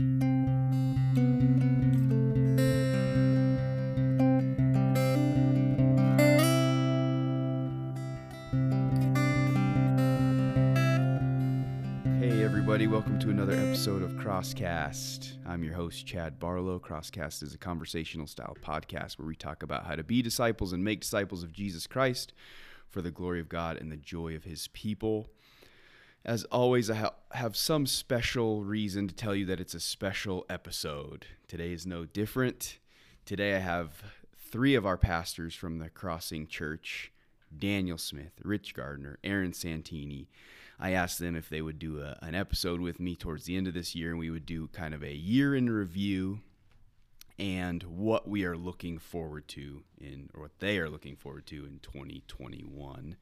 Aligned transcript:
Hey, 0.00 0.06
everybody, 12.42 12.86
welcome 12.86 13.18
to 13.18 13.28
another 13.28 13.52
episode 13.52 14.00
of 14.02 14.12
Crosscast. 14.12 15.32
I'm 15.44 15.62
your 15.62 15.74
host, 15.74 16.06
Chad 16.06 16.38
Barlow. 16.38 16.78
Crosscast 16.78 17.42
is 17.42 17.52
a 17.52 17.58
conversational 17.58 18.26
style 18.26 18.56
podcast 18.62 19.18
where 19.18 19.28
we 19.28 19.36
talk 19.36 19.62
about 19.62 19.84
how 19.84 19.96
to 19.96 20.02
be 20.02 20.22
disciples 20.22 20.72
and 20.72 20.82
make 20.82 21.02
disciples 21.02 21.42
of 21.42 21.52
Jesus 21.52 21.86
Christ 21.86 22.32
for 22.88 23.02
the 23.02 23.10
glory 23.10 23.38
of 23.38 23.50
God 23.50 23.76
and 23.76 23.92
the 23.92 23.98
joy 23.98 24.34
of 24.34 24.44
his 24.44 24.68
people. 24.68 25.28
As 26.24 26.44
always, 26.44 26.90
I 26.90 26.96
ha- 26.96 27.14
have 27.32 27.56
some 27.56 27.86
special 27.86 28.62
reason 28.62 29.08
to 29.08 29.14
tell 29.14 29.34
you 29.34 29.46
that 29.46 29.60
it's 29.60 29.72
a 29.72 29.80
special 29.80 30.44
episode. 30.50 31.24
Today 31.48 31.72
is 31.72 31.86
no 31.86 32.04
different. 32.04 32.78
Today, 33.24 33.56
I 33.56 33.60
have 33.60 34.02
three 34.36 34.74
of 34.74 34.84
our 34.84 34.98
pastors 34.98 35.54
from 35.54 35.78
the 35.78 35.88
Crossing 35.88 36.46
Church 36.46 37.10
Daniel 37.56 37.96
Smith, 37.96 38.32
Rich 38.44 38.74
Gardner, 38.74 39.18
Aaron 39.24 39.54
Santini. 39.54 40.28
I 40.78 40.92
asked 40.92 41.20
them 41.20 41.36
if 41.36 41.48
they 41.48 41.62
would 41.62 41.78
do 41.78 42.02
a, 42.02 42.18
an 42.20 42.34
episode 42.34 42.80
with 42.80 43.00
me 43.00 43.16
towards 43.16 43.46
the 43.46 43.56
end 43.56 43.66
of 43.66 43.74
this 43.74 43.94
year, 43.94 44.10
and 44.10 44.18
we 44.18 44.30
would 44.30 44.46
do 44.46 44.68
kind 44.68 44.92
of 44.92 45.02
a 45.02 45.14
year 45.14 45.54
in 45.54 45.70
review 45.70 46.40
and 47.38 47.82
what 47.84 48.28
we 48.28 48.44
are 48.44 48.56
looking 48.56 48.98
forward 48.98 49.48
to 49.48 49.82
in, 49.98 50.28
or 50.34 50.42
what 50.42 50.58
they 50.58 50.78
are 50.78 50.90
looking 50.90 51.16
forward 51.16 51.46
to 51.46 51.64
in 51.64 51.80
2021. 51.80 53.16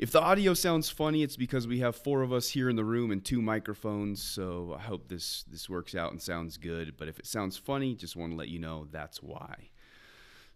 If 0.00 0.12
the 0.12 0.20
audio 0.22 0.54
sounds 0.54 0.88
funny, 0.88 1.22
it's 1.22 1.36
because 1.36 1.66
we 1.66 1.80
have 1.80 1.94
four 1.94 2.22
of 2.22 2.32
us 2.32 2.48
here 2.48 2.70
in 2.70 2.76
the 2.76 2.84
room 2.84 3.10
and 3.10 3.22
two 3.22 3.42
microphones. 3.42 4.22
So 4.22 4.74
I 4.78 4.80
hope 4.80 5.08
this 5.08 5.42
this 5.42 5.68
works 5.68 5.94
out 5.94 6.10
and 6.10 6.22
sounds 6.22 6.56
good. 6.56 6.96
But 6.96 7.08
if 7.08 7.18
it 7.18 7.26
sounds 7.26 7.58
funny, 7.58 7.94
just 7.94 8.16
want 8.16 8.32
to 8.32 8.36
let 8.36 8.48
you 8.48 8.58
know 8.58 8.86
that's 8.90 9.22
why. 9.22 9.68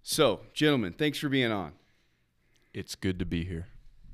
So, 0.03 0.41
gentlemen, 0.55 0.95
thanks 0.95 1.19
for 1.19 1.29
being 1.29 1.53
on. 1.53 1.73
It's 2.73 2.95
good 2.95 3.19
to 3.19 3.27
be 3.27 3.45
here. 3.45 3.67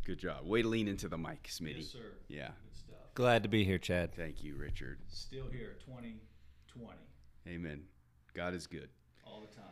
Good 0.04 0.18
job. 0.18 0.44
Way 0.46 0.62
to 0.62 0.68
lean 0.68 0.88
into 0.88 1.08
the 1.08 1.16
mic, 1.16 1.44
Smitty. 1.44 1.78
Yes, 1.78 1.92
sir. 1.92 1.98
Yeah. 2.26 2.48
Good 2.48 2.76
stuff. 2.76 3.14
Glad 3.14 3.44
to 3.44 3.48
be 3.48 3.62
here, 3.62 3.78
Chad. 3.78 4.12
Thank 4.12 4.42
you, 4.42 4.56
Richard. 4.56 4.98
Still 5.08 5.46
here, 5.52 5.76
2020, 5.86 6.98
Amen. 7.48 7.82
God 8.34 8.54
is 8.54 8.66
good. 8.66 8.88
all 9.24 9.40
the 9.40 9.54
time. 9.54 9.64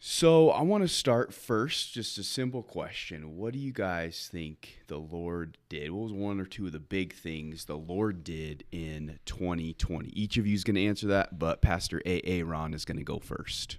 So 0.00 0.50
I 0.50 0.62
want 0.62 0.84
to 0.84 0.88
start 0.88 1.34
first, 1.34 1.92
just 1.92 2.18
a 2.18 2.22
simple 2.22 2.62
question. 2.62 3.36
What 3.36 3.52
do 3.52 3.58
you 3.58 3.72
guys 3.72 4.28
think 4.30 4.78
the 4.86 4.98
Lord 4.98 5.58
did? 5.68 5.90
What 5.90 6.04
was 6.04 6.12
one 6.12 6.38
or 6.38 6.44
two 6.44 6.66
of 6.66 6.72
the 6.72 6.78
big 6.78 7.12
things 7.12 7.64
the 7.64 7.76
Lord 7.76 8.22
did 8.22 8.62
in 8.70 9.18
2020? 9.26 10.10
Each 10.10 10.36
of 10.36 10.46
you 10.46 10.54
is 10.54 10.62
going 10.62 10.76
to 10.76 10.84
answer 10.86 11.08
that, 11.08 11.38
but 11.40 11.60
Pastor 11.62 12.00
A. 12.06 12.44
Ron 12.44 12.74
is 12.74 12.84
going 12.84 12.98
to 12.98 13.02
go 13.04 13.18
first. 13.18 13.78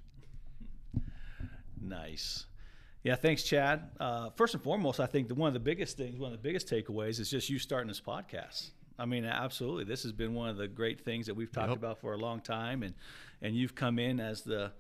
Nice. 1.82 2.48
Yeah, 3.04 3.16
thanks, 3.16 3.44
Chad. 3.44 3.90
Uh, 3.98 4.30
first 4.32 4.54
and 4.54 4.62
foremost, 4.62 5.00
I 5.00 5.06
think 5.06 5.30
that 5.30 5.36
one 5.36 5.48
of 5.48 5.54
the 5.54 5.60
biggest 5.62 5.96
things, 5.96 6.20
one 6.20 6.34
of 6.34 6.38
the 6.38 6.44
biggest 6.44 6.68
takeaways 6.68 7.22
is 7.22 7.30
just 7.30 7.50
you 7.50 7.60
starting 7.60 7.88
this 7.88 8.02
podcast. 8.02 8.72
I 9.00 9.06
mean, 9.06 9.24
absolutely, 9.24 9.86
this 9.86 10.04
has 10.04 10.12
been 10.12 10.34
one 10.34 10.50
of 10.50 10.58
the 10.58 10.68
great 10.68 11.00
things 11.00 11.28
that 11.28 11.34
we've 11.34 11.50
talked 11.52 11.70
Yep. 11.70 11.78
about 11.78 11.98
for 12.02 12.12
a 12.14 12.18
long 12.18 12.42
time, 12.42 12.84
and 12.84 12.94
and 13.42 13.56
you've 13.56 13.74
come 13.74 13.98
in 14.00 14.20
as 14.20 14.42
the 14.42 14.74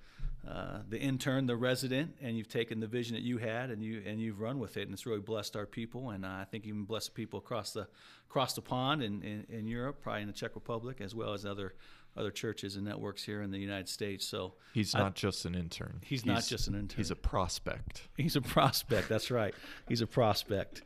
uh, 0.47 0.79
the 0.87 0.97
intern, 0.99 1.45
the 1.45 1.55
resident, 1.55 2.15
and 2.21 2.37
you've 2.37 2.47
taken 2.47 2.79
the 2.79 2.87
vision 2.87 3.15
that 3.15 3.23
you 3.23 3.37
had 3.37 3.69
and 3.69 3.83
you 3.83 4.01
and 4.05 4.19
you've 4.21 4.39
run 4.39 4.57
with 4.59 4.77
it, 4.77 4.83
and 4.83 4.93
it's 4.93 5.05
really 5.05 5.19
blessed 5.19 5.55
our 5.55 5.65
people, 5.65 6.11
and 6.11 6.25
uh, 6.25 6.29
I 6.29 6.45
think 6.49 6.65
even 6.65 6.83
blessed 6.85 7.13
people 7.13 7.39
across 7.39 7.73
the 7.73 7.87
across 8.29 8.53
the 8.53 8.61
pond 8.61 9.03
in, 9.03 9.21
in, 9.21 9.45
in 9.49 9.67
Europe, 9.67 10.01
probably 10.01 10.21
in 10.21 10.27
the 10.27 10.33
Czech 10.33 10.55
Republic, 10.55 11.01
as 11.01 11.13
well 11.13 11.33
as 11.33 11.45
other 11.45 11.75
other 12.17 12.31
churches 12.31 12.75
and 12.75 12.85
networks 12.85 13.23
here 13.23 13.41
in 13.41 13.51
the 13.51 13.59
United 13.59 13.87
States. 13.89 14.25
So 14.25 14.53
He's 14.73 14.95
I- 14.95 14.99
not 14.99 15.15
just 15.15 15.45
an 15.45 15.55
intern. 15.55 15.99
He's 16.03 16.25
not 16.25 16.43
just 16.43 16.67
an 16.67 16.75
intern. 16.75 16.97
He's 16.97 17.11
a 17.11 17.15
prospect. 17.15 18.07
He's 18.17 18.35
a 18.35 18.41
prospect. 18.41 19.09
That's 19.09 19.29
right. 19.31 19.53
He's 19.87 20.01
a 20.01 20.07
prospect. 20.07 20.81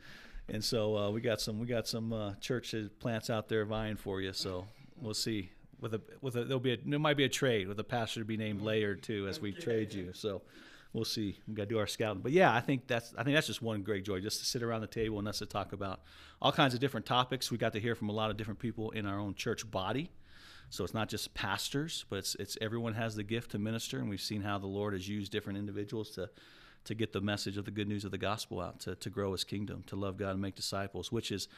And 0.48 0.62
so 0.62 0.96
uh, 0.96 1.10
we 1.10 1.20
got 1.20 1.40
some 1.40 1.58
we 1.58 1.66
got 1.66 1.86
some 1.86 2.12
uh, 2.12 2.34
churches 2.40 2.90
plants 2.98 3.30
out 3.30 3.48
there 3.48 3.64
vying 3.64 3.96
for 3.96 4.20
you. 4.20 4.32
So 4.32 4.66
we'll 5.00 5.14
see. 5.14 5.50
With 5.80 5.94
a 5.94 6.00
with 6.20 6.36
a 6.36 6.44
there'll 6.44 6.60
be 6.60 6.72
a 6.72 6.78
there 6.84 6.98
might 6.98 7.16
be 7.16 7.24
a 7.24 7.28
trade 7.28 7.68
with 7.68 7.78
a 7.80 7.84
pastor 7.84 8.20
to 8.20 8.26
be 8.26 8.36
named 8.36 8.62
Laird 8.62 9.02
too 9.02 9.26
as 9.28 9.40
we 9.40 9.52
trade 9.52 9.92
you. 9.92 10.12
So 10.12 10.42
we'll 10.94 11.04
see. 11.04 11.38
We 11.46 11.54
got 11.54 11.64
to 11.64 11.68
do 11.68 11.78
our 11.78 11.86
scouting. 11.86 12.22
But 12.22 12.32
yeah, 12.32 12.54
I 12.54 12.60
think 12.60 12.86
that's 12.86 13.14
I 13.18 13.22
think 13.24 13.34
that's 13.34 13.48
just 13.48 13.60
one 13.60 13.82
great 13.82 14.04
joy 14.04 14.20
just 14.20 14.38
to 14.38 14.46
sit 14.46 14.62
around 14.62 14.80
the 14.80 14.86
table 14.86 15.18
and 15.18 15.28
us 15.28 15.40
to 15.40 15.46
talk 15.46 15.72
about 15.72 16.00
all 16.40 16.52
kinds 16.52 16.72
of 16.72 16.80
different 16.80 17.04
topics. 17.04 17.50
We 17.50 17.58
got 17.58 17.74
to 17.74 17.80
hear 17.80 17.94
from 17.94 18.08
a 18.08 18.12
lot 18.12 18.30
of 18.30 18.36
different 18.36 18.60
people 18.60 18.90
in 18.92 19.04
our 19.04 19.18
own 19.18 19.34
church 19.34 19.70
body. 19.70 20.10
So 20.70 20.82
it's 20.82 20.94
not 20.94 21.08
just 21.08 21.34
pastors, 21.34 22.04
but 22.08 22.16
it's 22.16 22.34
it's 22.36 22.56
everyone 22.60 22.94
has 22.94 23.14
the 23.14 23.22
gift 23.22 23.50
to 23.50 23.58
minister, 23.58 23.98
and 23.98 24.08
we've 24.08 24.20
seen 24.20 24.42
how 24.42 24.58
the 24.58 24.66
Lord 24.66 24.94
has 24.94 25.08
used 25.08 25.30
different 25.30 25.58
individuals 25.58 26.10
to 26.12 26.30
to 26.84 26.94
get 26.94 27.12
the 27.12 27.20
message 27.20 27.56
of 27.56 27.64
the 27.64 27.70
good 27.70 27.88
news 27.88 28.04
of 28.04 28.10
the 28.10 28.18
gospel 28.18 28.60
out, 28.60 28.80
to 28.80 28.94
to 28.96 29.10
grow 29.10 29.32
His 29.32 29.44
kingdom, 29.44 29.84
to 29.86 29.96
love 29.96 30.16
God 30.16 30.30
and 30.30 30.40
make 30.40 30.54
disciples, 30.54 31.12
which 31.12 31.30
is 31.30 31.48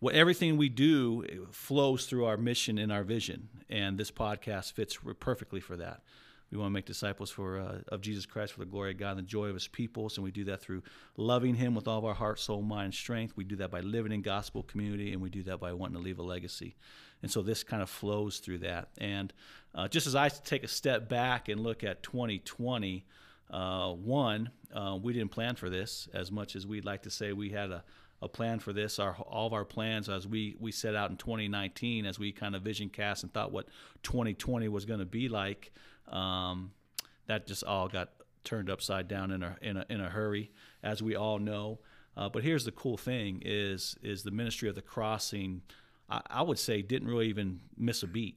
what 0.00 0.14
everything 0.14 0.56
we 0.56 0.68
do 0.68 1.46
flows 1.52 2.06
through 2.06 2.24
our 2.24 2.36
mission 2.36 2.78
and 2.78 2.90
our 2.90 3.04
vision, 3.04 3.48
and 3.68 3.98
this 3.98 4.10
podcast 4.10 4.72
fits 4.72 4.98
perfectly 5.20 5.60
for 5.60 5.76
that. 5.76 6.02
We 6.50 6.58
want 6.58 6.70
to 6.70 6.74
make 6.74 6.86
disciples 6.86 7.30
for 7.30 7.60
uh, 7.60 7.78
of 7.88 8.00
Jesus 8.00 8.26
Christ 8.26 8.54
for 8.54 8.60
the 8.60 8.66
glory 8.66 8.90
of 8.90 8.98
God 8.98 9.10
and 9.10 9.18
the 9.18 9.22
joy 9.22 9.46
of 9.46 9.54
His 9.54 9.68
people. 9.68 10.10
and 10.16 10.24
we 10.24 10.32
do 10.32 10.44
that 10.44 10.60
through 10.60 10.82
loving 11.16 11.54
Him 11.54 11.76
with 11.76 11.86
all 11.86 11.98
of 11.98 12.04
our 12.04 12.14
heart, 12.14 12.40
soul, 12.40 12.62
mind, 12.62 12.92
strength. 12.92 13.36
We 13.36 13.44
do 13.44 13.56
that 13.56 13.70
by 13.70 13.80
living 13.80 14.10
in 14.10 14.22
gospel 14.22 14.64
community, 14.64 15.12
and 15.12 15.22
we 15.22 15.30
do 15.30 15.44
that 15.44 15.60
by 15.60 15.72
wanting 15.72 15.96
to 15.96 16.02
leave 16.02 16.18
a 16.18 16.24
legacy. 16.24 16.74
And 17.22 17.30
so 17.30 17.42
this 17.42 17.62
kind 17.62 17.82
of 17.82 17.90
flows 17.90 18.38
through 18.38 18.58
that. 18.58 18.88
And 18.98 19.32
uh, 19.74 19.86
just 19.86 20.06
as 20.08 20.16
I 20.16 20.28
take 20.28 20.64
a 20.64 20.68
step 20.68 21.08
back 21.08 21.48
and 21.48 21.60
look 21.60 21.84
at 21.84 22.02
2020, 22.02 23.04
uh, 23.50 23.92
one, 23.92 24.50
uh, 24.74 24.98
we 25.00 25.12
didn't 25.12 25.30
plan 25.30 25.54
for 25.54 25.70
this 25.70 26.08
as 26.14 26.32
much 26.32 26.56
as 26.56 26.66
we'd 26.66 26.84
like 26.84 27.02
to 27.02 27.10
say 27.10 27.32
we 27.32 27.50
had 27.50 27.70
a, 27.70 27.84
a 28.22 28.28
plan 28.28 28.58
for 28.58 28.72
this. 28.72 28.98
Our 28.98 29.14
all 29.14 29.46
of 29.46 29.52
our 29.52 29.64
plans 29.64 30.08
as 30.08 30.26
we 30.26 30.56
we 30.58 30.72
set 30.72 30.94
out 30.94 31.10
in 31.10 31.16
2019, 31.16 32.06
as 32.06 32.18
we 32.18 32.32
kind 32.32 32.54
of 32.54 32.62
vision 32.62 32.88
cast 32.88 33.22
and 33.22 33.32
thought 33.32 33.52
what 33.52 33.68
2020 34.02 34.68
was 34.68 34.84
going 34.84 35.00
to 35.00 35.06
be 35.06 35.28
like. 35.28 35.72
Um, 36.08 36.72
that 37.26 37.46
just 37.46 37.62
all 37.64 37.88
got 37.88 38.10
turned 38.44 38.70
upside 38.70 39.08
down 39.08 39.30
in 39.30 39.42
a 39.42 39.56
in 39.62 39.76
a, 39.76 39.86
in 39.88 40.00
a 40.00 40.08
hurry, 40.08 40.50
as 40.82 41.02
we 41.02 41.16
all 41.16 41.38
know. 41.38 41.78
Uh, 42.16 42.28
but 42.28 42.42
here's 42.42 42.64
the 42.64 42.72
cool 42.72 42.96
thing: 42.96 43.42
is 43.44 43.96
is 44.02 44.22
the 44.22 44.30
ministry 44.30 44.68
of 44.68 44.74
the 44.74 44.82
crossing. 44.82 45.62
I, 46.28 46.42
would 46.42 46.58
say 46.58 46.82
didn't 46.82 47.06
really 47.06 47.28
even 47.28 47.60
miss 47.78 48.02
a 48.02 48.08
beat 48.08 48.36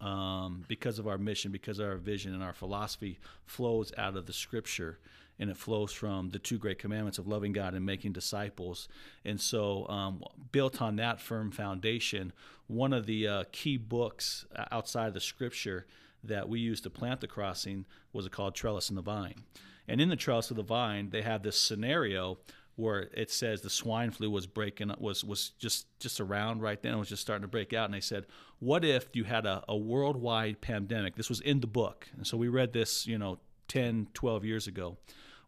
um, 0.00 0.64
because 0.66 0.98
of 0.98 1.06
our 1.06 1.16
mission, 1.16 1.52
because 1.52 1.78
our 1.78 1.96
vision 1.96 2.34
and 2.34 2.42
our 2.42 2.52
philosophy 2.52 3.20
flows 3.46 3.92
out 3.96 4.16
of 4.16 4.26
the 4.26 4.32
Scripture, 4.32 4.98
and 5.38 5.50
it 5.50 5.56
flows 5.56 5.92
from 5.92 6.30
the 6.30 6.38
two 6.38 6.58
great 6.58 6.78
commandments 6.78 7.18
of 7.18 7.26
loving 7.26 7.52
God 7.52 7.74
and 7.74 7.84
making 7.84 8.12
disciples. 8.12 8.88
And 9.24 9.40
so, 9.40 9.88
um, 9.88 10.22
built 10.52 10.80
on 10.80 10.96
that 10.96 11.20
firm 11.20 11.50
foundation, 11.50 12.32
one 12.66 12.92
of 12.92 13.06
the 13.06 13.26
uh, 13.26 13.44
key 13.52 13.76
books 13.76 14.46
outside 14.70 15.08
of 15.08 15.14
the 15.14 15.20
Scripture 15.20 15.86
that 16.22 16.48
we 16.48 16.60
used 16.60 16.84
to 16.84 16.90
plant 16.90 17.20
the 17.20 17.26
crossing 17.26 17.84
was 18.12 18.28
called 18.28 18.54
Trellis 18.54 18.88
and 18.88 18.96
the 18.96 19.02
Vine. 19.02 19.44
And 19.86 20.00
in 20.00 20.08
the 20.08 20.16
Trellis 20.16 20.50
of 20.50 20.56
the 20.56 20.62
Vine, 20.62 21.10
they 21.10 21.22
have 21.22 21.42
this 21.42 21.58
scenario 21.58 22.38
where 22.76 23.08
it 23.12 23.30
says 23.30 23.60
the 23.60 23.70
swine 23.70 24.10
flu 24.10 24.30
was 24.30 24.46
breaking 24.46 24.92
was 24.98 25.22
was 25.22 25.50
just 25.60 25.86
just 26.00 26.20
around 26.20 26.60
right 26.60 26.82
then 26.82 26.92
it 26.92 26.96
was 26.96 27.08
just 27.08 27.22
starting 27.22 27.42
to 27.42 27.48
break 27.48 27.72
out 27.72 27.84
and 27.84 27.94
they 27.94 28.00
said 28.00 28.26
what 28.58 28.84
if 28.84 29.06
you 29.12 29.22
had 29.22 29.46
a, 29.46 29.62
a 29.68 29.76
worldwide 29.76 30.60
pandemic 30.60 31.14
this 31.14 31.28
was 31.28 31.40
in 31.40 31.60
the 31.60 31.68
book 31.68 32.08
and 32.16 32.26
so 32.26 32.36
we 32.36 32.48
read 32.48 32.72
this 32.72 33.06
you 33.06 33.16
know 33.16 33.38
10 33.68 34.08
12 34.14 34.44
years 34.44 34.66
ago 34.66 34.96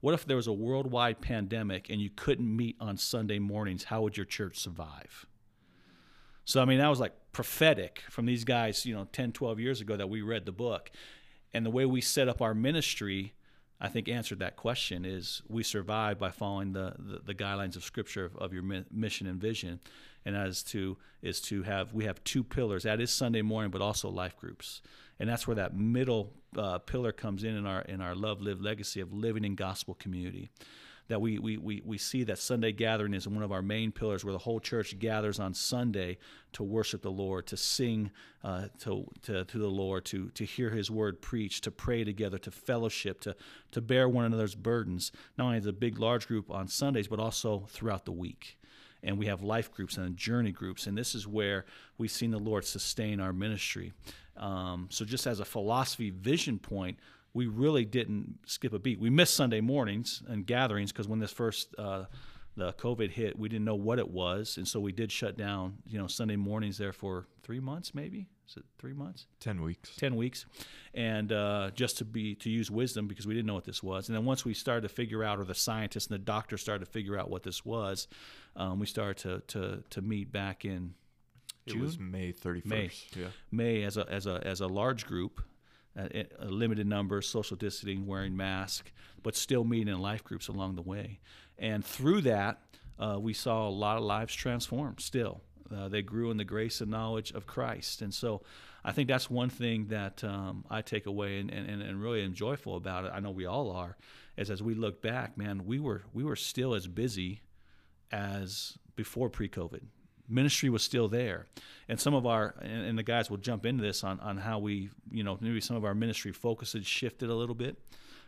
what 0.01 0.15
if 0.15 0.27
there 0.27 0.37
was 0.37 0.47
a 0.47 0.53
worldwide 0.53 1.21
pandemic 1.21 1.89
and 1.91 2.01
you 2.01 2.11
couldn't 2.15 2.55
meet 2.55 2.77
on 2.81 2.97
sunday 2.97 3.39
mornings? 3.39 3.85
How 3.85 4.03
would 4.03 4.17
your 4.17 4.27
church 4.27 4.59
survive? 4.59 5.27
So 6.45 6.63
i 6.63 6.65
mean 6.65 6.79
that 6.79 6.89
was 6.89 7.01
like 7.01 7.15
prophetic 7.33 8.03
from 8.09 8.25
these 8.25 8.45
guys 8.45 8.87
you 8.87 8.95
know 8.95 9.07
10 9.13 9.33
12 9.33 9.61
years 9.61 9.81
ago 9.81 9.97
that 9.97 10.09
we 10.09 10.23
read 10.23 10.47
the 10.47 10.53
book. 10.53 10.91
And 11.55 11.65
the 11.65 11.71
way 11.71 11.87
we 11.87 12.01
set 12.01 12.29
up 12.29 12.43
our 12.43 12.55
ministry 12.55 13.33
I 13.81 13.89
think 13.89 14.09
answered 14.09 14.39
that 14.39 14.57
question 14.57 15.05
is 15.05 15.43
we 15.49 15.63
survive 15.63 16.19
by 16.19 16.31
following 16.31 16.73
the, 16.73 16.95
the, 16.99 17.21
the 17.27 17.35
guidelines 17.35 17.77
of 17.77 17.85
Scripture 17.85 18.25
of, 18.25 18.37
of 18.37 18.53
your 18.53 18.63
mi- 18.63 18.85
mission 18.91 19.27
and 19.27 19.39
vision, 19.41 19.81
and 20.25 20.35
as 20.35 20.63
to 20.65 20.97
is 21.21 21.41
to 21.43 21.63
have 21.63 21.93
we 21.93 22.05
have 22.05 22.23
two 22.25 22.43
pillars. 22.43 22.85
That 22.85 23.01
is 23.01 23.11
Sunday 23.11 23.43
morning, 23.43 23.71
but 23.71 23.83
also 23.83 24.09
life 24.09 24.37
groups, 24.37 24.81
and 25.19 25.29
that's 25.29 25.47
where 25.47 25.57
that 25.57 25.75
middle 25.77 26.33
uh, 26.57 26.79
pillar 26.79 27.13
comes 27.13 27.45
in 27.45 27.57
in 27.57 27.67
our 27.67 27.83
in 27.83 28.01
our 28.01 28.15
love, 28.15 28.41
live, 28.41 28.61
legacy 28.61 29.01
of 29.01 29.13
living 29.13 29.45
in 29.45 29.55
gospel 29.55 29.95
community. 29.95 30.51
That 31.09 31.21
we, 31.21 31.39
we, 31.39 31.57
we, 31.57 31.83
we 31.85 31.99
see 31.99 32.25
that 32.25 32.37
Sunday 32.37 32.73
gathering 32.73 33.15
is 33.15 33.29
one 33.29 33.45
of 33.45 33.53
our 33.53 33.63
main 33.63 33.93
pillars 33.93 34.25
where 34.25 34.33
the 34.33 34.41
whole 34.41 34.59
church 34.59 34.99
gathers 34.99 35.39
on 35.39 35.55
Sunday 35.55 36.19
to 36.55 36.65
worship 36.65 37.03
the 37.03 37.13
Lord, 37.13 37.47
to 37.47 37.57
sing 37.57 38.11
uh, 38.43 38.67
to, 38.81 39.07
to, 39.23 39.45
to 39.45 39.59
the 39.59 39.69
Lord, 39.69 40.05
to, 40.07 40.31
to 40.31 40.45
hear 40.45 40.71
His 40.71 40.91
word 40.91 41.23
preached, 41.23 41.63
to 41.63 41.71
pray 41.71 42.03
together, 42.03 42.39
to 42.39 42.51
fellowship, 42.51 43.21
to, 43.21 43.37
to 43.71 43.81
bear 43.81 44.09
one 44.09 44.25
another's 44.25 44.57
burdens, 44.57 45.13
not 45.39 45.45
only 45.45 45.61
the 45.61 45.73
big, 45.73 46.01
large 46.01 46.27
group 46.27 46.51
on 46.51 46.67
Sundays, 46.67 47.07
but 47.07 47.21
also 47.21 47.69
throughout 47.71 48.05
the 48.05 48.11
week. 48.11 48.59
and 49.03 49.19
we 49.19 49.27
have 49.27 49.43
life 49.43 49.71
groups 49.71 49.97
and 49.97 50.17
journey 50.17 50.51
groups, 50.53 50.87
and 50.87 50.99
this 50.99 51.15
is 51.15 51.27
where 51.27 51.65
we've 51.97 52.11
seen 52.11 52.33
the 52.33 52.39
Lord 52.39 52.65
sustain 52.65 53.21
our 53.21 53.33
ministry. 53.33 53.93
Um, 54.37 54.89
so, 54.91 55.05
just 55.05 55.27
as 55.27 55.41
a 55.41 55.45
philosophy 55.45 56.11
vision 56.11 56.59
point, 56.59 56.99
we 57.35 57.47
really 57.47 57.85
didn't 57.85 58.39
skip 58.47 58.73
a 58.73 58.79
beat. 58.79 58.99
We 58.99 59.11
missed 59.11 59.35
Sunday 59.35 59.61
mornings 59.61 60.23
and 60.27 60.47
gatherings 60.47 60.93
because 60.93 61.07
when 61.07 61.19
this 61.19 61.33
first 61.33 61.75
uh, 61.79 62.05
the 62.57 62.73
COVID 62.73 63.11
hit, 63.11 63.39
we 63.39 63.49
didn't 63.51 63.67
know 63.67 63.75
what 63.75 63.99
it 63.99 64.11
was, 64.11 64.57
and 64.57 64.67
so 64.67 64.81
we 64.81 64.93
did 64.93 65.13
shut 65.13 65.37
down. 65.37 65.75
You 65.87 65.99
know, 65.99 66.07
Sunday 66.07 66.37
mornings 66.37 66.79
there 66.79 66.93
for 66.93 67.27
three 67.43 67.61
months, 67.61 67.95
maybe. 67.95 68.29
Is 68.49 68.57
it 68.57 68.65
three 68.79 68.95
months? 68.95 69.27
Ten 69.41 69.61
weeks. 69.61 69.95
Ten 69.97 70.17
weeks, 70.17 70.47
and 70.95 71.33
uh, 71.33 71.71
just 71.75 71.99
to 71.99 72.05
be 72.05 72.35
to 72.37 72.49
use 72.49 72.71
wisdom 72.71 73.07
because 73.07 73.27
we 73.27 73.35
didn't 73.35 73.47
know 73.47 73.55
what 73.55 73.65
this 73.65 73.83
was. 73.83 74.09
And 74.09 74.17
then 74.17 74.25
once 74.25 74.45
we 74.45 74.55
started 74.55 74.89
to 74.89 74.95
figure 74.95 75.23
out, 75.23 75.39
or 75.39 75.45
the 75.45 75.55
scientists 75.55 76.07
and 76.07 76.15
the 76.15 76.25
doctors 76.25 76.63
started 76.63 76.87
to 76.87 76.91
figure 76.91 77.19
out 77.19 77.29
what 77.29 77.43
this 77.43 77.65
was, 77.65 78.09
um, 78.57 78.79
we 78.79 78.87
started 78.87 79.19
to 79.19 79.59
to 79.59 79.83
to 79.91 80.01
meet 80.01 80.33
back 80.33 80.65
in 80.65 80.95
It 81.67 81.81
was 81.81 81.99
May 81.99 82.33
thirty 82.33 82.61
first. 82.61 82.71
May. 82.71 82.91
Yeah. 83.21 83.29
May 83.51 83.83
as 83.83 83.97
a 83.97 84.09
as 84.09 84.27
a 84.27 84.41
as 84.45 84.61
a 84.61 84.67
large 84.67 85.07
group, 85.07 85.43
a, 85.97 86.27
a 86.39 86.47
limited 86.47 86.87
number, 86.87 87.21
social 87.23 87.57
distancing, 87.57 88.07
wearing 88.07 88.37
masks, 88.37 88.91
but 89.23 89.35
still 89.35 89.65
meeting 89.65 89.93
in 89.93 90.01
life 90.01 90.23
groups 90.23 90.49
along 90.49 90.77
the 90.77 90.83
way. 90.83 91.21
And 91.59 91.85
through 91.85 92.23
that, 92.23 92.61
uh, 92.99 93.19
we 93.21 93.33
saw 93.33 93.69
a 93.69 93.71
lot 93.71 93.97
of 93.97 94.05
lives 94.05 94.35
transformed. 94.35 95.01
Still, 95.01 95.41
uh, 95.75 95.89
they 95.89 96.03
grew 96.03 96.31
in 96.31 96.37
the 96.37 96.45
grace 96.45 96.81
and 96.81 96.91
knowledge 96.91 97.33
of 97.33 97.47
Christ. 97.47 98.03
And 98.03 98.15
so, 98.15 98.43
I 98.85 98.93
think 98.93 99.09
that's 99.09 99.29
one 99.29 99.51
thing 99.51 99.89
that 99.89 100.23
um, 100.23 100.65
I 100.71 100.83
take 100.83 101.07
away 101.07 101.41
and, 101.41 101.51
and, 101.51 101.83
and 101.83 102.01
really 102.01 102.23
am 102.23 102.35
joyful 102.35 102.77
about 102.77 103.05
it. 103.05 103.13
I 103.13 103.21
know 103.21 103.31
we 103.31 103.47
all 103.47 103.71
are. 103.73 103.97
Is 104.37 104.51
as 104.51 104.63
we 104.63 104.75
look 104.75 105.01
back, 105.01 105.37
man, 105.39 105.65
we 105.65 105.81
were 105.81 106.05
we 106.13 106.23
were 106.23 106.37
still 106.37 106.75
as 106.75 106.87
busy 106.87 107.41
as 108.13 108.79
before 108.95 109.29
pre-COVID 109.29 109.81
ministry 110.29 110.71
was 110.71 110.83
still 110.83 111.09
there. 111.09 111.47
And 111.89 112.01
some 112.01 112.15
of 112.15 112.27
our 112.27 112.55
and, 112.61 112.85
and, 112.85 112.99
the 112.99 113.03
guys 113.03 113.31
will 113.31 113.37
jump 113.37 113.65
into 113.65 113.83
this 113.83 114.03
on, 114.03 114.19
on 114.21 114.39
how 114.39 114.59
we 114.59 114.91
you 115.11 115.23
know 115.23 115.39
maybe 115.41 115.61
some 115.61 115.77
of 115.77 115.85
our 115.85 115.95
ministry 115.95 116.33
focus 116.33 116.73
had 116.73 116.85
shifted 116.85 117.31
a 117.31 117.35
little 117.35 117.55
bit 117.55 117.77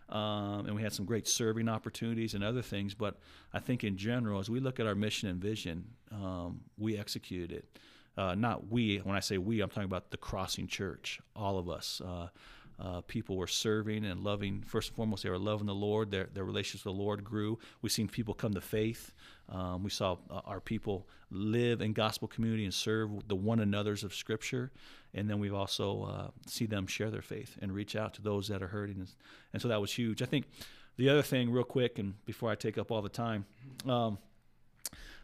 um, 0.08 0.66
and 0.66 0.74
we 0.74 0.82
had 0.82 0.92
some 0.92 1.04
great 1.04 1.28
serving 1.28 1.68
opportunities 1.68 2.34
and 2.34 2.42
other 2.42 2.62
things. 2.62 2.94
But 2.94 3.18
i 3.52 3.58
think 3.58 3.84
in 3.84 3.96
general 3.96 4.40
as 4.40 4.48
we 4.48 4.60
look 4.60 4.78
at 4.80 4.86
our 4.86 4.94
mission 4.94 5.28
and 5.28 5.40
vision 5.40 5.84
um, 6.12 6.60
we 6.76 6.96
executed 6.96 7.52
it. 7.52 7.78
Uh, 8.16 8.34
not 8.34 8.68
we 8.70 8.98
when 8.98 9.16
i 9.16 9.20
say 9.20 9.38
we 9.38 9.60
i'm 9.60 9.68
talking 9.68 9.84
about 9.84 10.10
the 10.10 10.16
crossing 10.16 10.66
church 10.66 11.20
all 11.34 11.58
of 11.58 11.68
us. 11.68 12.00
Uh, 12.04 12.28
uh, 12.80 13.00
people 13.02 13.36
were 13.36 13.46
serving 13.46 14.04
and 14.04 14.22
loving. 14.22 14.62
First 14.66 14.90
and 14.90 14.96
foremost, 14.96 15.24
they 15.24 15.30
were 15.30 15.38
loving 15.38 15.66
the 15.66 15.74
Lord. 15.74 16.10
Their, 16.10 16.28
their 16.32 16.44
relationship 16.44 16.86
with 16.86 16.94
the 16.94 17.02
Lord 17.02 17.24
grew. 17.24 17.58
We've 17.82 17.92
seen 17.92 18.08
people 18.08 18.34
come 18.34 18.54
to 18.54 18.60
faith. 18.60 19.12
Um, 19.48 19.82
we 19.82 19.90
saw 19.90 20.16
uh, 20.30 20.40
our 20.44 20.60
people 20.60 21.08
live 21.30 21.80
in 21.80 21.92
gospel 21.92 22.28
community 22.28 22.64
and 22.64 22.72
serve 22.72 23.26
the 23.26 23.34
one 23.34 23.60
another's 23.60 24.04
of 24.04 24.14
Scripture. 24.14 24.70
And 25.14 25.28
then 25.28 25.40
we've 25.40 25.54
also 25.54 26.04
uh, 26.04 26.30
see 26.46 26.66
them 26.66 26.86
share 26.86 27.10
their 27.10 27.22
faith 27.22 27.56
and 27.60 27.72
reach 27.72 27.96
out 27.96 28.14
to 28.14 28.22
those 28.22 28.48
that 28.48 28.62
are 28.62 28.68
hurting. 28.68 28.98
And, 28.98 29.08
and, 29.52 29.60
so 29.60 29.68
that 29.68 29.80
was 29.80 29.92
huge. 29.92 30.22
I 30.22 30.26
think 30.26 30.46
the 30.96 31.08
other 31.08 31.22
thing, 31.22 31.50
real 31.50 31.64
quick, 31.64 31.98
and 31.98 32.14
before 32.26 32.50
I 32.50 32.54
take 32.54 32.78
up 32.78 32.90
all 32.90 33.02
the 33.02 33.08
time, 33.08 33.46
um, 33.86 34.18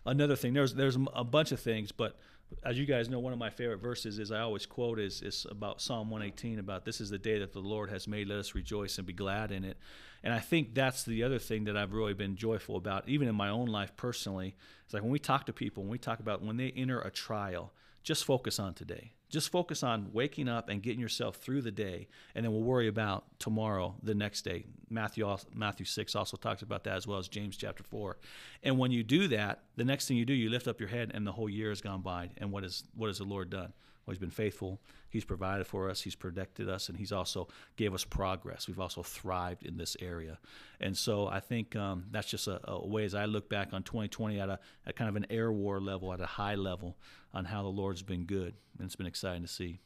another 0.07 0.37
thing. 0.37 0.55
There's 0.55 0.75
there's 0.75 0.97
a 1.15 1.25
bunch 1.25 1.53
of 1.53 1.61
things, 1.61 1.93
but 1.93 2.19
as 2.63 2.79
you 2.79 2.87
guys 2.87 3.09
know, 3.09 3.19
one 3.19 3.33
of 3.33 3.39
my 3.39 3.51
favorite 3.51 3.79
verses 3.79 4.19
is 4.19 4.31
I 4.31 4.41
always 4.41 4.67
quote 4.67 4.99
is 4.99 5.23
is 5.23 5.47
about 5.51 5.81
Psalm 5.81 6.11
118 6.11 6.59
about 6.59 6.85
this 6.85 7.01
is 7.01 7.11
the 7.11 7.19
day 7.19 7.39
that 7.39 7.53
the 7.53 7.61
Lord 7.61 7.91
has 7.91 8.07
made. 8.07 8.29
Let 8.29 8.39
us 8.39 8.55
rejoice 8.55 8.99
and 8.99 9.07
be 9.07 9.13
glad 9.13 9.53
in 9.53 9.65
it. 9.65 9.77
And 10.23 10.33
I 10.33 10.39
think 10.39 10.75
that's 10.75 11.05
the 11.05 11.23
other 11.23 11.39
thing 11.39 11.65
that 11.65 11.77
I've 11.77 11.93
really 11.93 12.15
been 12.15 12.37
joyful 12.37 12.77
about, 12.77 13.09
even 13.09 13.29
in 13.29 13.35
my 13.35 13.51
own 13.51 13.67
life 13.67 13.97
personally. 13.97 14.55
It's 14.85 14.95
like 14.95 15.03
when 15.03 15.13
we 15.13 15.19
talk 15.19 15.47
to 15.47 15.53
people, 15.53 15.83
when 15.83 15.91
we 15.91 15.99
talk 15.99 16.21
about 16.21 16.43
when 16.43 16.57
they 16.57 16.73
enter 16.77 17.01
a 17.01 17.11
trial, 17.11 17.73
just 18.03 18.25
focus 18.25 18.59
on 18.59 18.75
today. 18.75 19.13
Just 19.35 19.51
focus 19.51 19.83
on 19.83 20.11
waking 20.13 20.49
up 20.49 20.69
and 20.69 20.81
getting 20.81 21.01
yourself 21.01 21.39
through 21.39 21.63
the 21.63 21.73
day, 21.73 22.07
and 22.37 22.45
then 22.45 22.53
we'll 22.53 22.63
worry 22.63 22.87
about 22.87 23.25
tomorrow, 23.41 23.97
the 24.01 24.15
next 24.15 24.43
day. 24.43 24.65
Matthew 24.89 25.27
Matthew 25.53 25.85
six 25.85 26.15
also 26.15 26.37
talks 26.37 26.63
about 26.63 26.85
that 26.85 26.95
as 26.95 27.05
well 27.05 27.19
as 27.19 27.27
James 27.27 27.57
chapter 27.57 27.83
four. 27.83 28.19
And 28.63 28.79
when 28.79 28.93
you 28.93 29.03
do 29.03 29.27
that, 29.27 29.65
the 29.75 29.85
next 29.85 30.07
thing 30.07 30.17
you 30.17 30.25
do, 30.25 30.33
you 30.33 30.51
lift 30.51 30.69
up 30.69 30.79
your 30.79 30.89
head, 30.89 31.11
and 31.15 31.27
the 31.27 31.33
whole 31.33 31.49
year 31.49 31.71
has 31.71 31.81
gone 31.81 32.01
by. 32.01 32.31
And 32.37 32.53
what 32.53 32.63
is 32.63 32.85
what 32.95 33.09
has 33.09 33.19
the 33.19 33.25
Lord 33.25 33.51
done? 33.51 33.73
Well, 34.07 34.13
He's 34.13 34.21
been 34.21 34.31
faithful. 34.31 34.81
He's 35.11 35.25
provided 35.25 35.67
for 35.67 35.91
us. 35.91 36.03
He's 36.03 36.15
protected 36.15 36.69
us, 36.69 36.89
and 36.89 36.97
He's 36.97 37.11
also 37.11 37.49
gave 37.75 37.93
us 37.93 38.05
progress. 38.05 38.69
We've 38.69 38.79
also 38.79 39.03
thrived 39.03 39.65
in 39.65 39.79
this 39.79 39.97
area, 40.01 40.39
and 40.81 40.97
so 40.97 41.27
I 41.27 41.41
think 41.41 41.75
um, 41.75 42.05
that's 42.13 42.31
just 42.31 42.47
a, 42.47 42.61
a, 42.71 42.87
way 42.87 43.05
as 43.05 43.17
I 43.17 43.25
look 43.25 43.49
back 43.49 43.73
on 43.73 43.83
2020 43.83 44.39
at 44.39 44.49
a 44.49 44.61
at 44.87 44.95
kind 44.95 45.09
of 45.09 45.17
an 45.17 45.27
air 45.29 45.51
war 45.51 45.81
level, 45.81 46.13
at 46.13 46.21
a 46.21 46.27
high 46.27 46.55
level, 46.55 46.97
on 47.35 47.45
how 47.47 47.63
the 47.63 47.69
Lord's 47.69 48.03
been 48.03 48.25
good, 48.25 48.55
and 48.79 48.87
it's 48.87 48.97
been 48.97 49.07
exciting 49.07 49.43
to 49.43 49.49
see. 49.49 49.81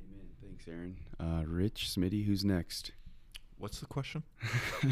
Amen. 0.00 0.26
Thanks, 0.42 0.66
Aaron. 0.68 0.96
Uh, 1.18 1.44
Rich 1.46 1.90
Smitty, 1.94 2.26
who's 2.26 2.44
next? 2.44 2.92
What's 3.56 3.80
the 3.80 3.86
question? 3.86 4.24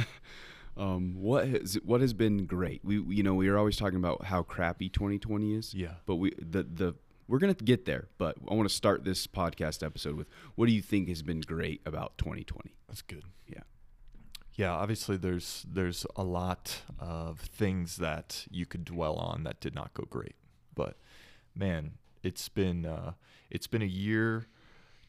um, 0.76 1.16
what 1.20 1.48
has 1.48 1.74
what 1.84 2.00
has 2.00 2.14
been 2.14 2.46
great? 2.46 2.80
We 2.84 3.02
you 3.02 3.22
know 3.22 3.34
we 3.34 3.48
are 3.48 3.58
always 3.58 3.76
talking 3.76 3.98
about 3.98 4.24
how 4.24 4.42
crappy 4.42 4.88
2020 4.88 5.54
is. 5.54 5.74
Yeah. 5.74 5.94
But 6.06 6.16
we 6.16 6.32
the 6.38 6.62
the 6.62 6.94
we're 7.26 7.38
gonna 7.38 7.54
get 7.54 7.84
there. 7.84 8.08
But 8.18 8.36
I 8.48 8.54
want 8.54 8.68
to 8.68 8.74
start 8.74 9.04
this 9.04 9.26
podcast 9.26 9.84
episode 9.84 10.14
with 10.14 10.28
what 10.54 10.66
do 10.66 10.72
you 10.72 10.82
think 10.82 11.08
has 11.08 11.22
been 11.22 11.40
great 11.40 11.82
about 11.84 12.16
2020? 12.18 12.72
That's 12.86 13.02
good. 13.02 13.24
Yeah. 13.48 13.62
Yeah, 14.54 14.72
obviously 14.72 15.16
there's 15.16 15.66
there's 15.68 16.06
a 16.14 16.22
lot 16.22 16.82
of 16.98 17.40
things 17.40 17.96
that 17.96 18.46
you 18.50 18.66
could 18.66 18.84
dwell 18.84 19.16
on 19.16 19.44
that 19.44 19.60
did 19.60 19.74
not 19.74 19.92
go 19.94 20.04
great. 20.08 20.36
But 20.74 20.96
man, 21.54 21.92
it's 22.22 22.48
been 22.48 22.86
uh, 22.86 23.12
it's 23.50 23.66
been 23.66 23.82
a 23.82 23.86
year 23.86 24.46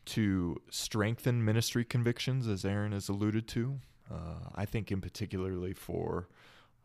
to 0.06 0.62
strengthen 0.70 1.44
ministry 1.46 1.86
convictions, 1.86 2.48
as 2.48 2.66
Aaron 2.66 2.92
has 2.92 3.10
alluded 3.10 3.48
to. 3.50 3.80
Uh, 4.12 4.50
I 4.54 4.66
think, 4.66 4.92
in 4.92 5.00
particularly 5.00 5.74
for 5.74 6.28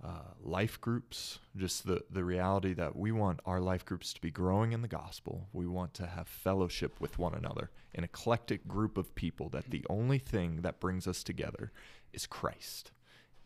uh, 0.05 0.33
life 0.41 0.81
groups, 0.81 1.41
just 1.57 1.87
the, 1.87 2.03
the 2.11 2.23
reality 2.23 2.73
that 2.75 2.95
we 2.95 3.11
want 3.11 3.41
our 3.45 3.61
life 3.61 3.85
groups 3.85 4.13
to 4.13 4.21
be 4.21 4.31
growing 4.31 4.73
in 4.73 4.83
the 4.83 4.89
gospel. 4.89 5.49
We 5.53 5.67
want 5.67 5.95
to 5.95 6.07
have 6.07 6.29
fellowship 6.29 7.01
with 7.01 7.19
one 7.19 7.35
another, 7.35 7.71
an 7.95 8.05
eclectic 8.05 8.69
group 8.69 8.97
of 8.97 9.15
people 9.17 9.49
that 9.51 9.71
the 9.71 9.85
only 9.91 10.19
thing 10.19 10.63
that 10.63 10.79
brings 10.79 11.09
us 11.09 11.25
together 11.25 11.73
is 12.13 12.27
Christ. 12.27 12.93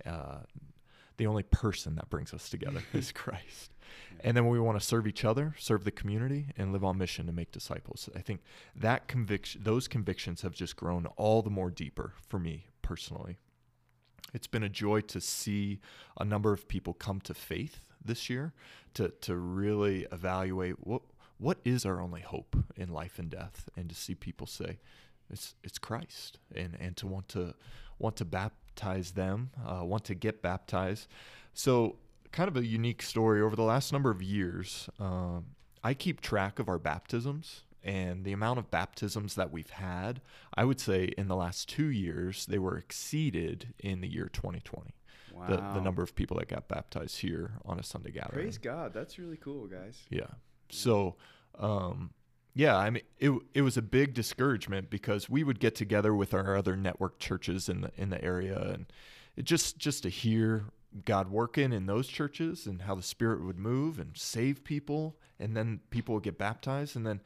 Uh, 0.04 0.40
the 1.16 1.26
only 1.26 1.42
person 1.42 1.94
that 1.96 2.10
brings 2.10 2.34
us 2.34 2.50
together 2.50 2.82
is 2.92 3.12
Christ. 3.12 3.71
And 4.20 4.36
then 4.36 4.48
we 4.48 4.60
want 4.60 4.78
to 4.78 4.86
serve 4.86 5.06
each 5.06 5.24
other, 5.24 5.54
serve 5.58 5.84
the 5.84 5.90
community, 5.90 6.46
and 6.56 6.72
live 6.72 6.84
on 6.84 6.98
mission 6.98 7.26
to 7.26 7.32
make 7.32 7.50
disciples. 7.50 8.08
I 8.14 8.20
think 8.20 8.40
that 8.76 9.08
conviction, 9.08 9.62
those 9.64 9.88
convictions 9.88 10.42
have 10.42 10.54
just 10.54 10.76
grown 10.76 11.06
all 11.16 11.42
the 11.42 11.50
more 11.50 11.70
deeper 11.70 12.12
for 12.28 12.38
me 12.38 12.66
personally. 12.82 13.38
It's 14.34 14.46
been 14.46 14.62
a 14.62 14.68
joy 14.68 15.00
to 15.02 15.20
see 15.20 15.80
a 16.18 16.24
number 16.24 16.52
of 16.52 16.68
people 16.68 16.94
come 16.94 17.20
to 17.22 17.34
faith 17.34 17.80
this 18.04 18.30
year, 18.30 18.52
to 18.94 19.08
to 19.22 19.36
really 19.36 20.06
evaluate 20.12 20.76
what 20.86 21.02
what 21.38 21.58
is 21.64 21.84
our 21.84 22.00
only 22.00 22.20
hope 22.20 22.56
in 22.76 22.88
life 22.88 23.18
and 23.18 23.28
death, 23.28 23.68
and 23.76 23.88
to 23.88 23.94
see 23.94 24.14
people 24.14 24.46
say, 24.46 24.78
it's 25.28 25.54
it's 25.64 25.78
Christ, 25.78 26.38
and 26.54 26.76
and 26.80 26.96
to 26.96 27.06
want 27.06 27.28
to 27.28 27.54
want 27.98 28.16
to 28.16 28.24
baptize 28.24 29.12
them, 29.12 29.50
uh, 29.66 29.84
want 29.84 30.04
to 30.04 30.14
get 30.14 30.42
baptized. 30.42 31.08
So 31.54 31.96
kind 32.32 32.48
of 32.48 32.56
a 32.56 32.64
unique 32.64 33.02
story. 33.02 33.40
Over 33.40 33.54
the 33.54 33.62
last 33.62 33.92
number 33.92 34.10
of 34.10 34.22
years, 34.22 34.88
um, 34.98 35.46
I 35.84 35.94
keep 35.94 36.20
track 36.20 36.58
of 36.58 36.68
our 36.68 36.78
baptisms 36.78 37.62
and 37.84 38.24
the 38.24 38.32
amount 38.32 38.58
of 38.58 38.70
baptisms 38.70 39.34
that 39.34 39.52
we've 39.52 39.70
had. 39.70 40.20
I 40.54 40.64
would 40.64 40.80
say 40.80 41.12
in 41.18 41.28
the 41.28 41.36
last 41.36 41.68
two 41.68 41.90
years, 41.90 42.46
they 42.46 42.58
were 42.58 42.76
exceeded 42.76 43.74
in 43.78 44.00
the 44.00 44.08
year 44.08 44.28
2020. 44.32 44.94
Wow. 45.34 45.46
The, 45.48 45.56
the 45.56 45.80
number 45.80 46.02
of 46.02 46.14
people 46.14 46.38
that 46.38 46.48
got 46.48 46.68
baptized 46.68 47.18
here 47.18 47.52
on 47.64 47.78
a 47.78 47.82
Sunday 47.82 48.10
gathering. 48.10 48.44
Praise 48.44 48.58
God. 48.58 48.92
That's 48.92 49.18
really 49.18 49.38
cool, 49.38 49.66
guys. 49.66 49.98
Yeah. 50.10 50.26
So, 50.70 51.16
um, 51.58 52.10
yeah, 52.54 52.76
I 52.76 52.90
mean, 52.90 53.02
it 53.18 53.32
it 53.54 53.62
was 53.62 53.78
a 53.78 53.82
big 53.82 54.12
discouragement 54.12 54.90
because 54.90 55.30
we 55.30 55.42
would 55.42 55.58
get 55.58 55.74
together 55.74 56.14
with 56.14 56.34
our 56.34 56.54
other 56.54 56.76
network 56.76 57.18
churches 57.18 57.68
in 57.68 57.80
the 57.80 57.90
in 57.96 58.10
the 58.10 58.22
area, 58.22 58.58
and 58.58 58.86
it 59.36 59.44
just 59.46 59.78
just 59.78 60.02
to 60.02 60.10
hear 60.10 60.66
God 61.04 61.30
working 61.30 61.72
in 61.72 61.86
those 61.86 62.06
churches 62.06 62.66
and 62.66 62.82
how 62.82 62.94
the 62.94 63.02
Spirit 63.02 63.42
would 63.44 63.58
move 63.58 63.98
and 63.98 64.16
save 64.16 64.64
people, 64.64 65.16
and 65.38 65.56
then 65.56 65.80
people 65.90 66.14
would 66.14 66.24
get 66.24 66.38
baptized. 66.38 66.96
And 66.96 67.06
then 67.06 67.20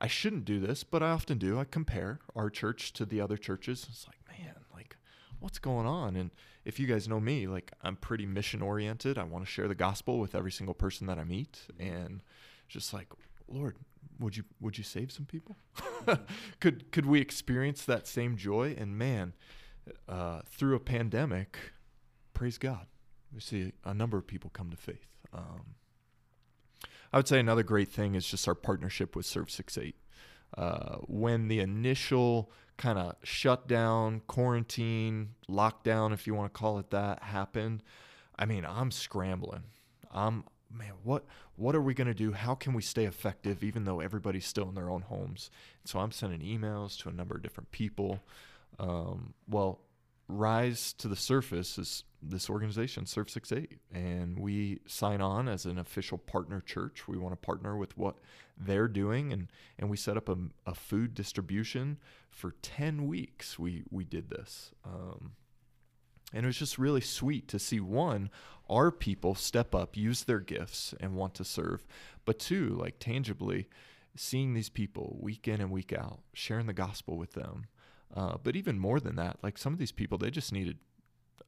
I 0.00 0.06
shouldn't 0.06 0.44
do 0.44 0.58
this, 0.58 0.82
but 0.82 1.02
I 1.02 1.10
often 1.10 1.38
do. 1.38 1.58
I 1.58 1.64
compare 1.64 2.20
our 2.34 2.50
church 2.50 2.92
to 2.94 3.04
the 3.04 3.20
other 3.20 3.36
churches. 3.36 3.86
It's 3.88 4.06
like, 4.06 4.18
man, 4.38 4.54
like, 4.72 4.96
what's 5.40 5.58
going 5.58 5.86
on? 5.86 6.16
And 6.16 6.30
if 6.64 6.80
you 6.80 6.86
guys 6.86 7.06
know 7.08 7.20
me, 7.20 7.46
like, 7.46 7.72
I'm 7.82 7.96
pretty 7.96 8.26
mission 8.26 8.62
oriented. 8.62 9.18
I 9.18 9.24
want 9.24 9.44
to 9.44 9.50
share 9.50 9.68
the 9.68 9.74
gospel 9.74 10.18
with 10.18 10.34
every 10.34 10.52
single 10.52 10.74
person 10.74 11.06
that 11.08 11.18
I 11.18 11.24
meet, 11.24 11.66
and 11.78 12.22
just 12.68 12.94
like, 12.94 13.08
Lord, 13.46 13.76
would 14.18 14.36
you 14.36 14.44
would 14.60 14.78
you 14.78 14.84
save 14.84 15.12
some 15.12 15.26
people? 15.26 15.56
could 16.60 16.90
could 16.92 17.06
we 17.06 17.20
experience 17.20 17.84
that 17.84 18.06
same 18.06 18.36
joy? 18.36 18.74
And 18.78 18.96
man, 18.96 19.34
uh, 20.08 20.40
through 20.48 20.76
a 20.76 20.80
pandemic, 20.80 21.58
praise 22.32 22.56
God 22.56 22.86
we 23.32 23.40
see 23.40 23.72
a 23.84 23.94
number 23.94 24.16
of 24.18 24.26
people 24.26 24.50
come 24.50 24.70
to 24.70 24.76
faith. 24.76 25.08
Um, 25.32 25.74
I 27.12 27.18
would 27.18 27.28
say 27.28 27.38
another 27.38 27.62
great 27.62 27.88
thing 27.88 28.14
is 28.14 28.26
just 28.26 28.48
our 28.48 28.54
partnership 28.54 29.14
with 29.14 29.26
Serve 29.26 29.50
Six 29.50 29.76
Eight. 29.76 29.96
Uh, 30.56 30.96
when 31.06 31.48
the 31.48 31.60
initial 31.60 32.50
kind 32.76 32.98
of 32.98 33.16
shutdown, 33.22 34.20
quarantine, 34.26 35.30
lockdown, 35.48 36.12
if 36.12 36.26
you 36.26 36.34
want 36.34 36.52
to 36.52 36.58
call 36.58 36.78
it 36.78 36.90
that, 36.90 37.22
happened, 37.22 37.82
I 38.38 38.44
mean, 38.44 38.64
I'm 38.66 38.90
scrambling. 38.90 39.64
I'm 40.10 40.44
man, 40.70 40.92
what 41.02 41.24
what 41.56 41.74
are 41.74 41.80
we 41.80 41.94
going 41.94 42.08
to 42.08 42.14
do? 42.14 42.32
How 42.32 42.54
can 42.54 42.72
we 42.72 42.82
stay 42.82 43.04
effective 43.04 43.62
even 43.62 43.84
though 43.84 44.00
everybody's 44.00 44.46
still 44.46 44.68
in 44.68 44.74
their 44.74 44.90
own 44.90 45.02
homes? 45.02 45.50
So 45.84 45.98
I'm 45.98 46.12
sending 46.12 46.40
emails 46.40 46.98
to 47.02 47.08
a 47.08 47.12
number 47.12 47.36
of 47.36 47.42
different 47.42 47.70
people. 47.70 48.20
Um, 48.78 49.34
well, 49.48 49.80
rise 50.28 50.92
to 50.94 51.08
the 51.08 51.16
surface 51.16 51.78
is 51.78 52.04
this 52.22 52.48
organization, 52.48 53.06
Serve 53.06 53.28
Six 53.28 53.52
Eight, 53.52 53.78
and 53.92 54.38
we 54.38 54.80
sign 54.86 55.20
on 55.20 55.48
as 55.48 55.66
an 55.66 55.78
official 55.78 56.18
partner 56.18 56.60
church. 56.60 57.08
We 57.08 57.18
want 57.18 57.32
to 57.32 57.46
partner 57.46 57.76
with 57.76 57.96
what 57.98 58.16
they're 58.56 58.88
doing, 58.88 59.32
and 59.32 59.48
and 59.78 59.90
we 59.90 59.96
set 59.96 60.16
up 60.16 60.28
a, 60.28 60.36
a 60.66 60.74
food 60.74 61.14
distribution 61.14 61.98
for 62.30 62.54
ten 62.62 63.06
weeks. 63.06 63.58
We 63.58 63.84
we 63.90 64.04
did 64.04 64.30
this. 64.30 64.72
Um, 64.84 65.32
and 66.32 66.44
it 66.44 66.46
was 66.46 66.56
just 66.56 66.78
really 66.78 67.02
sweet 67.02 67.46
to 67.48 67.58
see 67.58 67.78
one, 67.78 68.30
our 68.70 68.90
people 68.90 69.34
step 69.34 69.74
up, 69.74 69.96
use 69.96 70.24
their 70.24 70.40
gifts, 70.40 70.94
and 70.98 71.14
want 71.14 71.34
to 71.34 71.44
serve. 71.44 71.86
But 72.24 72.38
two, 72.38 72.70
like 72.80 72.98
tangibly, 72.98 73.68
seeing 74.16 74.54
these 74.54 74.70
people 74.70 75.18
week 75.20 75.46
in 75.46 75.60
and 75.60 75.70
week 75.70 75.92
out, 75.92 76.20
sharing 76.32 76.66
the 76.66 76.72
gospel 76.72 77.18
with 77.18 77.32
them. 77.32 77.66
Uh, 78.14 78.36
but 78.42 78.56
even 78.56 78.78
more 78.78 79.00
than 79.00 79.16
that, 79.16 79.38
like 79.42 79.58
some 79.58 79.72
of 79.72 79.78
these 79.78 79.92
people, 79.92 80.18
they 80.18 80.30
just 80.30 80.52
needed 80.52 80.78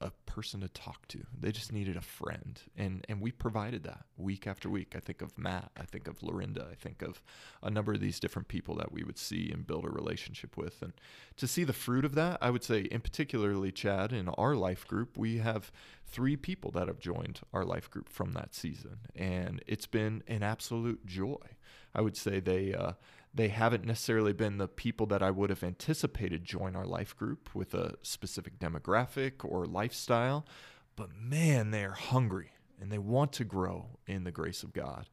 a 0.05 0.13
person 0.27 0.61
to 0.61 0.69
talk 0.69 1.09
to. 1.09 1.25
They 1.41 1.51
just 1.51 1.73
needed 1.73 1.97
a 1.97 2.03
friend, 2.03 2.61
and 2.77 3.05
and 3.09 3.21
we 3.21 3.33
provided 3.33 3.83
that 3.85 4.05
week 4.19 4.47
after 4.47 4.69
week. 4.69 4.95
I 4.95 5.01
think 5.01 5.23
of 5.23 5.39
Matt, 5.39 5.71
I 5.77 5.85
think 5.85 6.07
of 6.07 6.23
Lorinda, 6.23 6.69
I 6.71 6.75
think 6.75 7.01
of 7.01 7.23
a 7.63 7.71
number 7.71 7.95
of 7.95 8.01
these 8.01 8.21
different 8.21 8.49
people 8.49 8.75
that 8.77 8.93
we 8.93 9.03
would 9.03 9.19
see 9.19 9.51
and 9.51 9.67
build 9.67 9.87
a 9.87 9.91
relationship 9.91 10.57
with, 10.59 10.83
and 10.83 10.93
to 11.39 11.49
see 11.49 11.65
the 11.65 11.73
fruit 11.73 12.05
of 12.05 12.15
that, 12.15 12.39
I 12.43 12.51
would 12.51 12.63
say, 12.63 12.83
in 12.83 13.01
particularly 13.01 13.73
Chad 13.73 14.13
in 14.13 14.29
our 14.29 14.55
life 14.55 14.87
group, 14.87 15.17
we 15.17 15.39
have 15.39 15.73
three 16.07 16.37
people 16.37 16.71
that 16.73 16.87
have 16.87 16.99
joined 17.01 17.41
our 17.55 17.65
life 17.65 17.91
group 17.91 18.11
from 18.11 18.33
that 18.33 18.55
season, 18.55 18.99
and 19.17 19.65
it's 19.67 19.87
been 19.87 20.23
an 20.29 20.43
absolute 20.43 21.07
joy. 21.07 21.57
I 21.95 22.03
would 22.03 22.17
say 22.17 22.41
they. 22.41 22.75
Uh, 22.75 22.93
they 23.35 23.49
haven't 23.49 23.85
necessarily 23.85 24.33
been 24.33 24.59
the 24.59 24.69
people 24.69 25.07
that 25.07 25.23
I 25.23 25.31
would 25.31 25.51
have 25.51 25.65
anticipated 25.65 26.45
join 26.45 26.77
our 26.77 26.87
life 26.87 27.17
group 27.17 27.55
with 27.55 27.75
a 27.75 27.97
specific 28.03 28.59
demographic 28.59 29.45
or 29.45 29.67
lifestyle, 29.67 30.47
but 30.95 31.11
man, 31.17 31.73
they 31.73 31.85
are 31.85 31.93
hungry 31.93 32.53
and 32.81 32.93
they 32.93 32.99
want 32.99 33.33
to 33.35 33.45
grow 33.45 33.99
in 34.07 34.25
the 34.25 34.31
grace 34.31 34.63
of 34.63 34.73
God. 34.73 35.09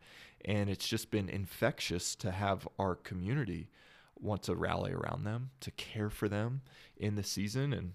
And 0.46 0.70
it's 0.70 0.88
just 0.88 1.10
been 1.12 1.30
infectious 1.30 2.16
to 2.18 2.32
have 2.32 2.68
our 2.78 2.96
community 2.96 3.70
want 4.20 4.44
to 4.44 4.56
rally 4.56 4.92
around 4.92 5.24
them, 5.24 5.50
to 5.62 5.72
care 5.72 6.10
for 6.10 6.30
them 6.30 6.62
in 6.98 7.16
the 7.16 7.24
season. 7.24 7.74
And 7.74 7.94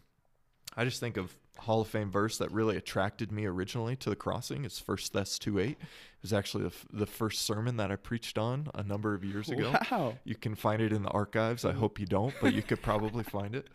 I 0.77 0.85
just 0.85 1.01
think 1.01 1.17
of 1.17 1.37
Hall 1.59 1.81
of 1.81 1.89
Fame 1.89 2.11
verse 2.11 2.39
that 2.39 2.51
really 2.53 2.77
attracted 2.77 3.33
me 3.33 3.47
originally 3.47 3.97
to 3.97 4.11
the 4.11 4.17
crossing 4.17 4.65
is 4.65 4.79
First 4.79 5.13
Thess 5.13 5.39
2 5.39 5.59
8. 5.59 5.69
It 5.71 5.77
was 6.23 6.33
actually 6.33 6.65
the, 6.65 6.71
f- 6.71 6.87
the 6.93 7.07
first 7.07 7.43
sermon 7.43 7.77
that 7.77 7.91
I 7.91 7.97
preached 7.97 8.39
on 8.39 8.69
a 8.75 8.83
number 8.83 9.15
of 9.15 9.25
years 9.25 9.49
ago. 9.49 9.75
Wow. 9.91 10.15
You 10.25 10.35
can 10.35 10.55
find 10.55 10.83
it 10.83 10.93
in 10.93 11.03
the 11.03 11.11
archives. 11.11 11.65
I 11.65 11.73
hope 11.73 11.99
you 11.99 12.07
don't, 12.07 12.35
but 12.41 12.55
you 12.55 12.63
could 12.63 12.83
probably 12.83 13.25
find 13.25 13.55
it. 13.55 13.69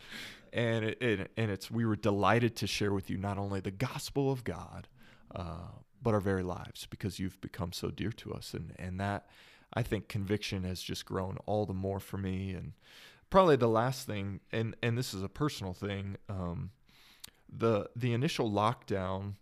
And 0.52 0.84
it, 0.84 1.02
it, 1.02 1.30
and 1.36 1.50
it's 1.50 1.70
we 1.70 1.84
were 1.84 1.96
delighted 1.96 2.56
to 2.56 2.66
share 2.66 2.92
with 2.92 3.08
you 3.08 3.16
not 3.16 3.38
only 3.38 3.60
the 3.60 3.70
gospel 3.70 4.30
of 4.30 4.44
God, 4.44 4.88
uh, 5.34 5.68
but 6.02 6.14
our 6.14 6.20
very 6.20 6.42
lives 6.42 6.86
because 6.90 7.18
you've 7.18 7.40
become 7.40 7.72
so 7.72 7.90
dear 7.90 8.12
to 8.12 8.32
us. 8.32 8.54
And 8.54 8.74
and 8.78 9.00
that 9.00 9.26
I 9.74 9.82
think 9.82 10.08
conviction 10.08 10.64
has 10.64 10.82
just 10.82 11.06
grown 11.06 11.38
all 11.46 11.64
the 11.64 11.74
more 11.74 12.00
for 12.00 12.18
me. 12.18 12.52
And 12.52 12.72
probably 13.30 13.56
the 13.56 13.68
last 13.68 14.06
thing, 14.06 14.40
and 14.52 14.76
and 14.82 14.96
this 14.98 15.14
is 15.14 15.22
a 15.22 15.28
personal 15.28 15.72
thing. 15.72 16.16
Um, 16.28 16.70
the 17.56 17.90
the 17.94 18.12
initial 18.12 18.50
lockdown 18.50 19.34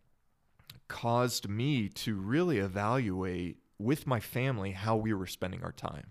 caused 0.88 1.48
me 1.48 1.88
to 1.88 2.16
really 2.16 2.58
evaluate 2.58 3.58
with 3.78 4.06
my 4.06 4.20
family 4.20 4.72
how 4.72 4.96
we 4.96 5.14
were 5.14 5.26
spending 5.26 5.62
our 5.62 5.72
time. 5.72 6.10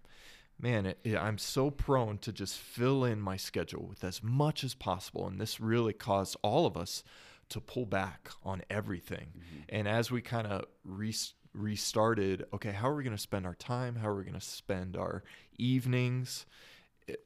Man, 0.62 0.86
it, 0.86 1.00
it, 1.04 1.18
I'm 1.18 1.38
so 1.38 1.70
prone 1.70 2.18
to 2.20 2.34
just 2.34 2.58
fill 2.58 3.06
in 3.06 3.22
my 3.22 3.38
schedule 3.38 3.86
with 3.88 4.04
as 4.04 4.24
much 4.24 4.64
as 4.64 4.74
possible, 4.74 5.28
and 5.28 5.40
this 5.40 5.60
really 5.60 5.94
caused 5.94 6.36
all 6.42 6.66
of 6.66 6.76
us 6.76 7.04
to 7.50 7.62
pull 7.62 7.86
back 7.86 8.30
on 8.44 8.62
everything. 8.70 9.28
Mm-hmm. 9.38 9.62
And 9.70 9.88
as 9.88 10.12
we 10.12 10.22
kind 10.22 10.48
of 10.48 10.66
re- 10.84 11.16
restarted, 11.54 12.46
okay, 12.54 12.72
how 12.72 12.90
are 12.90 12.96
we 12.96 13.04
going 13.04 13.16
to 13.16 13.22
spend 13.22 13.46
our 13.46 13.56
time? 13.56 13.96
How 13.96 14.10
are 14.10 14.16
we 14.16 14.24
going 14.24 14.34
to 14.34 14.42
spend 14.42 14.98
our 14.98 15.24
evenings? 15.58 16.46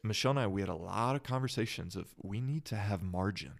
Michelle 0.03 0.31
and 0.31 0.39
I, 0.39 0.47
we 0.47 0.61
had 0.61 0.69
a 0.69 0.75
lot 0.75 1.15
of 1.15 1.23
conversations 1.23 1.95
of 1.95 2.13
we 2.21 2.39
need 2.39 2.65
to 2.65 2.75
have 2.75 3.01
margin 3.01 3.53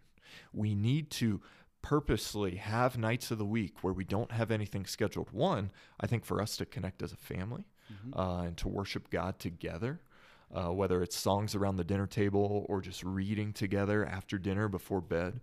we 0.53 0.75
need 0.75 1.09
to 1.11 1.41
purposely 1.81 2.55
have 2.55 2.97
nights 2.97 3.29
of 3.31 3.37
the 3.37 3.45
week 3.45 3.83
where 3.83 3.93
we 3.93 4.05
don't 4.05 4.31
have 4.31 4.51
anything 4.51 4.85
scheduled. 4.85 5.29
One, 5.31 5.71
I 5.99 6.07
think 6.07 6.25
for 6.25 6.41
us 6.41 6.55
to 6.57 6.65
connect 6.65 7.03
as 7.03 7.11
a 7.11 7.17
family 7.17 7.65
mm-hmm. 7.91 8.17
uh, 8.17 8.43
and 8.43 8.57
to 8.57 8.67
worship 8.67 9.09
God 9.09 9.39
together. 9.39 10.01
Uh, 10.53 10.71
whether 10.71 11.01
it's 11.01 11.17
songs 11.17 11.55
around 11.55 11.77
the 11.77 11.83
dinner 11.83 12.05
table 12.05 12.63
or 12.69 12.79
just 12.79 13.03
reading 13.03 13.53
together 13.53 14.05
after 14.05 14.37
dinner 14.37 14.67
before 14.67 15.01
bed. 15.01 15.39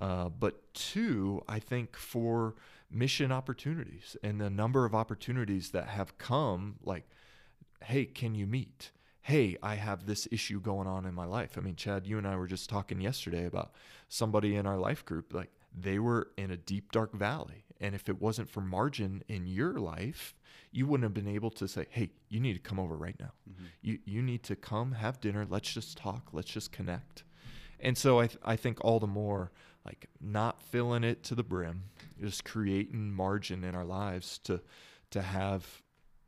Uh, 0.00 0.28
but 0.28 0.72
two, 0.72 1.42
I 1.48 1.58
think 1.58 1.96
for 1.96 2.54
mission 2.88 3.32
opportunities 3.32 4.16
and 4.22 4.40
the 4.40 4.50
number 4.50 4.84
of 4.84 4.94
opportunities 4.94 5.70
that 5.70 5.88
have 5.88 6.16
come, 6.16 6.76
like, 6.84 7.08
hey, 7.82 8.04
can 8.04 8.36
you 8.36 8.46
meet? 8.46 8.92
Hey, 9.22 9.56
I 9.62 9.76
have 9.76 10.06
this 10.06 10.26
issue 10.30 10.60
going 10.60 10.88
on 10.88 11.06
in 11.06 11.14
my 11.14 11.24
life. 11.24 11.56
I 11.56 11.60
mean, 11.60 11.76
Chad, 11.76 12.06
you 12.06 12.18
and 12.18 12.26
I 12.26 12.36
were 12.36 12.48
just 12.48 12.68
talking 12.68 13.00
yesterday 13.00 13.46
about 13.46 13.72
somebody 14.08 14.56
in 14.56 14.66
our 14.66 14.76
life 14.76 15.04
group, 15.04 15.32
like 15.32 15.50
they 15.76 15.98
were 15.98 16.28
in 16.36 16.50
a 16.50 16.56
deep, 16.56 16.90
dark 16.92 17.14
valley. 17.14 17.64
And 17.80 17.94
if 17.94 18.08
it 18.08 18.20
wasn't 18.20 18.50
for 18.50 18.60
margin 18.60 19.22
in 19.28 19.46
your 19.46 19.74
life, 19.74 20.34
you 20.72 20.86
wouldn't 20.86 21.04
have 21.04 21.14
been 21.14 21.32
able 21.32 21.50
to 21.50 21.68
say, 21.68 21.86
hey, 21.90 22.10
you 22.28 22.40
need 22.40 22.54
to 22.54 22.58
come 22.58 22.80
over 22.80 22.96
right 22.96 23.16
now. 23.20 23.32
Mm-hmm. 23.48 23.64
You, 23.80 23.98
you 24.04 24.22
need 24.22 24.42
to 24.44 24.56
come, 24.56 24.92
have 24.92 25.20
dinner. 25.20 25.46
Let's 25.48 25.72
just 25.72 25.96
talk. 25.96 26.28
Let's 26.32 26.50
just 26.50 26.72
connect. 26.72 27.24
And 27.78 27.96
so 27.96 28.20
I, 28.20 28.26
th- 28.26 28.40
I 28.44 28.56
think 28.56 28.78
all 28.80 29.00
the 29.00 29.06
more 29.06 29.52
like 29.84 30.06
not 30.20 30.62
filling 30.62 31.04
it 31.04 31.22
to 31.24 31.34
the 31.34 31.42
brim, 31.42 31.84
just 32.20 32.44
creating 32.44 33.12
margin 33.12 33.64
in 33.64 33.74
our 33.74 33.84
lives 33.84 34.38
to, 34.44 34.60
to 35.10 35.22
have 35.22 35.82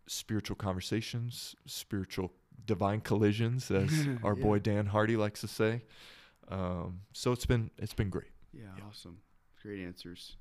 spiritual 0.07 0.57
conversations, 0.57 1.55
spiritual 1.67 2.33
divine 2.67 3.01
collisions, 3.01 3.71
as 3.71 3.91
our 4.23 4.37
yeah. 4.37 4.43
boy 4.43 4.59
Dan 4.59 4.87
Hardy 4.87 5.17
likes 5.17 5.41
to 5.41 5.49
say. 5.49 5.83
Um, 6.49 7.01
so 7.13 7.33
it's 7.33 7.47
been 7.47 7.71
it's 7.79 7.95
been 7.95 8.11
great. 8.11 8.31
Yeah, 8.53 8.65
yeah, 8.77 8.85
awesome, 8.89 9.19
great 9.63 9.81
answers. 9.81 10.37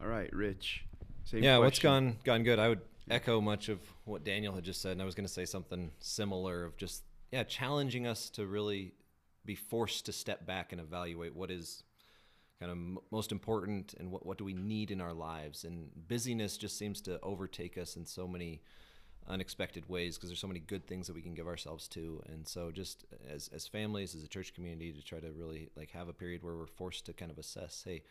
All 0.00 0.08
right, 0.08 0.32
Rich. 0.32 0.84
Same 1.24 1.42
yeah, 1.42 1.58
question. 1.58 1.64
what's 1.64 1.78
gone 1.78 2.16
gone 2.24 2.42
good? 2.42 2.58
I 2.58 2.68
would 2.68 2.80
echo 3.10 3.40
much 3.40 3.68
of 3.68 3.80
what 4.04 4.24
Daniel 4.24 4.54
had 4.54 4.64
just 4.64 4.82
said, 4.82 4.92
and 4.92 5.02
I 5.02 5.04
was 5.04 5.14
going 5.14 5.26
to 5.26 5.32
say 5.32 5.44
something 5.44 5.90
similar 6.00 6.64
of 6.64 6.76
just 6.76 7.02
yeah, 7.32 7.42
challenging 7.44 8.06
us 8.06 8.30
to 8.30 8.46
really 8.46 8.94
be 9.44 9.54
forced 9.54 10.06
to 10.06 10.12
step 10.12 10.46
back 10.46 10.72
and 10.72 10.80
evaluate 10.80 11.34
what 11.34 11.50
is 11.50 11.82
kind 12.60 12.70
of 12.70 12.76
m- 12.76 12.98
most 13.10 13.32
important 13.32 13.94
and 13.98 14.10
what 14.10 14.26
what 14.26 14.38
do 14.38 14.44
we 14.44 14.54
need 14.54 14.90
in 14.90 15.00
our 15.00 15.12
lives. 15.12 15.64
And 15.64 15.90
busyness 16.08 16.56
just 16.56 16.78
seems 16.78 17.00
to 17.02 17.20
overtake 17.22 17.78
us 17.78 17.96
in 17.96 18.06
so 18.06 18.26
many 18.26 18.62
unexpected 19.28 19.88
ways 19.88 20.16
because 20.16 20.30
there's 20.30 20.40
so 20.40 20.46
many 20.46 20.60
good 20.60 20.86
things 20.86 21.06
that 21.06 21.14
we 21.14 21.22
can 21.22 21.34
give 21.34 21.46
ourselves 21.46 21.86
to. 21.88 22.22
And 22.28 22.46
so 22.46 22.70
just 22.70 23.04
as 23.30 23.48
as 23.52 23.66
families 23.66 24.14
as 24.14 24.24
a 24.24 24.28
church 24.28 24.54
community 24.54 24.92
to 24.92 25.02
try 25.02 25.20
to 25.20 25.30
really 25.30 25.70
like 25.76 25.90
have 25.90 26.08
a 26.08 26.12
period 26.12 26.42
where 26.42 26.56
we're 26.56 26.66
forced 26.66 27.06
to 27.06 27.12
kind 27.12 27.30
of 27.30 27.38
assess 27.38 27.82
hey 27.84 28.02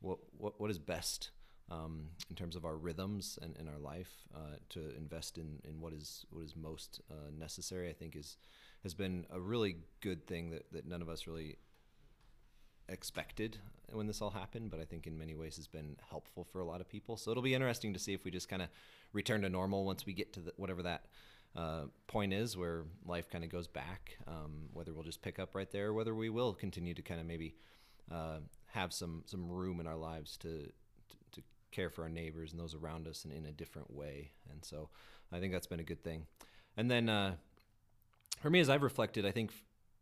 what 0.00 0.18
what, 0.36 0.60
what 0.60 0.70
is 0.70 0.78
best 0.78 1.30
um, 1.70 2.08
in 2.30 2.36
terms 2.36 2.56
of 2.56 2.64
our 2.64 2.76
rhythms 2.76 3.38
and 3.42 3.56
in 3.58 3.68
our 3.68 3.78
life 3.78 4.12
uh, 4.34 4.56
to 4.70 4.96
invest 4.96 5.36
in, 5.36 5.58
in 5.68 5.80
what 5.80 5.92
is 5.92 6.24
what 6.30 6.44
is 6.44 6.54
most 6.56 7.00
uh, 7.10 7.30
necessary 7.36 7.88
I 7.90 7.92
think 7.92 8.16
is 8.16 8.36
has 8.82 8.94
been 8.94 9.26
a 9.30 9.40
really 9.40 9.76
good 10.00 10.26
thing 10.26 10.50
that, 10.50 10.72
that 10.72 10.86
none 10.86 11.02
of 11.02 11.08
us 11.08 11.26
really 11.26 11.56
expected 12.88 13.58
when 13.92 14.06
this 14.06 14.20
all 14.20 14.30
happened, 14.30 14.70
but 14.70 14.80
I 14.80 14.84
think 14.84 15.06
in 15.06 15.18
many 15.18 15.34
ways 15.34 15.56
has 15.56 15.66
been 15.66 15.96
helpful 16.10 16.44
for 16.44 16.60
a 16.60 16.64
lot 16.64 16.80
of 16.80 16.88
people. 16.88 17.16
So 17.16 17.30
it'll 17.30 17.42
be 17.42 17.54
interesting 17.54 17.92
to 17.94 17.98
see 17.98 18.14
if 18.14 18.24
we 18.24 18.30
just 18.30 18.48
kind 18.48 18.62
of 18.62 18.68
return 19.12 19.42
to 19.42 19.48
normal 19.48 19.84
once 19.84 20.04
we 20.04 20.12
get 20.12 20.32
to 20.34 20.40
the, 20.40 20.52
whatever 20.56 20.82
that 20.82 21.06
uh, 21.56 21.84
point 22.06 22.32
is 22.32 22.56
where 22.56 22.84
life 23.06 23.28
kind 23.30 23.44
of 23.44 23.50
goes 23.50 23.66
back. 23.66 24.18
Um, 24.26 24.68
whether 24.72 24.92
we'll 24.92 25.04
just 25.04 25.22
pick 25.22 25.38
up 25.38 25.54
right 25.54 25.70
there, 25.70 25.92
whether 25.92 26.14
we 26.14 26.28
will 26.28 26.52
continue 26.52 26.94
to 26.94 27.02
kind 27.02 27.20
of 27.20 27.26
maybe 27.26 27.54
uh, 28.12 28.38
have 28.66 28.92
some 28.92 29.22
some 29.26 29.48
room 29.48 29.80
in 29.80 29.86
our 29.86 29.96
lives 29.96 30.36
to, 30.38 30.48
to, 30.48 31.16
to 31.32 31.42
care 31.70 31.90
for 31.90 32.02
our 32.02 32.08
neighbors 32.08 32.52
and 32.52 32.60
those 32.60 32.74
around 32.74 33.06
us 33.06 33.24
in, 33.24 33.32
in 33.32 33.46
a 33.46 33.52
different 33.52 33.90
way. 33.90 34.30
And 34.50 34.64
so 34.64 34.90
I 35.32 35.40
think 35.40 35.52
that's 35.52 35.66
been 35.66 35.80
a 35.80 35.84
good 35.84 36.02
thing. 36.02 36.26
And 36.76 36.90
then 36.90 37.08
uh, 37.08 37.34
for 38.40 38.50
me, 38.50 38.60
as 38.60 38.68
I've 38.68 38.82
reflected, 38.82 39.26
I 39.26 39.30
think 39.30 39.50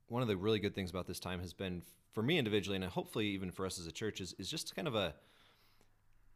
one 0.08 0.22
of 0.22 0.28
the 0.28 0.36
really 0.36 0.58
good 0.58 0.74
things 0.74 0.90
about 0.90 1.06
this 1.06 1.18
time 1.18 1.40
has 1.40 1.52
been 1.52 1.82
for 2.16 2.22
me 2.22 2.38
individually, 2.38 2.76
and 2.76 2.84
hopefully 2.86 3.26
even 3.26 3.50
for 3.50 3.66
us 3.66 3.78
as 3.78 3.86
a 3.86 3.92
church, 3.92 4.22
is, 4.22 4.34
is 4.38 4.50
just 4.50 4.74
kind 4.74 4.88
of 4.88 4.94
a, 4.94 5.12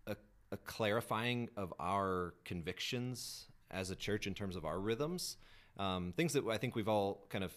a 0.07 0.15
a 0.53 0.59
clarifying 0.59 1.49
of 1.57 1.73
our 1.81 2.35
convictions 2.45 3.47
as 3.71 3.91
a 3.91 3.97
church 3.97 4.27
in 4.27 4.35
terms 4.35 4.57
of 4.57 4.67
our 4.67 4.79
rhythms. 4.79 5.39
Um, 5.79 6.13
things 6.15 6.35
that 6.35 6.47
I 6.47 6.59
think 6.59 6.77
we've 6.77 6.87
all 6.87 7.25
kind 7.31 7.43
of 7.43 7.55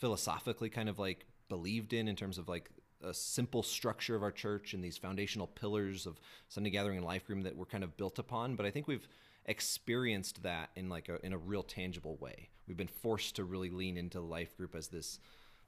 philosophically 0.00 0.68
kind 0.68 0.88
of 0.88 0.98
like 0.98 1.26
believed 1.48 1.92
in 1.92 2.08
in 2.08 2.16
terms 2.16 2.38
of 2.38 2.48
like 2.48 2.70
a 3.04 3.14
simple 3.14 3.62
structure 3.62 4.16
of 4.16 4.24
our 4.24 4.32
church 4.32 4.74
and 4.74 4.82
these 4.82 4.98
foundational 4.98 5.46
pillars 5.46 6.06
of 6.06 6.18
Sunday 6.48 6.70
gathering 6.70 6.96
and 6.96 7.06
life 7.06 7.28
room 7.28 7.42
that 7.42 7.54
we're 7.54 7.66
kind 7.66 7.84
of 7.84 7.96
built 7.96 8.18
upon. 8.18 8.56
But 8.56 8.66
I 8.66 8.70
think 8.72 8.88
we've 8.88 9.06
experienced 9.46 10.42
that 10.42 10.70
in 10.74 10.88
like 10.88 11.08
a, 11.08 11.24
in 11.24 11.32
a 11.32 11.38
real 11.38 11.62
tangible 11.62 12.16
way. 12.16 12.48
We've 12.66 12.76
been 12.76 12.88
forced 12.88 13.36
to 13.36 13.44
really 13.44 13.70
lean 13.70 13.96
into 13.96 14.20
life 14.20 14.56
group 14.56 14.74
as 14.74 14.88
this 14.88 15.20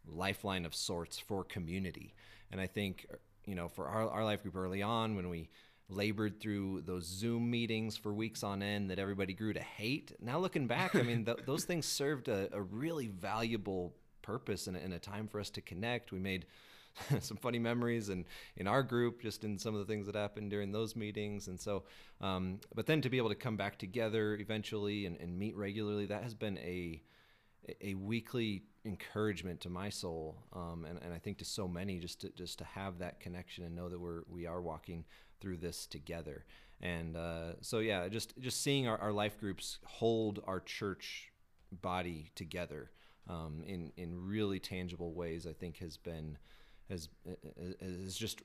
lifeline 0.07 0.65
of 0.67 0.75
sorts 0.75 1.19
for 1.19 1.45
community. 1.45 2.15
And 2.51 2.61
I 2.61 2.67
think 2.67 3.07
you 3.47 3.55
know 3.55 3.69
for 3.69 3.87
our, 3.87 4.09
our 4.09 4.25
life 4.25 4.43
group 4.43 4.57
early 4.57 4.83
on 4.83 5.17
when 5.17 5.29
we 5.29 5.49
labored 5.89 6.41
through 6.41 6.83
those 6.83 7.05
Zoom 7.05 7.51
meetings 7.51 7.97
for 7.97 8.13
weeks 8.13 8.43
on 8.43 8.63
end 8.63 8.91
that 8.91 8.99
everybody 8.99 9.35
grew 9.35 9.53
to 9.53 9.61
hate. 9.61 10.13
Now 10.21 10.39
looking 10.39 10.67
back, 10.67 10.95
I 10.95 11.03
mean, 11.03 11.25
th- 11.25 11.41
those 11.47 11.65
things 11.65 11.87
served 11.87 12.29
a, 12.29 12.49
a 12.53 12.63
really 12.63 13.09
valuable 13.09 13.95
purpose 14.23 14.67
and, 14.67 14.77
a 14.77 14.99
time 14.99 15.29
for 15.29 15.41
us 15.41 15.51
to 15.51 15.61
connect. 15.61 16.11
We 16.11 16.19
made 16.19 16.47
some 17.21 17.37
funny 17.37 17.59
memories 17.59 18.09
and 18.09 18.25
in 18.57 18.67
our 18.67 18.83
group, 18.83 19.21
just 19.21 19.45
in 19.45 19.59
some 19.59 19.75
of 19.75 19.87
the 19.87 19.93
things 19.93 20.07
that 20.07 20.15
happened 20.15 20.51
during 20.51 20.73
those 20.73 20.97
meetings. 20.97 21.49
And 21.49 21.61
so, 21.61 21.85
um, 22.21 22.61
but 22.75 22.87
then 22.87 23.03
to 23.03 23.11
be 23.11 23.19
able 23.19 23.29
to 23.29 23.35
come 23.35 23.57
back 23.57 23.79
together 23.79 24.37
eventually 24.37 25.07
and, 25.07 25.19
and 25.21 25.39
meet 25.39 25.57
regularly, 25.57 26.07
that 26.07 26.23
has 26.23 26.35
been 26.35 26.59
a 26.59 27.03
a 27.81 27.95
weekly 27.95 28.63
encouragement 28.85 29.61
to 29.61 29.71
my 29.71 29.89
soul, 29.89 30.37
um, 30.53 30.85
and, 30.89 30.99
and 31.03 31.15
I 31.15 31.19
think 31.19 31.39
to 31.39 31.45
so 31.45 31.67
many, 31.67 31.99
just 31.99 32.21
to 32.21 32.31
just 32.31 32.59
to 32.59 32.65
have 32.65 32.99
that 32.99 33.21
connection 33.21 33.65
and 33.65 33.75
know 33.75 33.89
that 33.89 34.01
we're 34.01 34.23
we 34.29 34.47
are 34.47 34.61
walking 34.61 35.05
through 35.41 35.59
this 35.59 35.87
together. 35.87 36.45
And 36.81 37.17
uh, 37.17 37.53
so 37.61 37.79
yeah, 37.79 38.09
just 38.09 38.35
just 38.41 38.63
seeing 38.63 38.89
our, 38.89 38.99
our 38.99 39.13
life 39.13 39.39
groups 39.39 39.79
hold 39.85 40.43
our 40.47 40.61
church 40.61 41.33
body 41.71 42.31
together 42.35 42.91
um, 43.29 43.63
in 43.67 43.93
in 43.97 44.27
really 44.27 44.61
tangible 44.61 45.15
ways, 45.15 45.47
I 45.47 45.53
think 45.53 45.79
has 45.79 45.97
been 45.97 46.39
has 46.89 47.09
has 47.81 48.17
just 48.17 48.43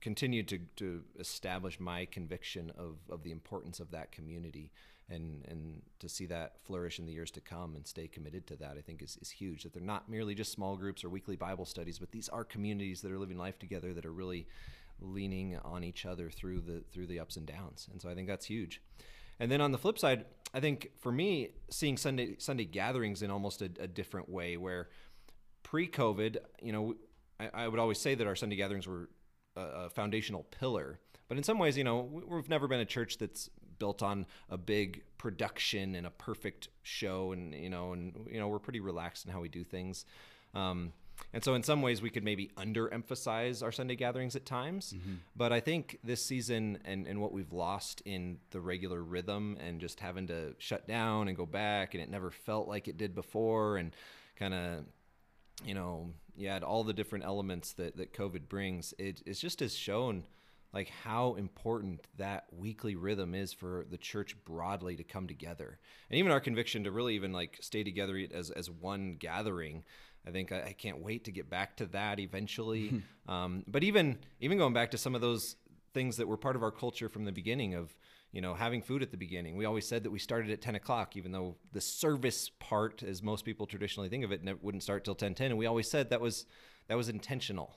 continued 0.00 0.48
to, 0.48 0.58
to 0.76 1.02
establish 1.18 1.78
my 1.78 2.06
conviction 2.06 2.72
of, 2.78 2.96
of 3.10 3.22
the 3.22 3.30
importance 3.30 3.80
of 3.80 3.90
that 3.90 4.10
community 4.10 4.72
and 5.10 5.44
and 5.48 5.82
to 5.98 6.08
see 6.08 6.26
that 6.26 6.54
flourish 6.64 6.98
in 6.98 7.06
the 7.06 7.12
years 7.12 7.30
to 7.32 7.40
come 7.40 7.74
and 7.76 7.86
stay 7.86 8.06
committed 8.06 8.46
to 8.46 8.56
that 8.56 8.76
I 8.78 8.80
think 8.80 9.02
is, 9.02 9.18
is 9.20 9.30
huge 9.30 9.62
that 9.62 9.72
they're 9.72 9.82
not 9.82 10.08
merely 10.08 10.34
just 10.34 10.52
small 10.52 10.76
groups 10.76 11.04
or 11.04 11.08
weekly 11.08 11.36
Bible 11.36 11.64
studies 11.64 11.98
but 11.98 12.12
these 12.12 12.28
are 12.28 12.44
communities 12.44 13.00
that 13.02 13.12
are 13.12 13.18
living 13.18 13.38
life 13.38 13.58
together 13.58 13.92
that 13.94 14.06
are 14.06 14.12
really 14.12 14.46
leaning 15.00 15.58
on 15.64 15.82
each 15.82 16.06
other 16.06 16.30
through 16.30 16.60
the 16.60 16.82
through 16.92 17.06
the 17.06 17.20
ups 17.20 17.36
and 17.36 17.46
downs 17.46 17.88
and 17.90 18.00
so 18.00 18.08
I 18.08 18.14
think 18.14 18.28
that's 18.28 18.46
huge. 18.46 18.80
And 19.38 19.50
then 19.50 19.60
on 19.60 19.72
the 19.72 19.78
flip 19.78 19.98
side 19.98 20.24
I 20.54 20.60
think 20.60 20.90
for 21.00 21.12
me 21.12 21.50
seeing 21.70 21.96
Sunday 21.96 22.36
Sunday 22.38 22.64
gatherings 22.64 23.22
in 23.22 23.30
almost 23.30 23.62
a, 23.62 23.70
a 23.80 23.88
different 23.88 24.28
way 24.28 24.56
where 24.56 24.88
pre-COVID 25.62 26.38
you 26.62 26.72
know 26.72 26.94
I, 27.38 27.50
I 27.64 27.68
would 27.68 27.78
always 27.80 27.98
say 27.98 28.14
that 28.14 28.26
our 28.26 28.36
Sunday 28.36 28.56
gatherings 28.56 28.86
were 28.86 29.08
a, 29.56 29.90
foundational 29.90 30.44
pillar 30.44 31.00
but 31.28 31.36
in 31.36 31.42
some 31.42 31.58
ways 31.58 31.76
you 31.76 31.84
know 31.84 32.00
we've 32.00 32.48
never 32.48 32.68
been 32.68 32.80
a 32.80 32.84
church 32.84 33.18
that's 33.18 33.50
built 33.80 34.00
on 34.00 34.26
a 34.48 34.56
big 34.56 35.02
production 35.18 35.96
and 35.96 36.06
a 36.06 36.10
perfect 36.10 36.68
show, 36.84 37.32
and 37.32 37.52
you 37.52 37.68
know, 37.68 37.92
and 37.92 38.28
you 38.30 38.38
know, 38.38 38.46
we're 38.46 38.60
pretty 38.60 38.78
relaxed 38.78 39.26
in 39.26 39.32
how 39.32 39.40
we 39.40 39.48
do 39.48 39.64
things. 39.64 40.04
Um, 40.54 40.92
and 41.32 41.44
so, 41.44 41.54
in 41.54 41.62
some 41.62 41.82
ways, 41.82 42.00
we 42.00 42.10
could 42.10 42.24
maybe 42.24 42.50
underemphasize 42.56 43.62
our 43.62 43.72
Sunday 43.72 43.96
gatherings 43.96 44.36
at 44.36 44.46
times. 44.46 44.94
Mm-hmm. 44.96 45.14
But 45.36 45.52
I 45.52 45.60
think 45.60 45.98
this 46.04 46.24
season 46.24 46.78
and, 46.84 47.06
and 47.06 47.20
what 47.20 47.32
we've 47.32 47.52
lost 47.52 48.02
in 48.04 48.38
the 48.50 48.60
regular 48.60 49.02
rhythm 49.02 49.58
and 49.60 49.80
just 49.80 50.00
having 50.00 50.28
to 50.28 50.54
shut 50.58 50.86
down 50.86 51.28
and 51.28 51.36
go 51.36 51.46
back, 51.46 51.94
and 51.94 52.02
it 52.02 52.08
never 52.08 52.30
felt 52.30 52.68
like 52.68 52.88
it 52.88 52.96
did 52.96 53.14
before, 53.14 53.76
and 53.76 53.94
kind 54.36 54.54
of, 54.54 54.84
you 55.64 55.74
know, 55.74 56.12
you 56.36 56.46
yeah, 56.46 56.58
all 56.60 56.84
the 56.84 56.94
different 56.94 57.24
elements 57.24 57.72
that, 57.74 57.96
that 57.96 58.14
COVID 58.14 58.48
brings, 58.48 58.94
it, 58.98 59.22
it's 59.26 59.40
just 59.40 59.60
has 59.60 59.74
shown 59.76 60.24
like 60.72 60.88
how 60.88 61.34
important 61.34 62.06
that 62.16 62.46
weekly 62.52 62.94
rhythm 62.94 63.34
is 63.34 63.52
for 63.52 63.86
the 63.90 63.98
church 63.98 64.36
broadly 64.44 64.96
to 64.96 65.04
come 65.04 65.26
together. 65.26 65.78
And 66.08 66.18
even 66.18 66.32
our 66.32 66.40
conviction 66.40 66.84
to 66.84 66.90
really 66.90 67.14
even 67.14 67.32
like 67.32 67.58
stay 67.60 67.82
together 67.82 68.20
as, 68.32 68.50
as 68.50 68.70
one 68.70 69.16
gathering 69.18 69.84
i 70.26 70.30
think 70.30 70.52
i, 70.52 70.60
I 70.60 70.72
can't 70.74 71.02
wait 71.02 71.24
to 71.24 71.32
get 71.32 71.48
back 71.48 71.76
to 71.76 71.86
that 71.86 72.18
eventually. 72.20 73.02
Um, 73.28 73.62
but 73.68 73.84
even 73.84 74.18
even 74.40 74.58
going 74.58 74.72
back 74.72 74.90
to 74.90 74.98
some 74.98 75.14
of 75.14 75.20
those 75.20 75.54
things 75.94 76.16
that 76.16 76.26
were 76.26 76.36
part 76.36 76.56
of 76.56 76.64
our 76.64 76.72
culture 76.72 77.08
from 77.08 77.24
the 77.24 77.30
beginning 77.30 77.74
of 77.74 77.94
you 78.32 78.40
know 78.40 78.54
having 78.54 78.82
food 78.82 79.02
at 79.02 79.12
the 79.12 79.16
beginning. 79.16 79.56
We 79.56 79.66
always 79.66 79.86
said 79.86 80.02
that 80.02 80.10
we 80.10 80.18
started 80.18 80.50
at 80.50 80.60
10 80.60 80.74
o'clock 80.74 81.16
even 81.16 81.30
though 81.30 81.54
the 81.72 81.80
service 81.80 82.50
part 82.58 83.04
as 83.04 83.22
most 83.22 83.44
people 83.44 83.66
traditionally 83.66 84.08
think 84.08 84.24
of 84.24 84.32
it 84.32 84.42
wouldn't 84.64 84.82
start 84.82 85.04
till 85.04 85.14
10 85.14 85.34
10 85.34 85.50
and 85.50 85.58
we 85.58 85.66
always 85.66 85.88
said 85.88 86.10
that 86.10 86.20
was 86.20 86.46
that 86.88 86.96
was 86.96 87.08
intentional 87.08 87.76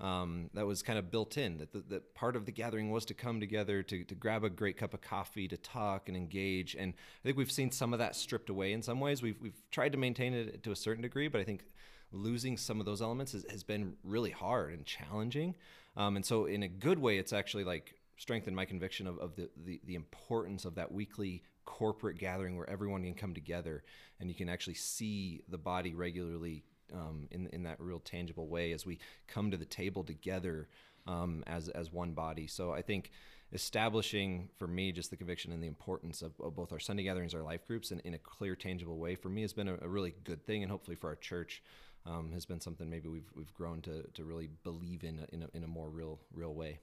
um, 0.00 0.48
that 0.54 0.66
was 0.66 0.82
kind 0.82 0.98
of 0.98 1.10
built 1.10 1.36
in 1.36 1.58
that, 1.58 1.72
the, 1.72 1.80
that 1.88 2.14
part 2.14 2.36
of 2.36 2.46
the 2.46 2.52
gathering 2.52 2.90
was 2.90 3.04
to 3.06 3.14
come 3.14 3.40
together 3.40 3.82
to, 3.82 4.04
to 4.04 4.14
grab 4.14 4.44
a 4.44 4.50
great 4.50 4.76
cup 4.76 4.94
of 4.94 5.00
coffee 5.00 5.48
to 5.48 5.56
talk 5.56 6.08
and 6.08 6.16
engage. 6.16 6.76
And 6.76 6.94
i 6.94 7.22
think 7.24 7.36
we've 7.36 7.50
seen 7.50 7.70
some 7.70 7.92
of 7.92 7.98
that 7.98 8.14
stripped 8.14 8.50
away 8.50 8.72
in 8.72 8.82
some 8.82 9.00
ways. 9.00 9.22
We've, 9.22 9.40
we've 9.40 9.60
tried 9.70 9.92
to 9.92 9.98
maintain 9.98 10.34
it 10.34 10.62
to 10.62 10.70
a 10.70 10.76
certain 10.76 11.02
degree 11.02 11.28
but 11.28 11.40
i 11.40 11.44
think 11.44 11.64
losing 12.12 12.56
some 12.56 12.80
of 12.80 12.86
those 12.86 13.02
elements 13.02 13.32
has, 13.32 13.44
has 13.50 13.62
been 13.62 13.94
really 14.02 14.30
hard 14.30 14.72
and 14.72 14.86
challenging. 14.86 15.54
Um, 15.96 16.16
and 16.16 16.24
so 16.24 16.46
in 16.46 16.62
a 16.62 16.68
good 16.68 16.98
way 16.98 17.18
it's 17.18 17.32
actually 17.32 17.64
like 17.64 17.94
strengthened 18.16 18.56
my 18.56 18.64
conviction 18.64 19.06
of, 19.06 19.18
of 19.18 19.36
the, 19.36 19.50
the, 19.64 19.80
the 19.84 19.94
importance 19.94 20.64
of 20.64 20.74
that 20.76 20.90
weekly 20.90 21.42
corporate 21.64 22.18
gathering 22.18 22.56
where 22.56 22.68
everyone 22.68 23.02
can 23.02 23.14
come 23.14 23.34
together 23.34 23.82
and 24.20 24.28
you 24.28 24.34
can 24.34 24.48
actually 24.48 24.74
see 24.74 25.42
the 25.48 25.58
body 25.58 25.94
regularly 25.94 26.64
um, 26.92 27.28
in 27.30 27.48
in 27.48 27.62
that 27.64 27.80
real 27.80 28.00
tangible 28.00 28.48
way 28.48 28.72
as 28.72 28.86
we 28.86 28.98
come 29.26 29.50
to 29.50 29.56
the 29.56 29.64
table 29.64 30.04
together 30.04 30.68
um, 31.06 31.42
as 31.46 31.68
as 31.68 31.92
one 31.92 32.12
body. 32.12 32.46
So 32.46 32.72
I 32.72 32.82
think 32.82 33.10
establishing 33.52 34.50
for 34.58 34.66
me 34.66 34.92
just 34.92 35.10
the 35.10 35.16
conviction 35.16 35.52
and 35.52 35.62
the 35.62 35.66
importance 35.66 36.20
of, 36.20 36.32
of 36.40 36.54
both 36.54 36.70
our 36.70 36.78
Sunday 36.78 37.02
gatherings, 37.02 37.34
our 37.34 37.42
life 37.42 37.66
groups, 37.66 37.90
and 37.90 38.00
in 38.02 38.14
a 38.14 38.18
clear, 38.18 38.54
tangible 38.54 38.98
way 38.98 39.14
for 39.14 39.30
me 39.30 39.42
has 39.42 39.52
been 39.52 39.68
a, 39.68 39.78
a 39.80 39.88
really 39.88 40.14
good 40.24 40.44
thing, 40.44 40.62
and 40.62 40.70
hopefully 40.70 40.96
for 40.96 41.08
our 41.08 41.16
church. 41.16 41.62
Um, 42.06 42.30
has 42.32 42.46
been 42.46 42.60
something 42.60 42.88
maybe 42.88 43.08
we've 43.08 43.28
we've 43.34 43.52
grown 43.52 43.82
to, 43.82 44.02
to 44.14 44.24
really 44.24 44.48
believe 44.62 45.04
in 45.04 45.26
in, 45.30 45.42
a, 45.42 45.48
in 45.52 45.64
a 45.64 45.66
more 45.66 45.90
real 45.90 46.20
real 46.32 46.54
way. 46.54 46.78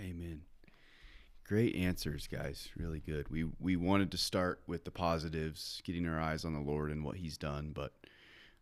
Amen. 0.00 0.42
Great 1.46 1.76
answers, 1.76 2.26
guys. 2.26 2.70
Really 2.76 3.00
good. 3.00 3.28
We 3.28 3.44
we 3.60 3.76
wanted 3.76 4.10
to 4.12 4.18
start 4.18 4.62
with 4.66 4.84
the 4.84 4.90
positives, 4.90 5.80
getting 5.84 6.06
our 6.08 6.20
eyes 6.20 6.44
on 6.44 6.54
the 6.54 6.60
Lord 6.60 6.90
and 6.90 7.04
what 7.04 7.16
He's 7.16 7.36
done, 7.36 7.72
but 7.74 7.92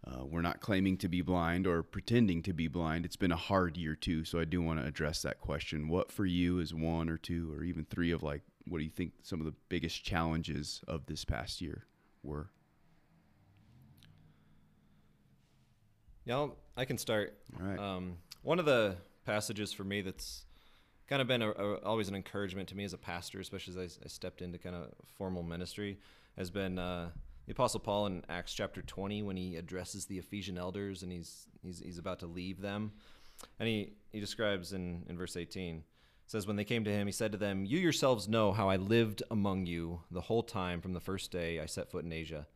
uh, 0.06 0.24
we're 0.24 0.42
not 0.42 0.60
claiming 0.60 0.96
to 0.98 1.08
be 1.08 1.22
blind 1.22 1.66
or 1.66 1.82
pretending 1.82 2.42
to 2.42 2.52
be 2.52 2.68
blind. 2.68 3.04
It's 3.04 3.16
been 3.16 3.32
a 3.32 3.36
hard 3.36 3.76
year 3.76 3.94
too, 3.94 4.24
so 4.24 4.38
I 4.38 4.44
do 4.44 4.60
want 4.60 4.80
to 4.80 4.86
address 4.86 5.22
that 5.22 5.40
question. 5.40 5.88
What 5.88 6.12
for 6.12 6.26
you 6.26 6.58
is 6.58 6.74
one 6.74 7.08
or 7.08 7.16
two 7.16 7.52
or 7.54 7.64
even 7.64 7.84
three 7.84 8.10
of 8.10 8.22
like 8.22 8.42
what 8.66 8.78
do 8.78 8.84
you 8.84 8.90
think 8.90 9.12
some 9.22 9.40
of 9.40 9.46
the 9.46 9.54
biggest 9.68 10.04
challenges 10.04 10.82
of 10.88 11.06
this 11.06 11.24
past 11.24 11.60
year 11.60 11.86
were? 12.22 12.48
Yeah, 16.24 16.48
I 16.76 16.84
can 16.84 16.96
start. 16.96 17.38
All 17.60 17.66
right. 17.66 17.78
Um, 17.78 18.16
one 18.42 18.58
of 18.58 18.64
the 18.64 18.96
passages 19.26 19.72
for 19.72 19.84
me 19.84 20.00
that's 20.00 20.44
kind 21.06 21.20
of 21.20 21.28
been 21.28 21.42
a, 21.42 21.50
a, 21.50 21.74
always 21.82 22.08
an 22.08 22.14
encouragement 22.14 22.68
to 22.70 22.76
me 22.76 22.84
as 22.84 22.94
a 22.94 22.98
pastor, 22.98 23.40
especially 23.40 23.84
as 23.84 23.98
I, 23.98 24.04
I 24.04 24.08
stepped 24.08 24.40
into 24.40 24.58
kind 24.58 24.74
of 24.74 24.92
formal 25.18 25.42
ministry, 25.42 25.98
has 26.36 26.50
been 26.50 26.78
uh, 26.78 27.10
the 27.46 27.52
apostle 27.52 27.80
paul 27.80 28.06
in 28.06 28.22
acts 28.28 28.52
chapter 28.52 28.82
20 28.82 29.22
when 29.22 29.36
he 29.36 29.56
addresses 29.56 30.06
the 30.06 30.18
ephesian 30.18 30.58
elders 30.58 31.02
and 31.02 31.12
he's 31.12 31.46
he's, 31.62 31.80
he's 31.80 31.98
about 31.98 32.20
to 32.20 32.26
leave 32.26 32.60
them 32.60 32.92
and 33.58 33.68
he 33.68 33.92
he 34.12 34.20
describes 34.20 34.72
in 34.72 35.04
in 35.08 35.16
verse 35.16 35.36
18 35.36 35.82
says 36.26 36.46
when 36.46 36.56
they 36.56 36.64
came 36.64 36.84
to 36.84 36.92
him 36.92 37.06
he 37.06 37.12
said 37.12 37.32
to 37.32 37.38
them 37.38 37.64
you 37.64 37.78
yourselves 37.78 38.28
know 38.28 38.52
how 38.52 38.68
i 38.68 38.76
lived 38.76 39.22
among 39.30 39.66
you 39.66 40.00
the 40.10 40.22
whole 40.22 40.42
time 40.42 40.80
from 40.80 40.92
the 40.92 41.00
first 41.00 41.30
day 41.30 41.60
i 41.60 41.66
set 41.66 41.90
foot 41.90 42.04
in 42.04 42.12
asia 42.12 42.46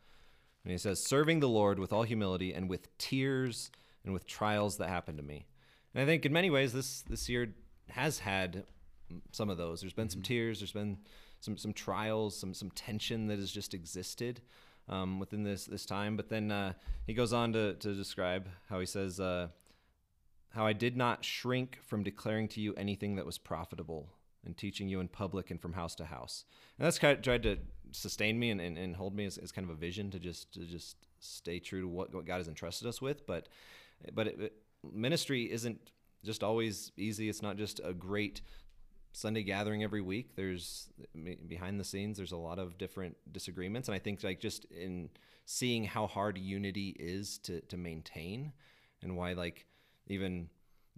and 0.65 0.73
he 0.73 0.79
says 0.79 1.03
serving 1.03 1.41
the 1.41 1.49
lord 1.49 1.79
with 1.79 1.93
all 1.93 2.03
humility 2.03 2.53
and 2.53 2.69
with 2.69 2.97
tears 2.99 3.71
and 4.05 4.13
with 4.13 4.27
trials 4.27 4.79
that 4.79 4.89
happened 4.89 5.19
to 5.19 5.25
me 5.25 5.47
and 5.95 6.03
i 6.03 6.07
think 6.07 6.25
in 6.25 6.33
many 6.33 6.51
ways 6.51 6.73
this 6.73 7.03
this 7.03 7.29
year 7.29 7.55
has 7.91 8.21
had 8.21 8.65
some 9.33 9.51
of 9.51 9.57
those. 9.57 9.81
There's 9.81 9.93
been 9.93 10.07
mm-hmm. 10.07 10.13
some 10.13 10.23
tears 10.23 10.61
there's 10.61 10.73
been 10.73 10.99
some 11.41 11.57
some 11.57 11.73
trials 11.73 12.37
some 12.37 12.53
some 12.53 12.71
tension 12.71 13.29
that 13.29 13.39
has 13.39 13.51
just 13.51 13.75
existed 13.75 14.41
um, 14.89 15.19
within 15.19 15.43
this 15.43 15.67
this 15.67 15.87
time. 15.87 16.17
But 16.17 16.29
then 16.29 16.51
uh, 16.51 16.73
he 17.07 17.15
goes 17.15 17.33
on 17.33 17.53
to 17.53 17.75
to 17.75 17.95
describe 17.95 18.49
how 18.69 18.81
he 18.81 18.87
says, 18.87 19.21
uh, 19.21 19.49
"How 20.51 20.67
I 20.67 20.73
did 20.73 20.97
not 20.97 21.25
shrink 21.25 21.79
from 21.83 22.03
declaring 22.03 22.49
to 22.49 22.61
you 22.61 22.75
anything 22.75 23.17
that 23.17 23.27
was 23.27 23.39
profitable." 23.39 24.11
And 24.45 24.57
teaching 24.57 24.89
you 24.89 25.01
in 25.01 25.09
public 25.09 25.51
and 25.51 25.61
from 25.61 25.73
house 25.73 25.97
to 25.97 26.07
house, 26.07 26.45
and 26.79 26.87
that's 26.87 26.99
kind 26.99 27.15
of 27.15 27.23
tried 27.23 27.43
to 27.43 27.59
sustain 27.93 28.39
me 28.39 28.51
and, 28.51 28.61
and, 28.61 28.79
and 28.79 28.97
hold 28.97 29.15
me 29.15 29.27
as, 29.27 29.37
as, 29.37 29.53
kind 29.53 29.69
of 29.69 29.71
a 29.71 29.79
vision 29.79 30.11
to 30.13 30.19
just 30.19 30.53
to 30.55 30.61
just 30.61 30.97
stay 31.19 31.59
true 31.59 31.83
to 31.83 31.89
what, 31.89 32.15
what 32.15 32.25
God 32.25 32.37
has 32.37 32.49
entrusted 32.49 32.87
us 32.87 33.03
with. 33.03 33.27
But 33.27 33.49
but 34.15 34.29
it, 34.29 34.41
it, 34.41 34.53
ministry 34.91 35.51
isn't 35.51 35.91
just 36.25 36.43
always 36.43 36.93
easy. 36.97 37.29
It's 37.29 37.43
not 37.43 37.57
just 37.57 37.81
a 37.85 37.93
great 37.93 38.41
Sunday 39.13 39.43
gathering 39.43 39.83
every 39.83 40.01
week. 40.01 40.37
There's 40.37 40.89
behind 41.47 41.81
the 41.81 41.85
scenes. 41.85 42.17
There's 42.17 42.33
a 42.33 42.37
lot 42.37 42.59
of 42.59 42.79
different 42.79 43.17
disagreements, 43.33 43.89
and 43.89 43.95
I 43.95 43.99
think 43.99 44.23
like 44.23 44.41
just 44.41 44.65
in 44.67 45.11
seeing 45.45 45.85
how 45.85 46.07
hard 46.07 46.39
unity 46.39 46.97
is 46.99 47.39
to 47.39 47.61
to 47.63 47.77
maintain, 47.77 48.53
and 49.03 49.17
why 49.17 49.33
like 49.33 49.67
even 50.09 50.49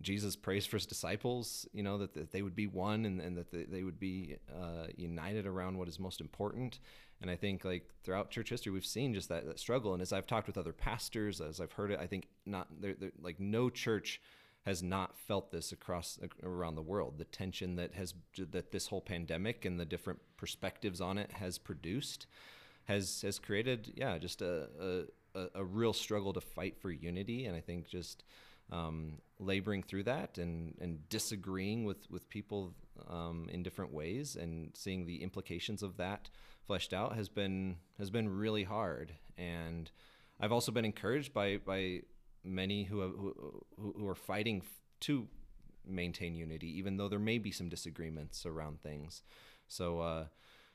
Jesus 0.01 0.35
prays 0.35 0.67
for 0.67 0.77
his 0.77 0.87
disciples, 0.87 1.67
you 1.73 1.83
know, 1.83 1.99
that, 1.99 2.15
that 2.15 2.33
they 2.33 2.43
would 2.43 2.57
be 2.57 2.67
one 2.67 3.05
and, 3.05 3.21
and 3.21 3.37
that 3.37 3.51
they, 3.71 3.83
would 3.83 4.01
be 4.01 4.37
uh, 4.51 4.87
united 4.97 5.47
around 5.47 5.77
what 5.77 5.89
is 5.89 6.01
most 6.01 6.21
important. 6.21 6.81
And 7.21 7.31
I 7.31 7.37
think 7.37 7.65
like 7.65 7.85
throughout 8.03 8.31
church 8.31 8.49
history, 8.49 8.73
we've 8.73 8.87
seen 8.87 9.13
just 9.13 9.29
that, 9.29 9.47
that 9.47 9.59
struggle. 9.59 9.93
And 9.93 10.01
as 10.01 10.13
I've 10.13 10.27
talked 10.27 10.47
with 10.47 10.57
other 10.57 10.73
pastors, 10.73 11.41
as 11.41 11.61
I've 11.61 11.73
heard 11.73 11.91
it, 11.91 12.01
I 12.01 12.07
think 12.07 12.29
not 12.47 12.69
they're, 12.81 12.97
like 13.21 13.39
no 13.39 13.69
church 13.69 14.23
has 14.67 14.83
not 14.83 15.19
felt 15.19 15.51
this 15.51 15.73
across 15.73 16.19
around 16.43 16.75
the 16.75 16.83
world. 16.83 17.19
The 17.19 17.25
tension 17.25 17.77
that 17.77 17.95
has 17.95 18.15
that 18.37 18.73
this 18.73 18.89
whole 18.89 19.01
pandemic 19.01 19.65
and 19.65 19.81
the 19.81 19.87
different 19.87 20.21
perspectives 20.37 21.01
on 21.01 21.19
it 21.19 21.33
has 21.33 21.59
produced 21.59 22.27
has 22.85 23.23
has 23.23 23.39
created, 23.39 23.93
yeah, 23.97 24.19
just 24.19 24.43
a 24.43 25.07
a, 25.35 25.47
a 25.55 25.65
real 25.65 25.93
struggle 25.93 26.33
to 26.33 26.41
fight 26.41 26.77
for 26.79 26.91
unity. 26.91 27.47
And 27.47 27.57
I 27.57 27.61
think 27.61 27.89
just 27.89 28.25
um, 28.71 29.19
laboring 29.39 29.83
through 29.83 30.05
that 30.05 30.39
and, 30.39 30.75
and 30.81 31.09
disagreeing 31.09 31.85
with, 31.85 32.11
with 32.11 32.29
people 32.29 32.75
um, 33.09 33.49
in 33.51 33.63
different 33.63 33.93
ways 33.93 34.37
and 34.37 34.71
seeing 34.75 35.07
the 35.07 35.23
implications 35.23 35.83
of 35.83 35.97
that 35.97 36.31
fleshed 36.67 36.93
out 36.93 37.17
has 37.17 37.29
been 37.29 37.77
has 37.99 38.11
been 38.11 38.29
really 38.29 38.65
hard. 38.65 39.13
And 39.37 39.91
I've 40.39 40.53
also 40.53 40.73
been 40.73 40.85
encouraged 40.85 41.33
by 41.33 41.59
by 41.59 42.03
many 42.45 42.85
who 42.85 43.01
have, 43.01 43.13
who, 43.13 43.65
who 43.97 44.09
are 44.09 44.15
fighting 44.15 44.63
to 45.01 45.27
maintain 45.87 46.35
unity, 46.35 46.79
even 46.79 46.97
though 46.97 47.09
there 47.09 47.19
may 47.19 47.39
be 47.39 47.51
some 47.51 47.69
disagreements 47.69 48.47
around 48.47 48.83
things. 48.83 49.23
So. 49.69 50.01
Uh, 50.01 50.25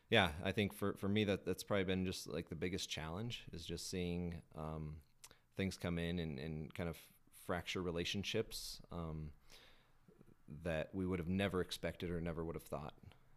yeah, 0.10 0.30
I 0.44 0.52
think 0.52 0.74
for, 0.74 0.94
for 0.94 1.08
me 1.08 1.24
that 1.24 1.46
that's 1.46 1.64
probably 1.64 1.86
been 1.86 2.06
just 2.06 2.28
like 2.28 2.50
the 2.50 2.56
biggest 2.56 2.90
challenge 2.90 3.44
is 3.52 3.66
just 3.66 3.90
seeing 3.90 4.42
um, 4.56 4.98
things 5.58 5.78
come 5.78 5.98
in 5.98 6.20
and, 6.20 6.38
and 6.38 6.74
kind 6.74 6.90
of 6.90 6.98
fracture 7.46 7.82
relationships 7.82 8.82
um, 8.92 9.30
that 10.64 10.90
we 10.94 11.06
would 11.06 11.20
have 11.20 11.28
never 11.28 11.62
expected 11.62 12.10
or 12.10 12.22
never 12.22 12.44
would 12.44 12.56
have 12.56 12.64
thought. 12.64 12.94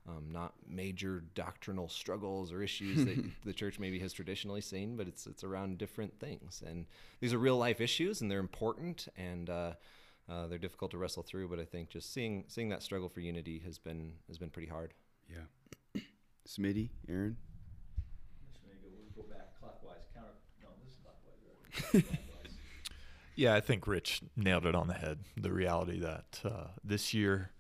Um, 0.08 0.30
not 0.32 0.54
major 0.66 1.24
doctrinal 1.34 1.88
struggles 1.88 2.50
or 2.50 2.62
issues 2.62 3.04
that 3.04 3.22
the 3.44 3.52
church 3.52 3.78
maybe 3.78 3.98
has 3.98 4.12
traditionally 4.12 4.62
seen, 4.62 4.96
but 4.96 5.06
it's 5.06 5.26
it's 5.26 5.44
around 5.44 5.76
different 5.76 6.18
things. 6.18 6.62
And 6.66 6.86
these 7.20 7.34
are 7.34 7.38
real 7.38 7.58
life 7.58 7.80
issues, 7.80 8.22
and 8.22 8.30
they're 8.30 8.38
important, 8.38 9.08
and 9.16 9.50
uh, 9.50 9.72
uh, 10.28 10.46
they're 10.46 10.58
difficult 10.58 10.92
to 10.92 10.98
wrestle 10.98 11.22
through. 11.22 11.48
But 11.48 11.58
I 11.58 11.64
think 11.64 11.90
just 11.90 12.12
seeing 12.12 12.44
seeing 12.48 12.70
that 12.70 12.82
struggle 12.82 13.10
for 13.10 13.20
unity 13.20 13.60
has 13.66 13.78
been 13.78 14.14
has 14.28 14.38
been 14.38 14.50
pretty 14.50 14.68
hard. 14.68 14.94
Yeah. 15.28 16.00
Smitty, 16.48 16.88
Aaron. 17.06 17.36
We'll 19.14 19.26
go 19.26 19.30
back 19.30 19.58
clockwise, 19.60 20.06
counter. 20.14 20.28
No, 20.62 20.68
this 20.82 20.92
is 20.92 20.98
clockwise. 21.92 22.18
Yeah, 23.36 23.54
I 23.54 23.60
think 23.60 23.86
Rich 23.86 24.22
nailed 24.36 24.66
it 24.66 24.74
on 24.74 24.88
the 24.88 24.94
head. 24.94 25.20
The 25.36 25.52
reality 25.52 26.00
that 26.00 26.40
uh, 26.44 26.68
this 26.82 27.14
year 27.14 27.52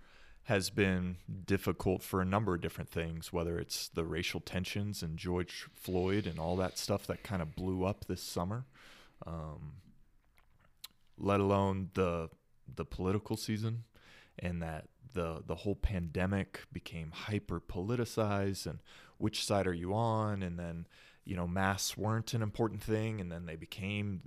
has 0.48 0.70
been 0.70 1.18
difficult 1.44 2.02
for 2.02 2.22
a 2.22 2.24
number 2.24 2.54
of 2.54 2.62
different 2.62 2.88
things, 2.88 3.30
whether 3.30 3.58
it's 3.58 3.86
the 3.88 4.06
racial 4.06 4.40
tensions 4.40 5.02
and 5.02 5.18
George 5.18 5.66
Floyd 5.74 6.26
and 6.26 6.38
all 6.38 6.56
that 6.56 6.78
stuff 6.78 7.06
that 7.06 7.22
kind 7.22 7.42
of 7.42 7.54
blew 7.54 7.84
up 7.84 8.06
this 8.06 8.22
summer, 8.22 8.64
um, 9.26 9.74
let 11.18 11.38
alone 11.38 11.90
the 11.92 12.30
the 12.76 12.86
political 12.86 13.36
season, 13.36 13.84
and 14.38 14.62
that 14.62 14.88
the 15.12 15.42
the 15.46 15.54
whole 15.54 15.74
pandemic 15.74 16.62
became 16.72 17.10
hyper 17.10 17.60
politicized 17.60 18.64
and 18.64 18.78
which 19.18 19.44
side 19.44 19.66
are 19.66 19.74
you 19.74 19.92
on, 19.92 20.42
and 20.42 20.58
then 20.58 20.86
you 21.26 21.36
know 21.36 21.46
masks 21.46 21.94
weren't 21.94 22.32
an 22.32 22.40
important 22.40 22.82
thing, 22.82 23.20
and 23.20 23.30
then 23.30 23.44
they 23.44 23.56
became 23.56 24.22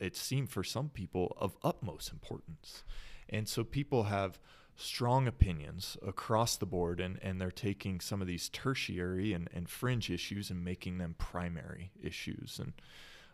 it 0.00 0.16
seemed 0.16 0.50
for 0.50 0.64
some 0.64 0.88
people 0.88 1.36
of 1.38 1.56
utmost 1.62 2.10
importance. 2.10 2.82
And 3.28 3.48
so 3.48 3.62
people 3.62 4.04
have 4.04 4.40
strong 4.76 5.26
opinions 5.26 5.96
across 6.06 6.56
the 6.56 6.66
board 6.66 7.00
and, 7.00 7.18
and 7.22 7.40
they're 7.40 7.50
taking 7.50 8.00
some 8.00 8.20
of 8.20 8.26
these 8.26 8.48
tertiary 8.48 9.32
and, 9.32 9.48
and 9.52 9.68
fringe 9.68 10.10
issues 10.10 10.50
and 10.50 10.64
making 10.64 10.98
them 10.98 11.14
primary 11.18 11.92
issues. 12.02 12.58
And 12.58 12.72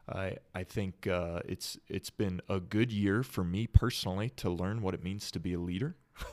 I, 0.08 0.36
I 0.54 0.64
think 0.64 1.06
uh, 1.06 1.40
it's 1.44 1.78
it's 1.88 2.10
been 2.10 2.40
a 2.48 2.60
good 2.60 2.92
year 2.92 3.22
for 3.22 3.44
me 3.44 3.66
personally 3.66 4.30
to 4.30 4.50
learn 4.50 4.82
what 4.82 4.94
it 4.94 5.04
means 5.04 5.30
to 5.32 5.40
be 5.40 5.54
a 5.54 5.58
leader. 5.58 5.96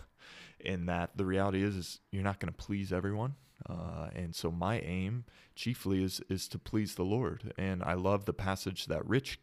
and 0.65 0.87
that 0.89 1.15
the 1.15 1.25
reality 1.25 1.61
is, 1.61 1.75
is 1.75 1.99
you're 2.11 2.23
not 2.23 2.39
going 2.39 2.51
to 2.51 2.57
please 2.57 2.91
everyone. 2.93 3.35
Uh, 3.69 4.09
and 4.15 4.35
so 4.35 4.51
my 4.51 4.79
aim 4.79 5.25
chiefly 5.55 6.03
is 6.03 6.21
is 6.29 6.47
to 6.49 6.59
please 6.59 6.95
the 6.95 7.03
Lord. 7.03 7.53
And 7.57 7.83
I 7.83 7.93
love 7.93 8.25
the 8.25 8.33
passage 8.33 8.85
that 8.87 9.05
Rich 9.05 9.39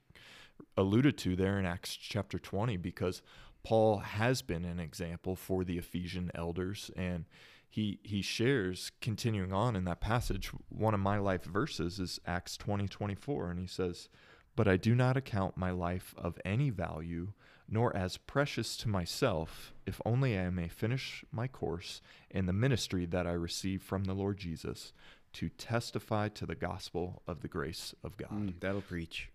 alluded 0.77 1.19
to 1.19 1.37
there 1.37 1.59
in 1.59 1.67
Acts 1.67 1.97
chapter 1.97 2.39
20 2.39 2.77
because 2.77 3.23
Paul 3.65 3.99
has 3.99 4.43
been 4.43 4.65
an 4.65 4.81
example 4.81 5.37
for 5.37 5.65
the 5.65 5.79
Ephesian 5.79 6.31
elders 6.35 6.91
and 6.97 7.25
he 7.69 7.99
he 8.03 8.21
shares 8.23 8.93
continuing 9.01 9.53
on 9.53 9.77
in 9.77 9.85
that 9.85 10.01
passage 10.01 10.51
one 10.69 10.95
of 10.95 11.01
my 11.01 11.19
life 11.19 11.45
verses 11.45 11.99
is 11.99 12.21
Acts 12.27 12.57
20 12.57 12.89
24 12.89 13.51
and 13.51 13.61
he 13.61 13.67
says 13.67 14.09
but 14.55 14.69
I 14.69 14.77
do 14.77 14.95
not 14.95 15.17
account 15.17 15.57
my 15.57 15.71
life 15.71 16.15
of 16.19 16.39
any 16.45 16.71
value 16.71 17.33
nor 17.69 17.97
as 17.97 18.19
precious 18.19 18.77
to 18.79 18.89
myself 18.89 19.73
if 19.87 20.01
only 20.05 20.39
I 20.39 20.51
may 20.51 20.69
finish 20.69 21.25
my 21.33 21.49
course 21.49 22.03
in 22.31 22.47
the 22.47 22.53
ministry 22.53 23.07
that 23.07 23.27
I 23.27 23.33
received 23.33 23.83
from 23.83 24.05
the 24.05 24.15
Lord 24.15 24.37
Jesus 24.37 24.93
to 25.35 25.49
testify 25.49 26.29
to 26.29 26.45
the 26.45 26.55
gospel 26.55 27.23
of 27.27 27.41
the 27.41 27.49
grace 27.49 27.95
of 28.05 28.17
God. 28.19 28.31
Mm, 28.33 28.61
that'll 28.61 28.83
preach 28.83 29.31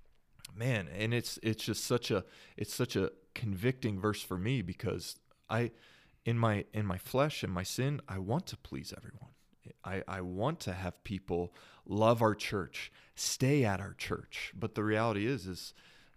man 0.56 0.88
and 0.96 1.14
it's 1.14 1.40
it's 1.44 1.64
just 1.64 1.84
such 1.84 2.12
a 2.12 2.24
it's 2.56 2.74
such 2.74 2.96
a 2.96 3.12
convicting 3.36 4.00
verse 4.00 4.22
for 4.22 4.38
me 4.38 4.62
because 4.62 5.16
i 5.50 5.72
in 6.26 6.38
my 6.38 6.66
in 6.74 6.86
my 6.86 6.98
flesh 6.98 7.44
and 7.44 7.54
my 7.54 7.64
sin 7.64 8.02
i 8.08 8.18
want 8.18 8.46
to 8.48 8.58
please 8.58 8.94
everyone. 8.96 9.30
I 9.84 10.04
i 10.08 10.22
want 10.22 10.60
to 10.62 10.74
have 10.74 11.04
people 11.04 11.54
love 11.86 12.22
our 12.22 12.36
church 12.36 12.92
stay 13.18 13.66
at 13.66 13.82
our 13.82 13.94
church. 13.94 14.54
But 14.58 14.76
the 14.76 14.84
reality 14.84 15.26
is 15.26 15.48
is 15.48 15.74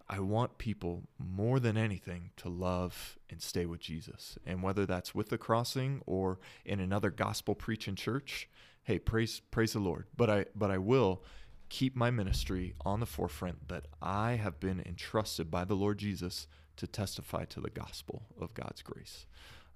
i 0.08 0.20
want 0.20 0.58
people 0.58 1.04
more 1.18 1.58
than 1.58 1.76
anything 1.76 2.30
to 2.36 2.48
love 2.48 3.18
and 3.30 3.40
stay 3.40 3.66
with 3.66 3.80
jesus. 3.80 4.38
And 4.46 4.62
whether 4.62 4.86
that's 4.86 5.14
with 5.14 5.30
the 5.30 5.38
crossing 5.38 6.02
or 6.06 6.38
in 6.64 6.78
another 6.80 7.10
gospel 7.10 7.54
preaching 7.54 7.94
church 7.96 8.48
hey 8.82 8.98
praise 8.98 9.40
praise 9.50 9.72
the 9.72 9.80
lord. 9.80 10.06
But 10.16 10.30
i 10.30 10.44
but 10.54 10.70
i 10.70 10.78
will 10.78 11.24
keep 11.70 11.96
my 11.96 12.10
ministry 12.10 12.74
on 12.84 13.00
the 13.00 13.06
forefront 13.06 13.68
that 13.68 13.86
I 14.02 14.32
have 14.32 14.60
been 14.60 14.82
entrusted 14.84 15.50
by 15.50 15.64
the 15.64 15.76
Lord 15.76 15.98
Jesus 15.98 16.46
to 16.76 16.86
testify 16.86 17.44
to 17.46 17.60
the 17.60 17.70
gospel 17.70 18.24
of 18.38 18.52
God's 18.52 18.82
grace. 18.82 19.24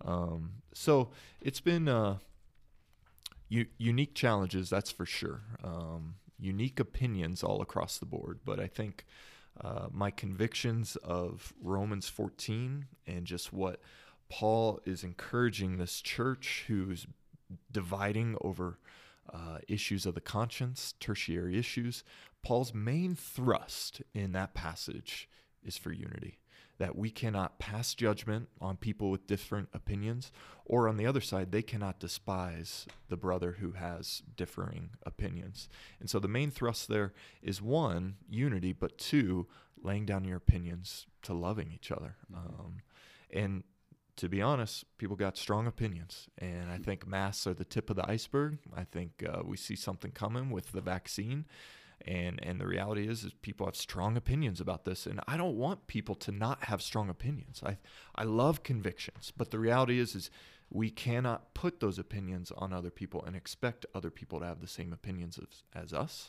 Um, 0.04 0.62
so 0.74 1.10
it's 1.40 1.60
been 1.60 1.88
uh, 1.88 2.18
u- 3.48 3.66
unique 3.78 4.14
challenges, 4.14 4.68
that's 4.68 4.90
for 4.90 5.06
sure. 5.06 5.42
Um, 5.62 6.16
unique 6.38 6.80
opinions 6.80 7.42
all 7.42 7.62
across 7.62 7.98
the 7.98 8.06
board, 8.06 8.40
but 8.44 8.58
I 8.58 8.66
think 8.66 9.06
uh, 9.60 9.86
my 9.92 10.10
convictions 10.10 10.96
of 10.96 11.52
Romans 11.62 12.08
14 12.08 12.86
and 13.06 13.24
just 13.24 13.52
what 13.52 13.80
Paul 14.28 14.80
is 14.84 15.04
encouraging 15.04 15.78
this 15.78 16.00
church 16.00 16.64
who's 16.66 17.06
dividing 17.70 18.36
over 18.40 18.78
uh, 19.32 19.58
issues 19.68 20.06
of 20.06 20.14
the 20.14 20.20
conscience, 20.20 20.94
tertiary 21.00 21.58
issues. 21.58 22.04
Paul's 22.42 22.74
main 22.74 23.14
thrust 23.14 24.02
in 24.12 24.32
that 24.32 24.54
passage 24.54 25.28
is 25.64 25.76
for 25.76 25.92
unity. 25.92 26.38
That 26.78 26.96
we 26.96 27.10
cannot 27.10 27.60
pass 27.60 27.94
judgment 27.94 28.48
on 28.60 28.76
people 28.76 29.10
with 29.10 29.28
different 29.28 29.68
opinions, 29.72 30.32
or 30.64 30.88
on 30.88 30.96
the 30.96 31.06
other 31.06 31.20
side, 31.20 31.52
they 31.52 31.62
cannot 31.62 32.00
despise 32.00 32.86
the 33.08 33.16
brother 33.16 33.56
who 33.60 33.72
has 33.72 34.22
differing 34.36 34.90
opinions. 35.04 35.68
And 36.00 36.10
so 36.10 36.18
the 36.18 36.26
main 36.26 36.50
thrust 36.50 36.88
there 36.88 37.12
is 37.42 37.62
one, 37.62 38.16
unity, 38.28 38.72
but 38.72 38.98
two, 38.98 39.46
laying 39.80 40.04
down 40.04 40.24
your 40.24 40.38
opinions 40.38 41.06
to 41.22 41.32
loving 41.32 41.70
each 41.72 41.92
other. 41.92 42.16
Mm-hmm. 42.32 42.60
Um, 42.60 42.76
and 43.30 43.62
to 44.16 44.28
be 44.28 44.40
honest, 44.40 44.84
people 44.98 45.16
got 45.16 45.36
strong 45.36 45.66
opinions, 45.66 46.28
and 46.38 46.70
I 46.70 46.78
think 46.78 47.06
masks 47.06 47.46
are 47.46 47.54
the 47.54 47.64
tip 47.64 47.90
of 47.90 47.96
the 47.96 48.08
iceberg. 48.08 48.58
I 48.76 48.84
think 48.84 49.24
uh, 49.28 49.42
we 49.44 49.56
see 49.56 49.76
something 49.76 50.12
coming 50.12 50.50
with 50.50 50.72
the 50.72 50.80
vaccine, 50.80 51.46
and 52.06 52.38
and 52.42 52.60
the 52.60 52.66
reality 52.66 53.08
is, 53.08 53.24
is 53.24 53.32
people 53.42 53.66
have 53.66 53.76
strong 53.76 54.16
opinions 54.16 54.60
about 54.60 54.84
this, 54.84 55.06
and 55.06 55.20
I 55.26 55.36
don't 55.36 55.56
want 55.56 55.86
people 55.86 56.14
to 56.16 56.32
not 56.32 56.64
have 56.64 56.80
strong 56.80 57.08
opinions. 57.08 57.62
I 57.64 57.78
I 58.14 58.24
love 58.24 58.62
convictions, 58.62 59.32
but 59.36 59.50
the 59.50 59.58
reality 59.58 59.98
is, 59.98 60.14
is 60.14 60.30
we 60.70 60.90
cannot 60.90 61.54
put 61.54 61.80
those 61.80 61.98
opinions 61.98 62.52
on 62.56 62.72
other 62.72 62.90
people 62.90 63.24
and 63.24 63.36
expect 63.36 63.86
other 63.94 64.10
people 64.10 64.40
to 64.40 64.46
have 64.46 64.60
the 64.60 64.66
same 64.68 64.92
opinions 64.92 65.38
as, 65.38 65.62
as 65.74 65.92
us. 65.92 66.28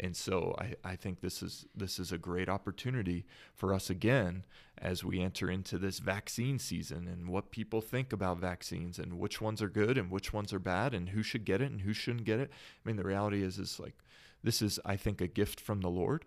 And 0.00 0.16
so 0.16 0.56
I, 0.58 0.74
I 0.84 0.96
think 0.96 1.20
this 1.20 1.42
is 1.42 1.66
this 1.74 1.98
is 1.98 2.12
a 2.12 2.18
great 2.18 2.48
opportunity 2.48 3.24
for 3.54 3.74
us 3.74 3.90
again 3.90 4.44
as 4.78 5.04
we 5.04 5.20
enter 5.20 5.50
into 5.50 5.78
this 5.78 5.98
vaccine 5.98 6.58
season 6.58 7.06
and 7.06 7.28
what 7.28 7.50
people 7.50 7.80
think 7.80 8.12
about 8.12 8.38
vaccines 8.38 8.98
and 8.98 9.18
which 9.18 9.40
ones 9.40 9.60
are 9.60 9.68
good 9.68 9.98
and 9.98 10.10
which 10.10 10.32
ones 10.32 10.52
are 10.52 10.58
bad 10.58 10.94
and 10.94 11.10
who 11.10 11.22
should 11.22 11.44
get 11.44 11.60
it 11.60 11.70
and 11.70 11.82
who 11.82 11.92
shouldn't 11.92 12.24
get 12.24 12.40
it. 12.40 12.50
I 12.50 12.88
mean, 12.88 12.96
the 12.96 13.04
reality 13.04 13.42
is 13.42 13.58
is 13.58 13.78
like 13.78 13.94
this 14.42 14.62
is 14.62 14.80
I 14.84 14.96
think 14.96 15.20
a 15.20 15.26
gift 15.26 15.60
from 15.60 15.82
the 15.82 15.90
Lord 15.90 16.24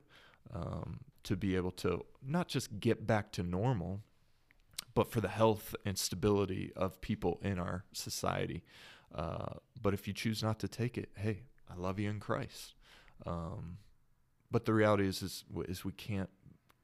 um, 0.54 1.00
to 1.24 1.36
be 1.36 1.56
able 1.56 1.72
to 1.72 2.06
not 2.26 2.48
just 2.48 2.80
get 2.80 3.08
back 3.08 3.32
to 3.34 3.44
normal, 3.44 4.02
but 4.94 5.12
for 5.12 5.22
the 5.22 5.28
health 5.28 5.76
and 5.86 5.98
stability 5.98 6.72
of 6.76 7.02
people 7.02 7.40
in 7.42 7.60
our 7.60 7.84
society. 7.94 8.64
Uh, 9.14 9.56
but 9.82 9.94
if 9.94 10.08
you 10.08 10.14
choose 10.14 10.44
not 10.44 10.60
to 10.60 10.68
take 10.68 10.98
it, 10.98 11.10
hey, 11.16 11.42
I 11.70 11.76
love 11.76 12.00
you 12.00 12.10
in 12.10 12.20
Christ. 12.20 12.76
Um, 13.26 13.78
but 14.52 14.66
the 14.66 14.74
reality 14.74 15.08
is, 15.08 15.22
is, 15.22 15.44
is 15.68 15.84
we 15.84 15.92
can't 15.92 16.30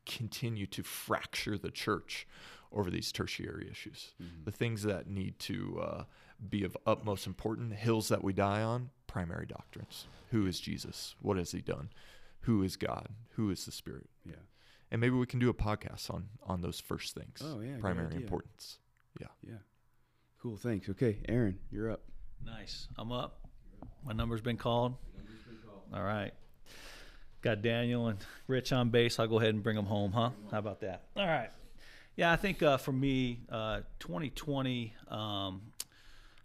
continue 0.05 0.65
to 0.67 0.83
fracture 0.83 1.57
the 1.57 1.71
church 1.71 2.27
over 2.71 2.89
these 2.89 3.11
tertiary 3.11 3.67
issues. 3.69 4.13
Mm-hmm. 4.21 4.45
The 4.45 4.51
things 4.51 4.83
that 4.83 5.07
need 5.07 5.37
to 5.39 5.81
uh, 5.81 6.03
be 6.49 6.63
of 6.63 6.75
utmost 6.85 7.27
importance, 7.27 7.75
hills 7.77 8.07
that 8.09 8.23
we 8.23 8.33
die 8.33 8.61
on, 8.61 8.89
primary 9.07 9.45
doctrines. 9.45 10.07
Who 10.31 10.45
is 10.47 10.59
Jesus? 10.59 11.15
What 11.21 11.37
has 11.37 11.51
he 11.51 11.61
done? 11.61 11.89
Who 12.41 12.63
is 12.63 12.75
God? 12.75 13.09
Who 13.31 13.51
is 13.51 13.65
the 13.65 13.71
Spirit? 13.71 14.09
Yeah. 14.25 14.35
And 14.89 14.99
maybe 14.99 15.15
we 15.15 15.25
can 15.25 15.39
do 15.39 15.49
a 15.49 15.53
podcast 15.53 16.11
on 16.13 16.25
on 16.45 16.61
those 16.61 16.79
first 16.79 17.15
things. 17.15 17.41
Oh 17.43 17.61
yeah, 17.61 17.77
primary 17.79 18.15
importance. 18.15 18.79
Yeah. 19.19 19.27
Yeah. 19.41 19.59
Cool. 20.41 20.57
Thanks. 20.57 20.89
Okay, 20.89 21.19
Aaron, 21.29 21.59
you're 21.71 21.91
up. 21.91 22.01
Nice. 22.43 22.87
I'm 22.97 23.11
up. 23.11 23.47
My 24.05 24.13
number's 24.13 24.41
been 24.41 24.57
called. 24.57 24.95
All 25.93 26.03
right. 26.03 26.31
Got 27.41 27.61
Daniel 27.61 28.07
and 28.07 28.19
Rich 28.47 28.71
on 28.71 28.89
base. 28.89 29.19
I'll 29.19 29.27
go 29.27 29.39
ahead 29.39 29.53
and 29.53 29.63
bring 29.63 29.75
them 29.75 29.85
home, 29.85 30.11
huh? 30.11 30.29
How 30.51 30.59
about 30.59 30.81
that? 30.81 31.03
All 31.17 31.25
right. 31.25 31.49
Yeah, 32.15 32.31
I 32.31 32.35
think 32.35 32.61
uh, 32.61 32.77
for 32.77 32.91
me, 32.91 33.39
uh, 33.49 33.81
2020, 33.99 34.93
um, 35.09 35.61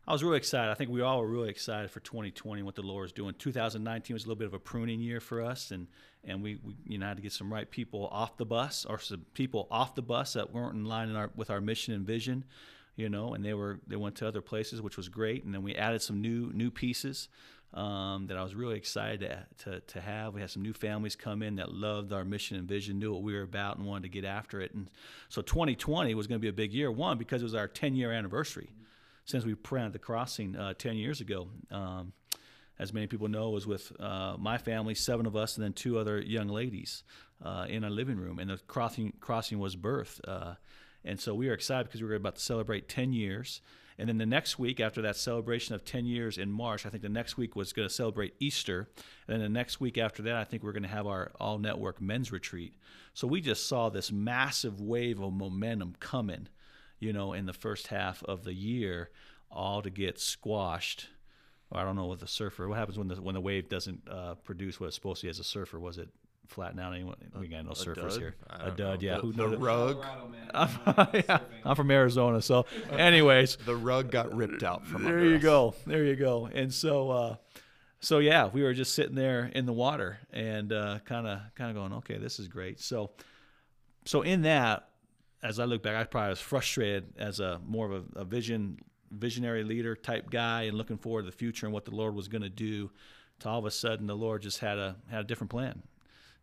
I 0.08 0.12
was 0.12 0.24
really 0.24 0.38
excited. 0.38 0.70
I 0.70 0.74
think 0.74 0.90
we 0.90 1.00
all 1.00 1.20
were 1.20 1.28
really 1.28 1.50
excited 1.50 1.90
for 1.90 2.00
2020 2.00 2.60
and 2.60 2.66
what 2.66 2.76
the 2.76 2.82
Lord 2.82 3.06
is 3.06 3.12
doing. 3.12 3.34
2019 3.38 4.14
was 4.14 4.24
a 4.24 4.26
little 4.26 4.38
bit 4.38 4.46
of 4.46 4.54
a 4.54 4.58
pruning 4.58 5.00
year 5.00 5.20
for 5.20 5.42
us, 5.42 5.70
and 5.70 5.88
and 6.24 6.42
we, 6.42 6.58
we 6.64 6.76
you 6.86 6.98
know 6.98 7.06
had 7.06 7.16
to 7.16 7.22
get 7.22 7.32
some 7.32 7.52
right 7.52 7.68
people 7.70 8.08
off 8.10 8.36
the 8.36 8.46
bus 8.46 8.84
or 8.88 8.98
some 8.98 9.26
people 9.34 9.66
off 9.70 9.94
the 9.94 10.02
bus 10.02 10.32
that 10.32 10.52
weren't 10.52 10.74
in 10.74 10.84
line 10.84 11.08
in 11.08 11.16
our, 11.16 11.30
with 11.34 11.50
our 11.50 11.60
mission 11.60 11.92
and 11.92 12.06
vision, 12.06 12.44
you 12.94 13.08
know, 13.08 13.34
and 13.34 13.44
they 13.44 13.54
were 13.54 13.80
they 13.86 13.96
went 13.96 14.14
to 14.16 14.28
other 14.28 14.40
places, 14.40 14.80
which 14.80 14.96
was 14.96 15.08
great. 15.08 15.44
And 15.44 15.52
then 15.52 15.62
we 15.62 15.74
added 15.74 16.00
some 16.02 16.20
new 16.20 16.52
new 16.52 16.70
pieces 16.70 17.28
um, 17.74 18.26
that 18.28 18.36
I 18.36 18.42
was 18.42 18.54
really 18.54 18.76
excited 18.76 19.20
to, 19.20 19.46
to, 19.64 19.80
to 19.80 20.00
have. 20.00 20.34
We 20.34 20.40
had 20.40 20.50
some 20.50 20.62
new 20.62 20.72
families 20.72 21.16
come 21.16 21.42
in 21.42 21.56
that 21.56 21.72
loved 21.72 22.12
our 22.12 22.24
mission 22.24 22.56
and 22.56 22.66
vision, 22.66 22.98
knew 22.98 23.12
what 23.12 23.22
we 23.22 23.34
were 23.34 23.42
about, 23.42 23.76
and 23.76 23.86
wanted 23.86 24.04
to 24.04 24.08
get 24.08 24.24
after 24.24 24.60
it. 24.60 24.72
And 24.74 24.90
so 25.28 25.42
2020 25.42 26.14
was 26.14 26.26
going 26.26 26.40
to 26.40 26.42
be 26.42 26.48
a 26.48 26.52
big 26.52 26.72
year. 26.72 26.90
One 26.90 27.18
because 27.18 27.42
it 27.42 27.44
was 27.44 27.54
our 27.54 27.68
10 27.68 27.94
year 27.94 28.12
anniversary 28.12 28.70
since 29.24 29.44
we 29.44 29.54
planted 29.54 29.92
the 29.92 29.98
crossing 29.98 30.56
uh, 30.56 30.74
10 30.74 30.96
years 30.96 31.20
ago. 31.20 31.48
Um, 31.70 32.12
as 32.78 32.92
many 32.92 33.06
people 33.06 33.28
know, 33.28 33.50
was 33.50 33.66
with 33.66 33.90
uh, 34.00 34.36
my 34.38 34.58
family, 34.58 34.94
seven 34.94 35.26
of 35.26 35.34
us, 35.34 35.56
and 35.56 35.64
then 35.64 35.72
two 35.72 35.98
other 35.98 36.20
young 36.20 36.48
ladies 36.48 37.04
uh, 37.42 37.66
in 37.68 37.84
a 37.84 37.90
living 37.90 38.18
room. 38.18 38.38
And 38.38 38.50
the 38.50 38.58
crossing, 38.66 39.14
crossing 39.20 39.58
was 39.58 39.76
birthed. 39.76 40.20
Uh, 40.26 40.54
and 41.04 41.18
so 41.18 41.34
we 41.34 41.46
were 41.46 41.54
excited 41.54 41.86
because 41.86 42.02
we 42.02 42.08
were 42.08 42.14
about 42.14 42.36
to 42.36 42.42
celebrate 42.42 42.88
10 42.88 43.12
years. 43.12 43.62
And 43.98 44.08
then 44.08 44.18
the 44.18 44.26
next 44.26 44.58
week, 44.58 44.78
after 44.78 45.00
that 45.02 45.16
celebration 45.16 45.74
of 45.74 45.84
10 45.84 46.04
years 46.04 46.36
in 46.36 46.50
March, 46.50 46.84
I 46.84 46.90
think 46.90 47.02
the 47.02 47.08
next 47.08 47.36
week 47.36 47.56
was 47.56 47.72
going 47.72 47.88
to 47.88 47.94
celebrate 47.94 48.34
Easter. 48.38 48.88
And 49.26 49.36
then 49.36 49.40
the 49.40 49.58
next 49.58 49.80
week 49.80 49.96
after 49.96 50.22
that, 50.24 50.36
I 50.36 50.44
think 50.44 50.62
we're 50.62 50.72
going 50.72 50.82
to 50.82 50.88
have 50.88 51.06
our 51.06 51.32
all 51.40 51.58
network 51.58 52.00
men's 52.00 52.30
retreat. 52.30 52.74
So 53.14 53.26
we 53.26 53.40
just 53.40 53.66
saw 53.66 53.88
this 53.88 54.12
massive 54.12 54.80
wave 54.80 55.20
of 55.20 55.32
momentum 55.32 55.94
coming, 55.98 56.48
you 57.00 57.12
know, 57.12 57.32
in 57.32 57.46
the 57.46 57.54
first 57.54 57.86
half 57.86 58.22
of 58.24 58.44
the 58.44 58.54
year, 58.54 59.10
all 59.50 59.80
to 59.80 59.90
get 59.90 60.20
squashed. 60.20 61.08
I 61.72 61.82
don't 61.82 61.96
know 61.96 62.06
with 62.06 62.20
the 62.20 62.28
surfer. 62.28 62.68
What 62.68 62.78
happens 62.78 62.98
when 62.98 63.08
the 63.08 63.16
when 63.16 63.34
the 63.34 63.40
wave 63.40 63.68
doesn't 63.68 64.08
uh, 64.08 64.34
produce 64.36 64.78
what 64.78 64.86
it's 64.86 64.94
supposed 64.94 65.22
to 65.22 65.26
be 65.26 65.30
as 65.30 65.40
a 65.40 65.44
surfer? 65.44 65.80
Was 65.80 65.98
it 65.98 66.10
flatten 66.46 66.78
out 66.80 66.94
anyone. 66.94 67.16
We 67.38 67.48
got 67.48 67.64
no 67.64 67.72
surfers 67.72 68.10
dud? 68.10 68.18
here. 68.20 68.34
A 68.50 68.70
dud, 68.70 68.78
know. 68.78 69.06
yeah. 69.08 69.14
The- 69.16 69.20
Who 69.22 69.32
the 69.32 69.46
knows? 69.48 69.58
rug. 69.58 70.04
I'm, 70.54 70.68
yeah, 71.28 71.38
I'm 71.64 71.76
from 71.76 71.90
Arizona, 71.90 72.40
so 72.40 72.66
anyways, 72.90 73.56
The 73.66 73.76
rug 73.76 74.10
got 74.10 74.34
ripped 74.34 74.62
out 74.62 74.86
from 74.86 75.04
there 75.04 75.14
under 75.18 75.28
you 75.28 75.36
us. 75.36 75.42
go, 75.42 75.74
there 75.86 76.04
you 76.04 76.16
go. 76.16 76.46
And 76.52 76.72
so, 76.72 77.10
uh, 77.10 77.36
so 78.00 78.18
yeah, 78.18 78.48
we 78.52 78.62
were 78.62 78.74
just 78.74 78.94
sitting 78.94 79.14
there 79.14 79.50
in 79.54 79.66
the 79.66 79.72
water 79.72 80.18
and 80.32 80.70
kind 81.04 81.26
of 81.26 81.40
kind 81.54 81.70
of 81.70 81.74
going, 81.74 81.92
okay, 81.94 82.18
this 82.18 82.38
is 82.38 82.48
great. 82.48 82.80
So, 82.80 83.10
so 84.04 84.22
in 84.22 84.42
that, 84.42 84.88
as 85.42 85.58
I 85.60 85.64
look 85.64 85.82
back, 85.82 85.96
I 85.96 86.04
probably 86.04 86.30
was 86.30 86.40
frustrated 86.40 87.14
as 87.18 87.40
a 87.40 87.60
more 87.66 87.86
of 87.90 87.92
a, 88.16 88.20
a 88.20 88.24
vision 88.24 88.78
visionary 89.10 89.62
leader 89.64 89.94
type 89.94 90.30
guy 90.30 90.62
and 90.62 90.76
looking 90.76 90.98
forward 90.98 91.22
to 91.22 91.30
the 91.30 91.36
future 91.36 91.66
and 91.66 91.72
what 91.72 91.84
the 91.84 91.94
Lord 91.94 92.14
was 92.14 92.28
going 92.28 92.42
to 92.42 92.48
do. 92.50 92.90
To 93.40 93.48
all 93.50 93.58
of 93.58 93.64
a 93.66 93.70
sudden, 93.70 94.06
the 94.06 94.16
Lord 94.16 94.42
just 94.42 94.60
had 94.60 94.78
a 94.78 94.96
had 95.10 95.20
a 95.20 95.24
different 95.24 95.50
plan. 95.50 95.82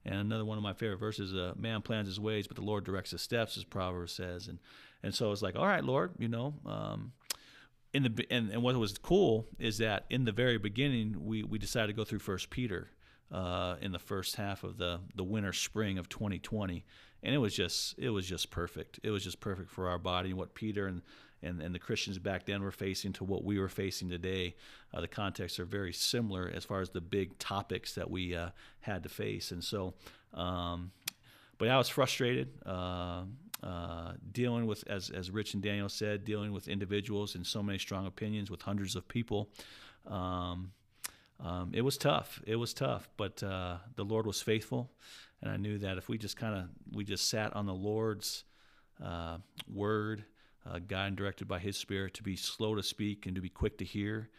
And 0.05 0.15
another 0.15 0.45
one 0.45 0.57
of 0.57 0.63
my 0.63 0.73
favorite 0.73 0.97
verses: 0.99 1.33
uh, 1.33 1.53
"Man 1.57 1.81
plans 1.81 2.07
his 2.07 2.19
ways, 2.19 2.47
but 2.47 2.55
the 2.55 2.63
Lord 2.63 2.83
directs 2.83 3.11
his 3.11 3.21
steps," 3.21 3.57
as 3.57 3.63
Proverbs 3.63 4.11
says. 4.11 4.47
And 4.47 4.59
and 5.01 5.13
so 5.13 5.31
it's 5.31 5.41
like, 5.41 5.55
all 5.55 5.67
right, 5.67 5.83
Lord, 5.83 6.11
you 6.17 6.27
know. 6.27 6.55
Um, 6.65 7.13
in 7.93 8.03
the 8.03 8.27
and, 8.31 8.49
and 8.49 8.63
what 8.63 8.75
was 8.75 8.97
cool 8.97 9.47
is 9.59 9.77
that 9.77 10.05
in 10.09 10.25
the 10.25 10.31
very 10.31 10.57
beginning 10.57 11.15
we, 11.19 11.43
we 11.43 11.59
decided 11.59 11.87
to 11.87 11.93
go 11.93 12.03
through 12.03 12.19
First 12.19 12.49
Peter 12.49 12.89
uh, 13.31 13.75
in 13.81 13.91
the 13.91 13.99
first 13.99 14.35
half 14.35 14.63
of 14.63 14.77
the 14.77 14.99
the 15.15 15.23
winter 15.23 15.53
spring 15.53 15.97
of 15.97 16.09
2020, 16.09 16.85
and 17.21 17.35
it 17.35 17.37
was 17.37 17.53
just 17.53 17.97
it 17.97 18.09
was 18.09 18.27
just 18.27 18.49
perfect. 18.49 18.99
It 19.03 19.11
was 19.11 19.23
just 19.23 19.39
perfect 19.39 19.69
for 19.69 19.89
our 19.89 19.99
body 19.99 20.29
and 20.29 20.37
what 20.37 20.55
Peter 20.55 20.87
and 20.87 21.01
and, 21.43 21.61
and 21.61 21.73
the 21.75 21.79
Christians 21.79 22.17
back 22.19 22.45
then 22.45 22.61
were 22.61 22.71
facing 22.71 23.13
to 23.13 23.23
what 23.23 23.43
we 23.43 23.59
were 23.59 23.69
facing 23.69 24.09
today. 24.09 24.55
Uh, 24.93 25.01
the 25.01 25.07
contexts 25.07 25.59
are 25.59 25.65
very 25.65 25.93
similar 25.93 26.51
as 26.53 26.65
far 26.65 26.81
as 26.81 26.89
the 26.89 27.01
big 27.01 27.37
topics 27.37 27.95
that 27.95 28.09
we 28.09 28.35
uh, 28.35 28.49
had 28.81 29.03
to 29.03 29.09
face, 29.09 29.51
and 29.51 29.63
so. 29.63 29.93
Um, 30.33 30.91
but 31.57 31.69
I 31.69 31.77
was 31.77 31.87
frustrated 31.87 32.49
uh, 32.65 33.23
uh, 33.61 34.13
dealing 34.31 34.65
with, 34.65 34.83
as, 34.87 35.09
as 35.09 35.31
Rich 35.31 35.53
and 35.53 35.63
Daniel 35.63 35.87
said, 35.87 36.25
dealing 36.25 36.51
with 36.51 36.67
individuals 36.67 37.35
and 37.35 37.45
so 37.45 37.63
many 37.63 37.77
strong 37.77 38.05
opinions 38.05 38.51
with 38.51 38.61
hundreds 38.61 38.95
of 38.95 39.07
people. 39.07 39.49
Um, 40.07 40.71
um, 41.39 41.71
it 41.73 41.81
was 41.81 41.97
tough. 41.97 42.41
It 42.45 42.55
was 42.55 42.73
tough, 42.73 43.09
but 43.17 43.41
uh, 43.43 43.77
the 43.95 44.03
Lord 44.03 44.25
was 44.25 44.41
faithful, 44.41 44.91
and 45.41 45.51
I 45.51 45.57
knew 45.57 45.77
that 45.79 45.97
if 45.97 46.09
we 46.09 46.17
just 46.17 46.37
kind 46.37 46.55
of 46.55 46.69
we 46.91 47.03
just 47.03 47.27
sat 47.29 47.55
on 47.55 47.65
the 47.65 47.73
Lord's 47.73 48.43
uh, 49.03 49.37
word, 49.71 50.25
uh, 50.65 50.79
and 50.91 51.15
directed 51.15 51.47
by 51.47 51.59
His 51.59 51.77
Spirit, 51.77 52.13
to 52.15 52.23
be 52.23 52.35
slow 52.35 52.75
to 52.75 52.83
speak 52.83 53.25
and 53.25 53.35
to 53.35 53.41
be 53.41 53.49
quick 53.49 53.77
to 53.79 53.85
hear, 53.85 54.29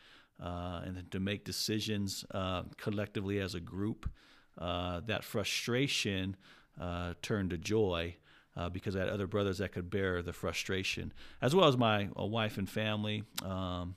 uh, 0.43 0.83
and 0.85 1.11
to 1.11 1.21
make 1.21 1.45
decisions 1.45 2.25
uh, 2.33 2.63
collectively 2.77 3.41
as 3.41 3.55
a 3.55 3.61
group. 3.61 4.11
Uh, 4.57 5.01
that 5.07 5.25
frustration 5.25 6.37
uh, 6.81 7.15
turned 7.23 7.51
to 7.51 7.59
joy 7.59 8.15
uh, 8.57 8.69
because 8.69 8.95
I 8.95 9.01
had 9.01 9.09
other 9.09 9.27
brothers 9.27 9.59
that 9.59 9.73
could 9.73 9.91
bear 9.91 10.23
the 10.23 10.33
frustration, 10.33 11.13
as 11.43 11.55
well 11.55 11.67
as 11.67 11.77
my 11.77 12.09
wife 12.17 12.59
and 12.59 12.69
family. 12.69 13.25
Um, 13.45 13.97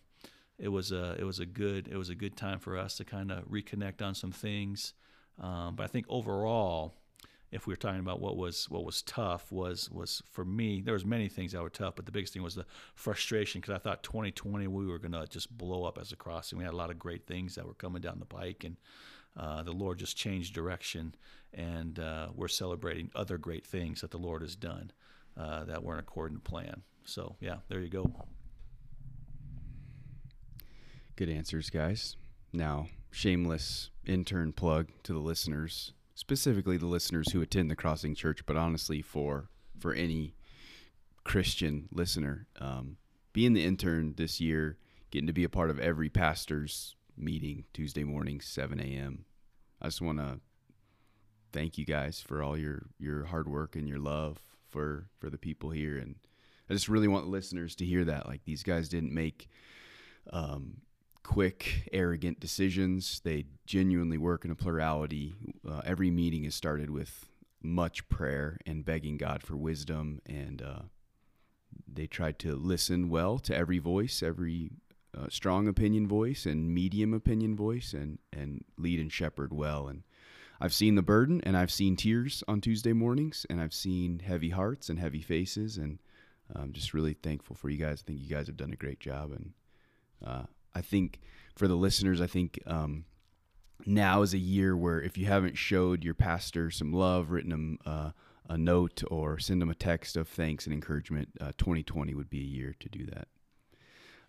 it 0.57 0.69
was 0.69 0.91
a 0.91 1.15
it 1.19 1.23
was 1.23 1.39
a 1.39 1.45
good 1.45 1.87
it 1.87 1.97
was 1.97 2.09
a 2.09 2.15
good 2.15 2.35
time 2.35 2.59
for 2.59 2.77
us 2.77 2.97
to 2.97 3.05
kind 3.05 3.31
of 3.31 3.45
reconnect 3.45 4.01
on 4.01 4.15
some 4.15 4.31
things. 4.31 4.93
Um, 5.39 5.75
but 5.75 5.83
I 5.83 5.87
think 5.87 6.07
overall, 6.09 6.95
if 7.51 7.65
we 7.65 7.71
were 7.71 7.77
talking 7.77 7.99
about 7.99 8.19
what 8.19 8.35
was 8.35 8.69
what 8.69 8.83
was 8.83 9.01
tough, 9.01 9.51
was 9.51 9.89
was 9.89 10.21
for 10.31 10.43
me 10.43 10.81
there 10.81 10.93
was 10.93 11.05
many 11.05 11.29
things 11.29 11.53
that 11.53 11.61
were 11.61 11.69
tough, 11.69 11.95
but 11.95 12.05
the 12.05 12.11
biggest 12.11 12.33
thing 12.33 12.43
was 12.43 12.55
the 12.55 12.65
frustration 12.95 13.61
because 13.61 13.73
I 13.73 13.77
thought 13.77 14.03
2020 14.03 14.67
we 14.67 14.87
were 14.87 14.99
gonna 14.99 15.25
just 15.27 15.55
blow 15.57 15.83
up 15.83 15.97
as 15.97 16.11
a 16.11 16.15
crossing. 16.15 16.57
We 16.57 16.65
had 16.65 16.73
a 16.73 16.77
lot 16.77 16.89
of 16.89 16.99
great 16.99 17.25
things 17.25 17.55
that 17.55 17.65
were 17.65 17.73
coming 17.73 18.01
down 18.01 18.19
the 18.19 18.25
pike, 18.25 18.63
and 18.63 18.75
uh, 19.37 19.63
the 19.63 19.71
Lord 19.71 19.99
just 19.99 20.17
changed 20.17 20.53
direction, 20.53 21.15
and 21.53 21.99
uh, 21.99 22.27
we're 22.35 22.47
celebrating 22.47 23.09
other 23.15 23.37
great 23.37 23.65
things 23.65 24.01
that 24.01 24.11
the 24.11 24.17
Lord 24.17 24.41
has 24.41 24.55
done 24.55 24.91
uh, 25.37 25.63
that 25.65 25.83
weren't 25.83 25.99
according 25.99 26.37
to 26.37 26.43
plan. 26.43 26.83
So 27.05 27.35
yeah, 27.39 27.57
there 27.69 27.79
you 27.79 27.89
go. 27.89 28.11
Good 31.15 31.29
answers, 31.29 31.69
guys. 31.69 32.15
Now, 32.53 32.89
shameless 33.11 33.89
intern 34.05 34.51
plug 34.53 34.89
to 35.03 35.13
the 35.13 35.19
listeners, 35.19 35.93
specifically 36.17 36.77
the 36.77 36.87
listeners 36.87 37.31
who 37.31 37.43
attend 37.43 37.69
the 37.69 37.75
Crossing 37.75 38.15
Church, 38.15 38.43
but 38.47 38.57
honestly, 38.57 39.03
for 39.03 39.49
for 39.79 39.93
any 39.93 40.33
Christian 41.23 41.87
listener, 41.91 42.47
um, 42.59 42.97
being 43.33 43.53
the 43.53 43.63
intern 43.63 44.15
this 44.17 44.41
year, 44.41 44.77
getting 45.11 45.27
to 45.27 45.33
be 45.33 45.43
a 45.43 45.49
part 45.49 45.69
of 45.69 45.79
every 45.79 46.09
pastor's 46.09 46.95
meeting 47.15 47.65
Tuesday 47.71 48.03
morning, 48.03 48.41
7 48.41 48.79
a.m. 48.79 49.25
I 49.79 49.85
just 49.85 50.01
want 50.01 50.17
to 50.17 50.39
thank 51.53 51.77
you 51.77 51.85
guys 51.85 52.19
for 52.19 52.41
all 52.41 52.57
your 52.57 52.87
your 52.97 53.25
hard 53.25 53.47
work 53.47 53.75
and 53.75 53.87
your 53.87 53.99
love 53.99 54.39
for 54.67 55.09
for 55.19 55.29
the 55.29 55.37
people 55.37 55.69
here, 55.69 55.99
and 55.99 56.15
I 56.67 56.73
just 56.73 56.89
really 56.89 57.07
want 57.07 57.27
listeners 57.27 57.75
to 57.75 57.85
hear 57.85 58.03
that. 58.05 58.27
Like 58.27 58.41
these 58.43 58.63
guys 58.63 58.89
didn't 58.89 59.13
make 59.13 59.49
um, 60.33 60.77
quick, 61.27 61.89
arrogant 61.91 62.39
decisions. 62.39 63.19
They 63.19 63.45
genuinely 63.65 64.17
work 64.17 64.45
in 64.45 64.49
a 64.49 64.55
plurality. 64.55 65.35
Uh, 65.69 65.81
every 65.83 66.09
meeting 66.09 66.45
is 66.45 66.55
started 66.55 66.89
with 66.89 67.27
much 67.61 68.07
prayer 68.07 68.57
and 68.65 68.85
begging 68.85 69.17
God 69.17 69.43
for 69.43 69.57
wisdom, 69.57 70.21
and 70.25 70.61
uh, 70.61 70.79
they 71.85 72.07
try 72.07 72.31
to 72.31 72.55
listen 72.55 73.09
well 73.09 73.39
to 73.39 73.55
every 73.55 73.77
voice, 73.77 74.23
every 74.23 74.71
uh, 75.15 75.27
strong 75.29 75.67
opinion 75.67 76.07
voice 76.07 76.45
and 76.45 76.73
medium 76.73 77.13
opinion 77.13 77.57
voice, 77.57 77.93
and 77.93 78.19
and 78.31 78.63
lead 78.77 78.99
and 78.99 79.11
shepherd 79.11 79.51
well. 79.51 79.89
And 79.89 80.03
I've 80.61 80.73
seen 80.73 80.95
the 80.95 81.01
burden, 81.01 81.41
and 81.43 81.57
I've 81.57 81.71
seen 81.71 81.97
tears 81.97 82.41
on 82.47 82.61
Tuesday 82.61 82.93
mornings, 82.93 83.45
and 83.49 83.59
I've 83.59 83.73
seen 83.73 84.19
heavy 84.19 84.51
hearts 84.51 84.87
and 84.87 84.97
heavy 84.97 85.21
faces, 85.21 85.77
and 85.77 85.99
I'm 86.55 86.71
just 86.71 86.93
really 86.93 87.15
thankful 87.15 87.57
for 87.57 87.69
you 87.69 87.77
guys. 87.77 88.01
I 88.01 88.07
think 88.07 88.21
you 88.21 88.29
guys 88.29 88.47
have 88.47 88.55
done 88.57 88.71
a 88.71 88.77
great 88.77 89.01
job, 89.01 89.33
and 89.33 89.51
uh, 90.25 90.43
I 90.77 90.81
think 90.81 91.19
for 91.55 91.67
the 91.67 91.75
listeners, 91.75 92.21
I 92.21 92.27
think 92.27 92.59
um, 92.67 93.05
now 93.85 94.21
is 94.21 94.33
a 94.33 94.37
year 94.37 94.77
where 94.77 95.01
if 95.01 95.17
you 95.17 95.25
haven't 95.25 95.57
showed 95.57 96.03
your 96.03 96.13
pastor 96.13 96.69
some 96.69 96.93
love, 96.93 97.31
written 97.31 97.51
him 97.51 97.79
uh, 97.85 98.11
a 98.47 98.57
note, 98.57 99.03
or 99.09 99.39
send 99.39 99.61
him 99.61 99.69
a 99.71 99.75
text 99.75 100.15
of 100.15 100.27
thanks 100.27 100.65
and 100.65 100.73
encouragement, 100.73 101.29
uh, 101.41 101.51
2020 101.57 102.13
would 102.13 102.29
be 102.29 102.39
a 102.41 102.43
year 102.43 102.75
to 102.79 102.89
do 102.89 103.05
that. 103.07 103.27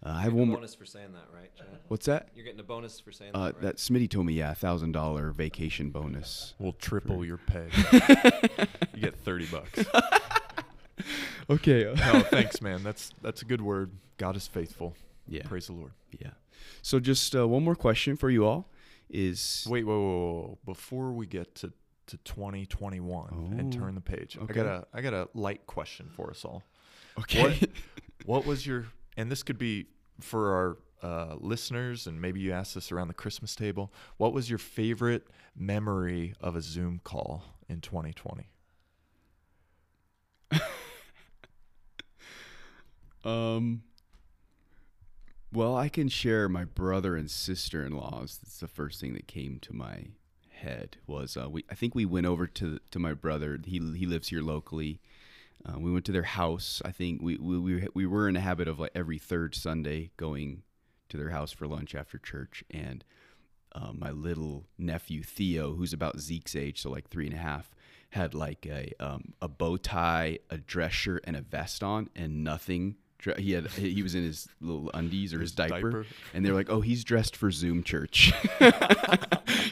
Uh, 0.02 0.10
I 0.10 0.22
have 0.22 0.32
one 0.32 0.44
a 0.44 0.46
more. 0.46 0.56
bonus 0.58 0.74
for 0.74 0.86
saying 0.86 1.12
that, 1.12 1.26
right, 1.34 1.54
Chad? 1.56 1.66
What's 1.88 2.06
that? 2.06 2.28
You're 2.34 2.44
getting 2.44 2.60
a 2.60 2.64
bonus 2.64 2.98
for 3.00 3.12
saying 3.12 3.32
Uh, 3.34 3.46
that, 3.46 3.54
right? 3.54 3.62
that 3.62 3.76
Smitty 3.76 4.08
told 4.08 4.26
me, 4.26 4.32
yeah, 4.32 4.54
thousand 4.54 4.92
dollar 4.92 5.32
vacation 5.32 5.90
bonus. 5.90 6.54
We'll 6.58 6.72
triple 6.72 7.24
your 7.24 7.36
pay. 7.38 7.66
you 8.94 9.00
get 9.02 9.16
thirty 9.16 9.46
bucks. 9.46 9.84
Okay. 11.50 11.84
No, 11.96 12.20
thanks, 12.24 12.60
man. 12.60 12.82
That's 12.82 13.12
that's 13.22 13.40
a 13.42 13.44
good 13.46 13.62
word. 13.62 13.90
God 14.18 14.36
is 14.36 14.46
faithful. 14.46 14.94
Yeah. 15.28 15.42
Praise 15.44 15.66
the 15.66 15.72
Lord. 15.74 15.92
Yeah. 16.18 16.30
So 16.82 16.98
just 17.00 17.34
uh, 17.36 17.46
one 17.46 17.62
more 17.64 17.76
question 17.76 18.16
for 18.16 18.30
you 18.30 18.44
all 18.44 18.70
is 19.10 19.66
Wait, 19.68 19.84
whoa, 19.84 19.98
whoa, 19.98 20.08
whoa, 20.08 20.40
whoa. 20.42 20.58
Before 20.64 21.12
we 21.12 21.26
get 21.26 21.54
to 21.56 21.72
to 22.08 22.16
2021 22.18 23.54
and 23.58 23.74
Oh, 23.74 23.78
turn 23.78 23.94
the 23.94 24.00
page, 24.00 24.38
I 24.40 24.52
got 24.52 24.66
a 24.66 24.86
I 24.94 25.00
got 25.02 25.12
a 25.14 25.28
light 25.34 25.66
question 25.66 26.08
for 26.14 26.30
us 26.30 26.44
all. 26.44 26.62
okay. 27.20 27.42
What, 27.42 27.70
what 28.26 28.46
was 28.46 28.66
your 28.66 28.86
and 29.16 29.30
this 29.30 29.42
could 29.42 29.58
be 29.58 29.86
for 30.20 30.54
our 30.54 30.78
uh, 31.00 31.36
listeners 31.38 32.06
and 32.06 32.20
maybe 32.20 32.40
you 32.40 32.52
asked 32.52 32.74
this 32.74 32.90
around 32.90 33.08
the 33.08 33.14
Christmas 33.14 33.54
table. 33.54 33.92
What 34.16 34.32
was 34.32 34.48
your 34.50 34.58
favorite 34.58 35.28
memory 35.56 36.34
of 36.40 36.56
a 36.56 36.60
Zoom 36.62 37.00
call 37.04 37.44
in 37.68 37.80
2020? 37.80 38.48
Um. 43.24 43.82
Well, 45.52 45.76
I 45.76 45.88
can 45.88 46.08
share 46.08 46.48
my 46.48 46.64
brother 46.64 47.16
and 47.16 47.30
sister 47.30 47.84
in 47.84 47.92
laws. 47.92 48.38
That's 48.42 48.60
the 48.60 48.68
first 48.68 49.00
thing 49.00 49.14
that 49.14 49.26
came 49.26 49.58
to 49.60 49.72
my 49.72 50.08
head. 50.50 50.98
Was 51.06 51.36
uh, 51.36 51.48
we? 51.48 51.64
I 51.70 51.74
think 51.74 51.94
we 51.94 52.04
went 52.04 52.26
over 52.26 52.46
to 52.46 52.78
to 52.90 52.98
my 52.98 53.14
brother. 53.14 53.58
He 53.64 53.78
he 53.96 54.06
lives 54.06 54.28
here 54.28 54.42
locally. 54.42 55.00
Uh, 55.64 55.78
we 55.78 55.90
went 55.90 56.04
to 56.04 56.12
their 56.12 56.22
house. 56.22 56.82
I 56.84 56.92
think 56.92 57.22
we, 57.22 57.38
we 57.38 57.58
we 57.58 57.88
we 57.94 58.06
were 58.06 58.28
in 58.28 58.36
a 58.36 58.40
habit 58.40 58.68
of 58.68 58.78
like 58.78 58.92
every 58.94 59.18
third 59.18 59.54
Sunday 59.54 60.10
going 60.16 60.62
to 61.08 61.16
their 61.16 61.30
house 61.30 61.50
for 61.52 61.66
lunch 61.66 61.94
after 61.94 62.18
church. 62.18 62.62
And 62.70 63.02
uh, 63.72 63.92
my 63.94 64.10
little 64.10 64.66
nephew 64.76 65.22
Theo, 65.22 65.74
who's 65.74 65.94
about 65.94 66.20
Zeke's 66.20 66.56
age, 66.56 66.82
so 66.82 66.90
like 66.90 67.08
three 67.08 67.26
and 67.26 67.34
a 67.34 67.38
half, 67.38 67.74
had 68.10 68.34
like 68.34 68.66
a 68.66 68.92
um, 69.00 69.32
a 69.40 69.48
bow 69.48 69.78
tie, 69.78 70.40
a 70.50 70.58
dress 70.58 70.92
shirt, 70.92 71.24
and 71.26 71.36
a 71.36 71.40
vest 71.40 71.82
on, 71.82 72.10
and 72.14 72.44
nothing. 72.44 72.96
He 73.36 73.52
had 73.52 73.66
he 73.70 74.02
was 74.02 74.14
in 74.14 74.22
his 74.22 74.48
little 74.60 74.90
undies 74.94 75.34
or 75.34 75.40
his, 75.40 75.50
His 75.50 75.56
diaper, 75.56 75.90
diaper. 75.90 76.06
and 76.34 76.44
they're 76.46 76.54
like, 76.54 76.70
"Oh, 76.70 76.80
he's 76.80 77.02
dressed 77.04 77.34
for 77.36 77.50
Zoom 77.50 77.82
church," 77.82 78.32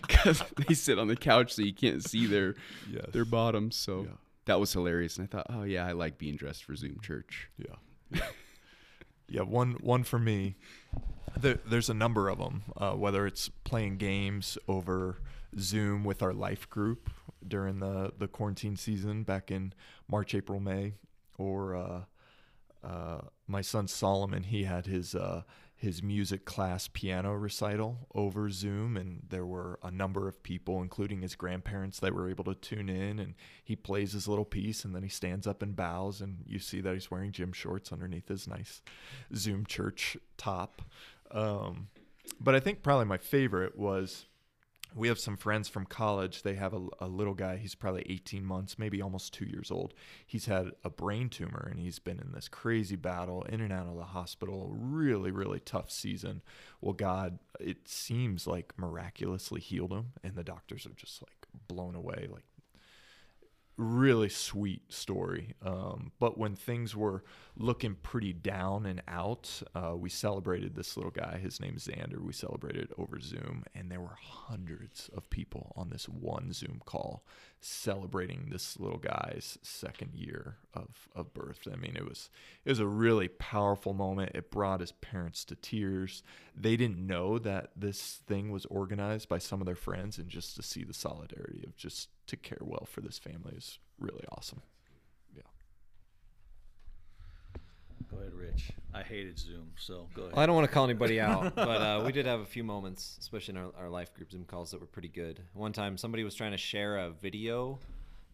because 0.07 0.43
they 0.67 0.75
sit 0.75 0.99
on 0.99 1.09
the 1.09 1.17
couch 1.17 1.53
so 1.55 1.63
you 1.63 1.73
can't 1.75 2.03
see 2.03 2.27
their 2.27 2.55
Yes. 2.91 3.07
their 3.13 3.25
bottoms. 3.25 3.77
So 3.77 4.03
Yeah. 4.03 4.17
that 4.47 4.61
was 4.61 4.73
hilarious, 4.73 5.17
and 5.17 5.25
I 5.25 5.31
thought, 5.31 5.47
"Oh 5.49 5.63
yeah, 5.63 5.87
I 5.87 5.93
like 5.93 6.19
being 6.19 6.37
dressed 6.37 6.65
for 6.65 6.75
Zoom 6.77 6.99
church." 7.01 7.49
Yeah. 7.57 7.77
Yeah. 8.11 8.27
yeah. 9.29 9.43
One 9.43 9.73
one 9.75 10.03
for 10.05 10.19
me. 10.19 10.57
There, 11.39 11.59
there's 11.67 11.91
a 11.91 11.95
number 11.95 12.29
of 12.29 12.39
them. 12.39 12.63
Uh, 12.77 12.93
whether 12.93 13.27
it's 13.27 13.49
playing 13.65 13.99
games 13.99 14.57
over 14.69 15.19
Zoom 15.59 16.03
with 16.05 16.23
our 16.23 16.33
life 16.33 16.69
group 16.71 17.11
during 17.47 17.79
the 17.81 18.13
the 18.19 18.27
quarantine 18.29 18.77
season 18.77 19.23
back 19.23 19.51
in 19.51 19.73
March, 20.09 20.35
April, 20.35 20.59
May, 20.61 20.95
or 21.39 21.77
uh, 21.77 22.01
uh, 22.87 23.21
my 23.47 23.61
son 23.61 23.89
Solomon. 23.89 24.45
He 24.45 24.65
had 24.65 24.87
his 24.87 25.15
uh, 25.15 25.43
his 25.75 26.03
music 26.03 26.47
class 26.47 26.89
piano 26.89 27.35
recital 27.35 28.07
over 28.15 28.49
Zoom, 28.49 28.97
and 28.97 29.23
there 29.29 29.45
were 29.45 29.79
a 29.83 29.91
number 29.91 30.27
of 30.27 30.43
people, 30.43 30.81
including 30.81 31.21
his 31.21 31.35
grandparents, 31.35 32.01
that 32.01 32.15
were 32.15 32.31
able 32.31 32.45
to 32.45 32.55
tune 32.55 32.89
in. 32.89 33.19
And 33.19 33.35
he 33.63 33.77
plays 33.77 34.13
his 34.13 34.27
little 34.27 34.45
piece, 34.45 34.85
and 34.85 34.95
then 34.95 35.03
he 35.03 35.09
stands 35.09 35.47
up 35.47 35.63
and 35.63 35.77
bows, 35.77 36.21
and 36.21 36.39
you 36.47 36.59
see 36.59 36.81
that 36.81 36.95
he's 36.95 37.11
wearing 37.11 37.33
gym 37.33 37.53
shorts 37.53 37.93
underneath 37.93 38.29
his 38.29 38.49
nice 38.49 38.81
Zoom 39.35 39.67
church 39.67 40.17
top. 40.39 40.81
Um, 41.31 41.89
but 42.41 42.55
I 42.55 42.61
think 42.61 42.83
probably 42.83 43.07
my 43.07 43.19
favorite 43.19 43.77
was 43.77 44.27
we 44.97 45.09
have 45.09 45.19
some 45.19 45.37
friends 45.37 45.69
from 45.69 45.85
college. 45.85 46.43
They 46.43 46.55
have 46.55 46.73
a, 46.73 46.87
a 47.01 47.07
little 47.07 47.35
guy. 47.35 47.59
He's 47.59 47.75
probably 47.75 48.05
18 48.09 48.45
months, 48.45 48.79
maybe 48.79 49.03
almost 49.03 49.35
two 49.35 49.45
years 49.45 49.71
old. 49.71 49.93
He's 50.27 50.47
had 50.47 50.71
a 50.83 50.91
brain 50.91 51.29
tumor 51.29 51.69
and 51.71 51.79
he's 51.79 51.99
been 51.99 52.19
in 52.19 52.33
this 52.33 52.49
crazy 52.49 52.97
battle, 52.97 53.43
in 53.43 53.61
and 53.61 53.73
out 53.73 53.87
of 53.87 53.97
the 53.97 54.05
hospital. 54.05 54.73
Really, 54.75 55.31
really 55.31 55.61
tough 55.61 55.91
season. 55.91 56.41
Well, 56.81 56.95
God, 56.95 57.39
it 57.61 57.87
seems 57.87 58.47
like 58.47 58.73
miraculously 58.79 59.61
healed 59.61 59.93
him, 59.93 60.13
and 60.25 60.35
the 60.35 60.45
doctors 60.45 60.87
are 60.87 60.95
just 60.97 61.23
like 61.23 61.47
blown 61.69 61.95
away. 61.95 62.29
Like, 62.31 62.45
really 63.77 64.29
sweet 64.29 64.93
story. 64.93 65.55
Um, 65.63 66.13
but 66.19 66.39
when 66.39 66.57
things 66.57 66.97
were 66.97 67.25
looking 67.57 67.97
pretty 68.03 68.33
down 68.33 68.87
and 68.87 69.03
out, 69.07 69.63
uh, 69.75 69.95
we 69.97 70.09
celebrated 70.09 70.75
this 70.75 70.97
little 70.97 71.11
guy. 71.11 71.39
His 71.43 71.61
name 71.61 71.75
is 71.77 71.87
Xander. 71.87 72.21
We 72.21 72.33
celebrated 72.33 72.93
over 72.99 73.21
Zoom, 73.21 73.65
and 73.75 73.91
there 73.91 74.01
were 74.01 74.17
hundreds 74.21 75.11
of 75.15 75.29
people 75.31 75.73
on 75.77 75.91
this 75.91 76.09
one 76.09 76.53
Zoom 76.53 76.81
call 76.85 77.25
celebrating 77.61 78.49
this 78.51 78.79
little 78.79 78.99
guy's 78.99 79.59
second 79.63 80.15
year 80.15 80.57
of, 80.75 81.09
of 81.15 81.35
birth. 81.35 81.67
I 81.73 81.77
mean, 81.77 81.97
it 81.97 82.09
was 82.09 82.31
it 82.65 82.69
was 82.69 82.79
a 82.79 82.87
really 82.87 83.29
powerful 83.29 83.95
moment. 83.95 84.33
It 84.35 84.51
brought 84.51 84.81
his 84.81 84.93
parents 84.93 85.45
to 85.47 85.57
tears. 85.57 86.23
They 86.55 86.77
didn't 86.77 87.05
know 87.05 87.39
that 87.39 87.71
this 87.77 88.21
thing 88.27 88.51
was 88.51 88.67
organized 88.67 89.29
by 89.29 89.39
some 89.39 89.61
of 89.61 89.67
their 89.67 89.75
friends, 89.75 90.19
and 90.19 90.29
just 90.29 90.57
to 90.57 90.63
see 90.63 90.85
the 90.85 90.95
solidarity 90.95 91.65
of 91.67 91.77
just 91.77 92.09
to 92.29 92.37
care 92.37 92.59
well 92.61 92.87
for 92.89 93.01
this 93.01 93.19
family 93.19 93.55
is 93.57 93.79
really 93.99 94.25
awesome. 94.33 94.63
Yeah. 95.35 95.43
Go 98.11 98.19
ahead, 98.19 98.35
Rich. 98.35 98.73
I 98.95 99.03
hated 99.03 99.39
Zoom, 99.39 99.73
so 99.77 100.09
go 100.15 100.23
ahead. 100.23 100.35
Well, 100.35 100.43
I 100.43 100.47
don't 100.47 100.55
want 100.55 100.69
to 100.69 100.73
call 100.73 100.85
anybody 100.85 101.21
out, 101.31 101.55
but 101.55 101.69
uh, 101.69 102.03
we 102.05 102.13
did 102.13 102.27
have 102.27 102.41
a 102.41 102.47
few 102.47 102.65
moments, 102.65 103.17
especially 103.21 103.55
in 103.55 103.59
our, 103.59 103.73
our 103.79 103.91
life 103.91 104.15
group 104.15 104.31
Zoom 104.31 104.45
calls, 104.45 104.71
that 104.71 104.81
were 104.81 104.87
pretty 104.87 105.09
good. 105.09 105.43
One 105.55 105.73
time, 105.73 105.97
somebody 105.97 106.25
was 106.25 106.35
trying 106.35 106.53
to 106.53 106.59
share 106.59 106.99
a 106.99 107.11
video 107.11 107.79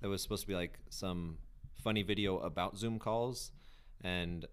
that 0.00 0.08
was 0.08 0.22
supposed 0.22 0.42
to 0.42 0.48
be 0.48 0.54
like 0.54 0.78
some 0.90 1.38
funny 1.82 2.02
video 2.02 2.38
about 2.38 2.76
Zoom 2.76 2.98
calls, 2.98 3.50
and 4.02 4.46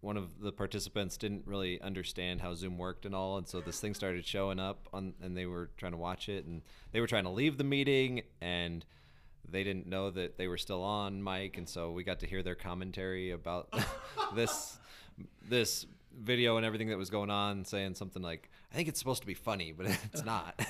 one 0.00 0.16
of 0.16 0.40
the 0.40 0.52
participants 0.52 1.16
didn't 1.16 1.42
really 1.46 1.80
understand 1.80 2.40
how 2.40 2.54
Zoom 2.54 2.78
worked 2.78 3.04
and 3.04 3.14
all, 3.14 3.38
and 3.38 3.48
so 3.48 3.60
this 3.60 3.80
thing 3.80 3.94
started 3.94 4.24
showing 4.24 4.60
up 4.60 4.88
on, 4.92 5.14
and 5.22 5.36
they 5.36 5.46
were 5.46 5.70
trying 5.76 5.92
to 5.92 5.98
watch 5.98 6.28
it, 6.28 6.44
and 6.44 6.62
they 6.92 7.00
were 7.00 7.06
trying 7.06 7.24
to 7.24 7.30
leave 7.30 7.58
the 7.58 7.64
meeting, 7.64 8.22
and 8.40 8.84
they 9.50 9.64
didn't 9.64 9.86
know 9.86 10.10
that 10.10 10.36
they 10.38 10.48
were 10.48 10.58
still 10.58 10.82
on 10.82 11.22
mic, 11.22 11.56
and 11.56 11.68
so 11.68 11.92
we 11.92 12.04
got 12.04 12.20
to 12.20 12.26
hear 12.26 12.42
their 12.42 12.54
commentary 12.54 13.30
about 13.30 13.72
this 14.34 14.78
this 15.48 15.86
video 16.20 16.56
and 16.56 16.66
everything 16.66 16.88
that 16.88 16.98
was 16.98 17.10
going 17.10 17.30
on, 17.30 17.64
saying 17.64 17.94
something 17.94 18.22
like, 18.22 18.50
"I 18.72 18.76
think 18.76 18.88
it's 18.88 18.98
supposed 18.98 19.22
to 19.22 19.26
be 19.26 19.34
funny, 19.34 19.72
but 19.72 19.86
it's 20.12 20.24
not." 20.24 20.60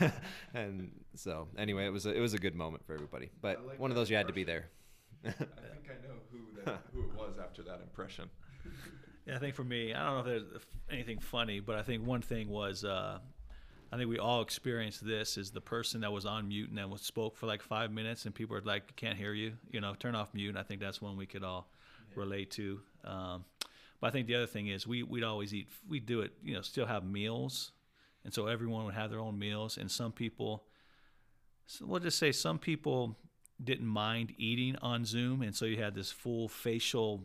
and 0.54 0.90
so, 1.14 1.48
anyway, 1.56 1.86
it 1.86 1.92
was 1.92 2.06
a, 2.06 2.14
it 2.14 2.20
was 2.20 2.34
a 2.34 2.38
good 2.38 2.54
moment 2.54 2.84
for 2.86 2.94
everybody, 2.94 3.30
but 3.40 3.64
like 3.66 3.78
one 3.78 3.90
of 3.90 3.94
that 3.94 4.00
those 4.00 4.10
you 4.10 4.16
had 4.16 4.28
to 4.28 4.32
be 4.32 4.44
there. 4.44 4.66
I 5.24 5.30
think 5.30 5.46
I 5.90 6.06
know 6.06 6.14
who 6.30 6.62
that, 6.64 6.82
who 6.92 7.00
it 7.00 7.14
was 7.14 7.38
after 7.38 7.62
that 7.62 7.80
impression. 7.80 8.28
Yeah, 9.26 9.36
I 9.36 9.38
think 9.38 9.54
for 9.54 9.64
me, 9.64 9.92
I 9.92 10.04
don't 10.04 10.14
know 10.14 10.32
if 10.32 10.50
there's 10.50 10.62
anything 10.90 11.18
funny, 11.18 11.60
but 11.60 11.76
I 11.76 11.82
think 11.82 12.06
one 12.06 12.22
thing 12.22 12.48
was, 12.48 12.84
uh, 12.84 13.18
I 13.90 13.96
think 13.96 14.10
we 14.10 14.18
all 14.18 14.42
experienced 14.42 15.04
this: 15.04 15.36
is 15.36 15.50
the 15.50 15.60
person 15.60 16.02
that 16.02 16.12
was 16.12 16.26
on 16.26 16.48
mute 16.48 16.68
and 16.68 16.78
then 16.78 16.90
was 16.90 17.02
spoke 17.02 17.36
for 17.36 17.46
like 17.46 17.62
five 17.62 17.90
minutes, 17.90 18.26
and 18.26 18.34
people 18.34 18.56
are 18.56 18.60
like, 18.60 18.96
"Can't 18.96 19.16
hear 19.16 19.32
you," 19.32 19.54
you 19.70 19.80
know, 19.80 19.94
turn 19.94 20.14
off 20.14 20.34
mute. 20.34 20.50
And 20.50 20.58
I 20.58 20.62
think 20.62 20.80
that's 20.80 21.00
one 21.00 21.16
we 21.16 21.26
could 21.26 21.44
all 21.44 21.68
relate 22.14 22.50
to. 22.52 22.80
Um, 23.04 23.44
but 24.00 24.08
I 24.08 24.10
think 24.10 24.26
the 24.26 24.34
other 24.34 24.46
thing 24.46 24.68
is 24.68 24.86
we 24.86 25.02
we'd 25.02 25.24
always 25.24 25.54
eat. 25.54 25.68
We 25.88 26.00
do 26.00 26.20
it, 26.20 26.32
you 26.42 26.54
know, 26.54 26.62
still 26.62 26.86
have 26.86 27.04
meals, 27.04 27.72
and 28.24 28.32
so 28.32 28.46
everyone 28.46 28.84
would 28.84 28.94
have 28.94 29.10
their 29.10 29.20
own 29.20 29.38
meals, 29.38 29.78
and 29.78 29.90
some 29.90 30.12
people. 30.12 30.64
So 31.66 31.86
we'll 31.86 32.00
just 32.00 32.18
say 32.18 32.32
some 32.32 32.58
people 32.58 33.16
didn't 33.62 33.86
mind 33.86 34.34
eating 34.38 34.76
on 34.76 35.04
Zoom, 35.04 35.42
and 35.42 35.54
so 35.54 35.64
you 35.64 35.76
had 35.76 35.94
this 35.94 36.10
full 36.12 36.48
facial 36.48 37.22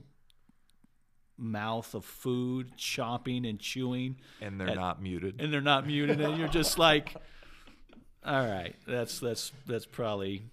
mouth 1.43 1.93
of 1.93 2.05
food, 2.05 2.71
chopping 2.77 3.45
and 3.45 3.59
chewing, 3.59 4.15
and 4.41 4.59
they're 4.59 4.69
at- 4.69 4.75
not 4.75 5.01
muted. 5.01 5.39
and 5.41 5.53
they're 5.53 5.61
not 5.61 5.85
muted, 5.85 6.19
and 6.21 6.37
you're 6.37 6.47
just 6.47 6.79
like, 6.79 7.13
all 8.25 8.45
right, 8.47 8.75
that's 8.87 9.19
that's 9.19 9.51
that's 9.67 9.85
probably 9.85 10.43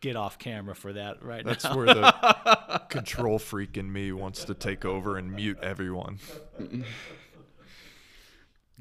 get 0.00 0.16
off 0.16 0.38
camera 0.38 0.74
for 0.74 0.94
that 0.94 1.22
right 1.22 1.44
That's 1.44 1.64
now. 1.64 1.76
where 1.76 1.86
the 1.86 2.82
control 2.88 3.38
freak 3.38 3.76
in 3.76 3.92
me 3.92 4.12
wants 4.12 4.44
to 4.46 4.54
take 4.54 4.86
over 4.86 5.18
and 5.18 5.30
mute 5.30 5.58
everyone. 5.62 6.18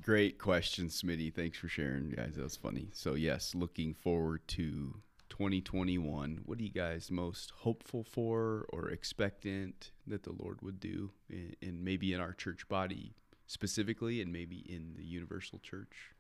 Great 0.02 0.38
question, 0.40 0.88
Smitty. 0.88 1.34
Thanks 1.34 1.58
for 1.58 1.68
sharing, 1.68 2.12
guys. 2.12 2.36
That 2.36 2.44
was 2.44 2.56
funny. 2.56 2.88
So, 2.94 3.16
yes, 3.16 3.54
looking 3.54 3.94
forward 3.94 4.48
to 4.50 4.96
2021. 5.40 6.42
What 6.46 6.60
are 6.60 6.64
you 6.64 6.70
guys 6.70 7.10
most 7.10 7.52
hopeful 7.60 8.04
for 8.04 8.66
or 8.74 8.90
expectant 8.90 9.92
that 10.06 10.24
the 10.24 10.34
Lord 10.34 10.62
would 10.62 10.82
do, 10.82 11.12
in 11.30 11.82
maybe 11.82 12.12
in 12.12 12.20
our 12.20 12.34
church 12.34 12.68
body 12.68 13.14
specifically, 13.48 14.22
and 14.22 14.34
maybe 14.34 14.58
in 14.58 14.96
the 14.98 15.06
universal 15.06 15.58
church 15.60 16.12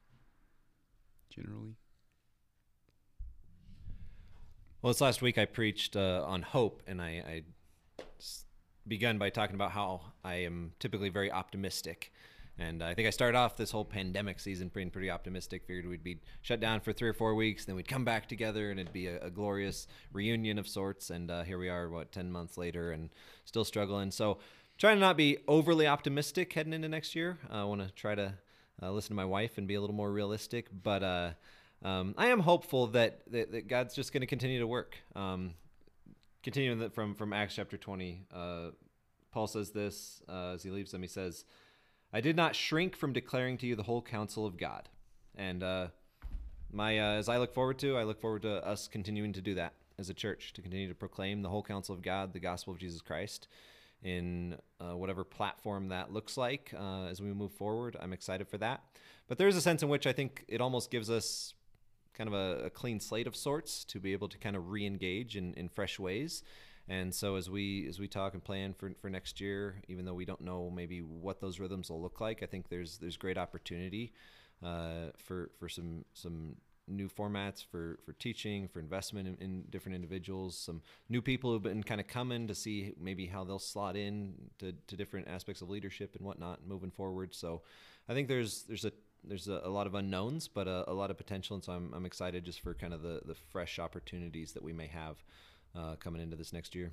generally? 1.29 1.75
Well, 4.81 4.93
this 4.93 5.01
last 5.01 5.21
week 5.21 5.37
I 5.37 5.43
preached 5.43 5.97
uh, 5.97 6.23
on 6.25 6.41
hope, 6.41 6.81
and 6.87 7.01
I 7.01 7.43
begun 8.87 9.17
by 9.17 9.31
talking 9.31 9.55
about 9.55 9.71
how 9.71 10.13
I 10.23 10.35
am 10.35 10.71
typically 10.79 11.09
very 11.09 11.29
optimistic. 11.29 12.13
And 12.59 12.83
I 12.83 12.93
think 12.93 13.07
I 13.07 13.11
started 13.11 13.37
off 13.37 13.55
this 13.55 13.71
whole 13.71 13.85
pandemic 13.85 14.39
season 14.39 14.69
being 14.73 14.89
pretty 14.89 15.09
optimistic. 15.09 15.63
Figured 15.65 15.87
we'd 15.87 16.03
be 16.03 16.19
shut 16.41 16.59
down 16.59 16.81
for 16.81 16.91
three 16.91 17.07
or 17.07 17.13
four 17.13 17.33
weeks, 17.33 17.63
then 17.63 17.75
we'd 17.75 17.87
come 17.87 18.03
back 18.03 18.27
together, 18.27 18.69
and 18.69 18.79
it'd 18.79 18.91
be 18.91 19.07
a, 19.07 19.23
a 19.23 19.29
glorious 19.29 19.87
reunion 20.11 20.59
of 20.59 20.67
sorts. 20.67 21.09
And 21.09 21.31
uh, 21.31 21.43
here 21.43 21.57
we 21.57 21.69
are, 21.69 21.89
what 21.89 22.11
ten 22.11 22.29
months 22.29 22.57
later, 22.57 22.91
and 22.91 23.09
still 23.45 23.63
struggling. 23.63 24.11
So, 24.11 24.39
trying 24.77 24.97
to 24.97 25.01
not 25.01 25.15
be 25.15 25.37
overly 25.47 25.87
optimistic 25.87 26.51
heading 26.51 26.73
into 26.73 26.89
next 26.89 27.15
year. 27.15 27.37
I 27.49 27.63
want 27.63 27.81
to 27.81 27.91
try 27.91 28.13
to 28.15 28.33
uh, 28.83 28.91
listen 28.91 29.09
to 29.09 29.15
my 29.15 29.25
wife 29.25 29.57
and 29.57 29.65
be 29.65 29.75
a 29.75 29.81
little 29.81 29.95
more 29.95 30.11
realistic, 30.11 30.67
but. 30.83 31.03
Uh, 31.03 31.31
um, 31.81 32.13
I 32.17 32.27
am 32.27 32.41
hopeful 32.41 32.87
that, 32.87 33.21
that, 33.31 33.53
that 33.53 33.69
God's 33.69 33.95
just 33.95 34.11
going 34.11 34.19
to 34.19 34.27
continue 34.27 34.59
to 34.59 34.67
work. 34.67 34.97
Um, 35.15 35.53
continuing 36.43 36.89
from, 36.89 37.15
from 37.15 37.31
Acts 37.31 37.55
chapter 37.55 37.77
20, 37.77 38.25
uh, 38.33 38.71
Paul 39.31 39.47
says 39.47 39.71
this 39.71 40.21
uh, 40.27 40.55
as 40.55 40.63
he 40.63 40.71
leaves 40.71 40.91
them. 40.91 41.01
He 41.01 41.07
says, 41.07 41.45
I 42.11 42.21
did 42.21 42.35
not 42.35 42.55
shrink 42.55 42.95
from 42.95 43.13
declaring 43.13 43.57
to 43.59 43.67
you 43.67 43.75
the 43.75 43.83
whole 43.83 44.01
counsel 44.01 44.45
of 44.45 44.57
God. 44.57 44.89
And 45.35 45.61
uh, 45.61 45.87
my 46.71 46.99
uh, 46.99 47.13
as 47.13 47.29
I 47.29 47.37
look 47.37 47.53
forward 47.53 47.77
to, 47.79 47.97
I 47.97 48.03
look 48.03 48.19
forward 48.19 48.41
to 48.43 48.65
us 48.65 48.87
continuing 48.87 49.33
to 49.33 49.41
do 49.41 49.55
that 49.55 49.73
as 49.99 50.09
a 50.09 50.13
church, 50.13 50.53
to 50.53 50.61
continue 50.61 50.87
to 50.87 50.95
proclaim 50.95 51.41
the 51.41 51.49
whole 51.49 51.61
counsel 51.61 51.93
of 51.93 52.01
God, 52.01 52.33
the 52.33 52.39
gospel 52.39 52.73
of 52.73 52.79
Jesus 52.79 53.01
Christ, 53.01 53.47
in 54.01 54.55
uh, 54.79 54.95
whatever 54.95 55.23
platform 55.23 55.89
that 55.89 56.11
looks 56.11 56.35
like 56.35 56.73
uh, 56.75 57.05
as 57.05 57.21
we 57.21 57.31
move 57.31 57.51
forward. 57.51 57.95
I'm 57.99 58.13
excited 58.13 58.47
for 58.47 58.57
that. 58.57 58.81
But 59.27 59.37
there's 59.37 59.55
a 59.55 59.61
sense 59.61 59.83
in 59.83 59.89
which 59.89 60.07
I 60.07 60.13
think 60.13 60.45
it 60.47 60.61
almost 60.61 60.89
gives 60.89 61.11
us 61.11 61.53
kind 62.13 62.27
of 62.27 62.33
a, 62.33 62.65
a 62.65 62.69
clean 62.69 62.99
slate 62.99 63.27
of 63.27 63.35
sorts 63.35 63.85
to 63.85 63.99
be 63.99 64.13
able 64.13 64.29
to 64.29 64.37
kind 64.37 64.55
of 64.55 64.71
re-engage 64.71 65.37
in, 65.37 65.53
in 65.53 65.69
fresh 65.69 65.99
ways. 65.99 66.43
And 66.89 67.13
so 67.13 67.35
as 67.35 67.49
we 67.49 67.87
as 67.87 67.99
we 67.99 68.07
talk 68.07 68.33
and 68.33 68.43
plan 68.43 68.73
for, 68.73 68.91
for 68.99 69.09
next 69.09 69.39
year, 69.39 69.75
even 69.87 70.05
though 70.05 70.15
we 70.15 70.25
don't 70.25 70.41
know 70.41 70.71
maybe 70.71 71.01
what 71.01 71.39
those 71.39 71.59
rhythms 71.59 71.89
will 71.89 72.01
look 72.01 72.19
like, 72.19 72.41
I 72.41 72.47
think 72.47 72.69
there's 72.69 72.97
there's 72.97 73.15
great 73.15 73.37
opportunity 73.37 74.11
uh, 74.65 75.11
for 75.17 75.51
for 75.59 75.69
some 75.69 76.03
some 76.13 76.55
new 76.87 77.07
formats 77.07 77.63
for 77.63 77.99
for 78.03 78.13
teaching, 78.13 78.67
for 78.67 78.79
investment 78.79 79.27
in, 79.27 79.37
in 79.39 79.63
different 79.69 79.95
individuals, 79.95 80.57
some 80.57 80.81
new 81.09 81.21
people 81.21 81.51
who've 81.51 81.61
been 81.61 81.83
kind 81.83 82.01
of 82.01 82.07
coming 82.07 82.47
to 82.47 82.55
see 82.55 82.93
maybe 82.99 83.27
how 83.27 83.43
they'll 83.43 83.59
slot 83.59 83.95
in 83.95 84.33
to, 84.57 84.73
to 84.87 84.97
different 84.97 85.27
aspects 85.27 85.61
of 85.61 85.69
leadership 85.69 86.15
and 86.15 86.25
whatnot 86.25 86.67
moving 86.67 86.89
forward. 86.89 87.35
So 87.35 87.61
I 88.09 88.15
think 88.15 88.27
there's 88.27 88.63
there's 88.63 88.85
a 88.85 88.91
there's 89.23 89.47
a, 89.47 89.61
a 89.63 89.69
lot 89.69 89.85
of 89.85 89.93
unknowns, 89.93 90.47
but 90.47 90.67
a, 90.67 90.89
a 90.89 90.93
lot 90.93 91.11
of 91.11 91.17
potential, 91.17 91.53
and 91.53 91.63
so 91.63 91.73
I'm, 91.73 91.93
I'm 91.93 92.05
excited 92.05 92.45
just 92.45 92.61
for 92.61 92.73
kind 92.73 92.93
of 92.93 93.01
the, 93.01 93.21
the 93.25 93.35
fresh 93.35 93.77
opportunities 93.77 94.53
that 94.53 94.63
we 94.63 94.73
may 94.73 94.87
have 94.87 95.23
uh, 95.79 95.95
coming 95.95 96.21
into 96.21 96.35
this 96.35 96.51
next 96.53 96.75
year. 96.75 96.91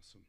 Awesome. 0.00 0.20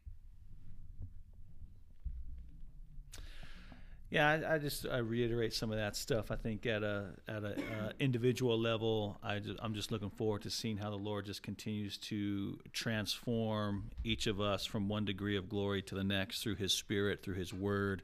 Yeah, 4.10 4.30
I, 4.30 4.56
I 4.56 4.58
just 4.58 4.88
I 4.88 4.98
reiterate 4.98 5.54
some 5.54 5.72
of 5.72 5.78
that 5.78 5.96
stuff. 5.96 6.32
I 6.32 6.36
think 6.36 6.66
at 6.66 6.84
a 6.84 7.08
at 7.28 7.44
a 7.44 7.56
uh, 7.56 7.92
individual 8.00 8.58
level, 8.58 9.18
I 9.22 9.40
just, 9.40 9.60
I'm 9.62 9.74
just 9.74 9.92
looking 9.92 10.10
forward 10.10 10.44
to 10.44 10.50
seeing 10.50 10.78
how 10.78 10.90
the 10.90 10.98
Lord 10.98 11.26
just 11.26 11.44
continues 11.44 11.98
to 11.98 12.58
transform 12.72 13.92
each 14.04 14.28
of 14.28 14.40
us 14.40 14.66
from 14.66 14.88
one 14.88 15.06
degree 15.06 15.38
of 15.38 15.50
glory 15.50 15.82
to 15.84 15.96
the 15.96 16.04
next 16.04 16.42
through 16.42 16.56
His 16.56 16.74
Spirit, 16.74 17.22
through 17.22 17.36
His 17.36 17.54
Word. 17.54 18.02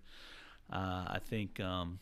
Uh, 0.72 1.06
I 1.08 1.20
think 1.24 1.60
um, 1.60 2.00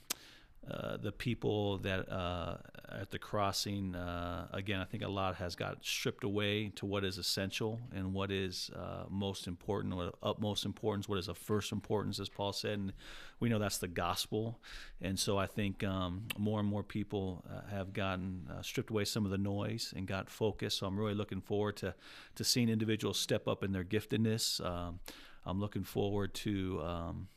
uh, 0.69 0.95
the 0.97 1.11
people 1.11 1.79
that 1.79 2.07
uh, 2.11 2.57
at 2.87 3.09
the 3.09 3.17
crossing, 3.17 3.95
uh, 3.95 4.47
again, 4.53 4.79
I 4.79 4.83
think 4.85 5.01
a 5.01 5.07
lot 5.07 5.35
has 5.37 5.55
got 5.55 5.83
stripped 5.83 6.23
away 6.23 6.69
to 6.75 6.85
what 6.85 7.03
is 7.03 7.17
essential 7.17 7.79
and 7.95 8.13
what 8.13 8.29
is 8.29 8.69
uh, 8.75 9.05
most 9.09 9.47
important, 9.47 9.95
what 9.95 10.13
utmost 10.21 10.63
importance, 10.65 11.09
what 11.09 11.17
is 11.17 11.27
of 11.27 11.37
first 11.37 11.71
importance, 11.71 12.19
as 12.19 12.29
Paul 12.29 12.53
said. 12.53 12.77
And 12.77 12.93
we 13.39 13.49
know 13.49 13.57
that's 13.57 13.79
the 13.79 13.87
gospel. 13.87 14.59
And 15.01 15.17
so 15.17 15.35
I 15.35 15.47
think 15.47 15.83
um, 15.83 16.27
more 16.37 16.59
and 16.59 16.69
more 16.69 16.83
people 16.83 17.43
uh, 17.49 17.67
have 17.71 17.91
gotten 17.91 18.47
stripped 18.61 18.91
away 18.91 19.05
some 19.05 19.25
of 19.25 19.31
the 19.31 19.39
noise 19.39 19.95
and 19.97 20.05
got 20.05 20.29
focused. 20.29 20.77
So 20.77 20.85
I'm 20.85 20.97
really 20.97 21.15
looking 21.15 21.41
forward 21.41 21.77
to, 21.77 21.95
to 22.35 22.43
seeing 22.43 22.69
individuals 22.69 23.19
step 23.19 23.47
up 23.47 23.63
in 23.63 23.71
their 23.71 23.83
giftedness. 23.83 24.63
Um, 24.63 24.99
I'm 25.43 25.59
looking 25.59 25.83
forward 25.83 26.35
to. 26.35 26.81
Um, 26.83 27.27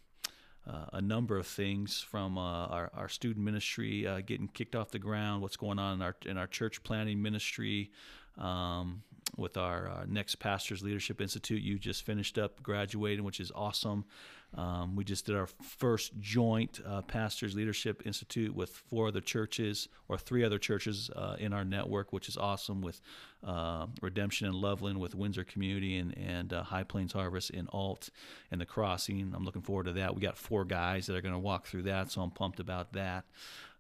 uh, 0.67 0.87
a 0.95 1.01
number 1.01 1.39
of 1.39 1.47
things 1.47 2.01
from 2.01 2.39
uh, 2.39 2.67
our, 2.67 2.91
our 2.95 3.09
student 3.09 3.45
ministry 3.45 4.07
uh, 4.07 4.21
getting 4.25 4.49
kicked 4.49 4.75
off 4.75 4.91
the 4.91 4.99
ground, 4.99 5.43
what's 5.43 5.57
going 5.57 5.79
on 5.79 5.95
in 5.95 6.03
our 6.03 6.17
in 6.25 6.39
our 6.39 6.47
church 6.47 6.83
planning 6.83 7.21
ministry, 7.21 7.91
um, 8.39 9.03
with 9.37 9.57
our 9.57 9.89
uh, 9.89 10.05
next 10.09 10.37
Pastors 10.37 10.83
Leadership 10.83 11.21
Institute. 11.21 11.63
You 11.63 11.79
just 11.79 12.05
finished 12.05 12.39
up 12.39 12.63
graduating, 12.63 13.25
which 13.25 13.41
is 13.41 13.53
awesome. 13.55 14.05
Um, 14.57 14.95
we 14.95 15.05
just 15.05 15.27
did 15.27 15.35
our 15.35 15.49
first 15.61 16.13
joint 16.21 16.81
uh, 16.87 17.03
Pastors 17.03 17.55
Leadership 17.55 18.03
Institute 18.07 18.55
with 18.55 18.71
four 18.71 19.09
other 19.09 19.21
churches 19.21 19.89
or 20.09 20.17
three 20.17 20.45
other 20.45 20.59
churches 20.59 21.11
uh, 21.17 21.37
in 21.39 21.53
our 21.53 21.65
network, 21.65 22.13
which 22.13 22.29
is 22.29 22.37
awesome 22.37 22.81
with 22.81 23.01
uh, 23.45 23.87
Redemption 24.01 24.47
in 24.47 24.55
Loveland, 24.55 25.01
with 25.01 25.15
Windsor 25.15 25.45
Community, 25.45 25.97
and, 25.99 26.17
and 26.17 26.53
uh, 26.53 26.63
High 26.63 26.85
Plains 26.85 27.13
Harvest 27.13 27.51
in 27.51 27.67
Ault 27.69 28.11
and 28.51 28.61
the 28.61 28.67
Crossing. 28.67 29.33
I'm 29.35 29.45
looking 29.45 29.63
forward 29.63 29.87
to 29.87 29.93
that. 29.95 30.15
We 30.15 30.21
got 30.21 30.39
four 30.39 30.65
guys 30.65 31.07
that 31.07 31.17
are 31.17 31.23
going 31.23 31.35
to 31.35 31.39
walk 31.39 31.67
through 31.67 31.83
that, 31.83 32.13
so 32.13 32.23
I'm 32.23 32.31
pumped 32.31 32.61
about 32.61 32.93
that. 32.93 33.25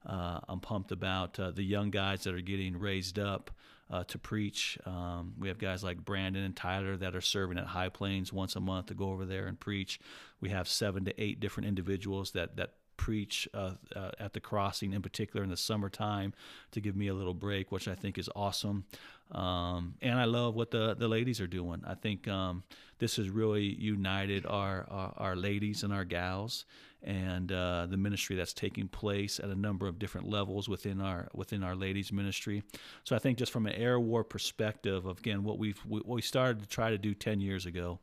Uh, 0.04 0.40
I'm 0.48 0.60
pumped 0.60 0.92
about 0.92 1.38
uh, 1.38 1.50
the 1.50 1.62
young 1.62 1.90
guys 1.90 2.24
that 2.24 2.34
are 2.34 2.40
getting 2.40 2.78
raised 2.78 3.18
up 3.18 3.50
uh, 3.90 4.04
to 4.04 4.18
preach. 4.18 4.78
Um, 4.86 5.34
we 5.38 5.48
have 5.48 5.58
guys 5.58 5.84
like 5.84 6.04
Brandon 6.04 6.42
and 6.42 6.56
Tyler 6.56 6.96
that 6.96 7.14
are 7.14 7.20
serving 7.20 7.58
at 7.58 7.66
High 7.66 7.90
Plains 7.90 8.32
once 8.32 8.56
a 8.56 8.60
month 8.60 8.86
to 8.86 8.94
go 8.94 9.10
over 9.10 9.24
there 9.24 9.46
and 9.46 9.58
preach. 9.58 10.00
We 10.40 10.50
have 10.50 10.68
seven 10.68 11.04
to 11.04 11.22
eight 11.22 11.40
different 11.40 11.68
individuals 11.68 12.32
that 12.32 12.56
that 12.56 12.74
preach 12.96 13.48
uh, 13.52 13.72
uh, 13.94 14.10
at 14.18 14.32
the 14.32 14.40
crossing, 14.40 14.92
in 14.92 15.02
particular 15.02 15.42
in 15.42 15.50
the 15.50 15.56
summertime, 15.56 16.32
to 16.70 16.80
give 16.80 16.94
me 16.94 17.08
a 17.08 17.14
little 17.14 17.34
break, 17.34 17.72
which 17.72 17.88
I 17.88 17.94
think 17.94 18.18
is 18.18 18.30
awesome. 18.36 18.84
Um, 19.32 19.94
and 20.00 20.18
I 20.18 20.24
love 20.24 20.54
what 20.54 20.70
the 20.70 20.94
the 20.94 21.08
ladies 21.08 21.40
are 21.40 21.46
doing. 21.46 21.82
I 21.86 21.94
think 21.94 22.28
um, 22.28 22.62
this 22.98 23.16
has 23.16 23.28
really 23.30 23.64
united 23.64 24.46
our, 24.46 24.86
our 24.90 25.14
our 25.16 25.36
ladies 25.36 25.82
and 25.82 25.92
our 25.92 26.04
gals 26.04 26.64
and 27.04 27.52
uh, 27.52 27.86
the 27.86 27.96
ministry 27.96 28.34
that's 28.34 28.52
taking 28.52 28.88
place 28.88 29.38
at 29.38 29.50
a 29.50 29.54
number 29.54 29.86
of 29.86 29.98
different 29.98 30.28
levels 30.28 30.68
within 30.68 31.00
our 31.00 31.28
within 31.34 31.62
our 31.62 31.76
ladies 31.76 32.12
ministry. 32.12 32.62
So 33.04 33.14
I 33.14 33.18
think 33.18 33.38
just 33.38 33.52
from 33.52 33.66
an 33.66 33.74
air 33.74 34.00
war 34.00 34.24
perspective, 34.24 35.06
of 35.06 35.18
again 35.18 35.44
what 35.44 35.58
we've 35.58 35.78
what 35.86 36.06
we 36.06 36.22
started 36.22 36.62
to 36.62 36.68
try 36.68 36.90
to 36.90 36.98
do 36.98 37.14
ten 37.14 37.40
years 37.40 37.66
ago, 37.66 38.00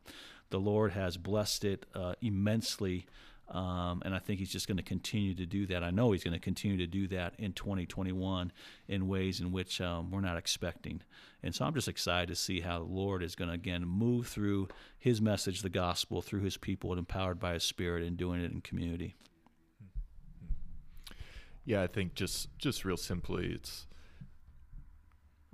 the 0.50 0.60
Lord 0.60 0.92
has 0.92 1.16
blessed 1.16 1.64
it 1.64 1.86
uh, 1.94 2.14
immensely. 2.20 3.06
Um, 3.52 4.00
and 4.06 4.14
I 4.14 4.18
think 4.18 4.38
he's 4.38 4.50
just 4.50 4.66
going 4.66 4.78
to 4.78 4.82
continue 4.82 5.34
to 5.34 5.44
do 5.44 5.66
that. 5.66 5.84
I 5.84 5.90
know 5.90 6.12
he's 6.12 6.24
going 6.24 6.32
to 6.32 6.40
continue 6.40 6.78
to 6.78 6.86
do 6.86 7.06
that 7.08 7.34
in 7.38 7.52
2021 7.52 8.50
in 8.88 9.08
ways 9.08 9.40
in 9.40 9.52
which 9.52 9.78
um, 9.82 10.10
we're 10.10 10.22
not 10.22 10.38
expecting. 10.38 11.02
And 11.42 11.54
so 11.54 11.66
I'm 11.66 11.74
just 11.74 11.88
excited 11.88 12.28
to 12.28 12.34
see 12.34 12.60
how 12.60 12.78
the 12.78 12.84
Lord 12.84 13.22
is 13.22 13.34
going 13.34 13.48
to 13.48 13.54
again 13.54 13.84
move 13.84 14.26
through 14.26 14.68
his 14.98 15.20
message, 15.20 15.60
the 15.60 15.68
gospel, 15.68 16.22
through 16.22 16.40
his 16.40 16.56
people, 16.56 16.92
and 16.92 16.98
empowered 16.98 17.38
by 17.38 17.52
his 17.52 17.62
spirit 17.62 18.02
and 18.02 18.16
doing 18.16 18.42
it 18.42 18.50
in 18.50 18.62
community. 18.62 19.16
Yeah, 21.64 21.82
I 21.82 21.88
think 21.88 22.14
just 22.14 22.48
just 22.58 22.84
real 22.84 22.96
simply, 22.96 23.52
it's 23.52 23.86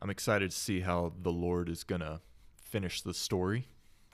I'm 0.01 0.09
excited 0.09 0.53
to 0.53 0.57
see 0.57 0.81
how 0.81 1.13
the 1.21 1.33
Lord 1.33 1.69
is 1.69 1.85
gonna 1.85 2.21
finish 2.63 3.03
the 3.03 3.13
story 3.13 3.67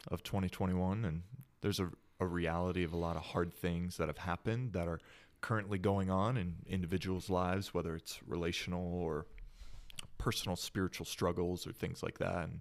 of 0.08 0.22
2021, 0.22 1.04
and 1.04 1.22
there's 1.60 1.78
a, 1.78 1.90
a 2.20 2.26
reality 2.26 2.84
of 2.84 2.92
a 2.92 2.96
lot 2.96 3.16
of 3.16 3.22
hard 3.22 3.52
things 3.52 3.96
that 3.96 4.08
have 4.08 4.18
happened 4.18 4.72
that 4.72 4.88
are 4.88 5.00
currently 5.40 5.78
going 5.78 6.10
on 6.10 6.36
in 6.36 6.56
individuals' 6.66 7.28
lives, 7.28 7.74
whether 7.74 7.94
it's 7.94 8.20
relational 8.26 8.94
or 8.94 9.26
personal 10.16 10.56
spiritual 10.56 11.04
struggles 11.04 11.66
or 11.66 11.72
things 11.72 12.02
like 12.02 12.18
that. 12.18 12.44
And 12.44 12.60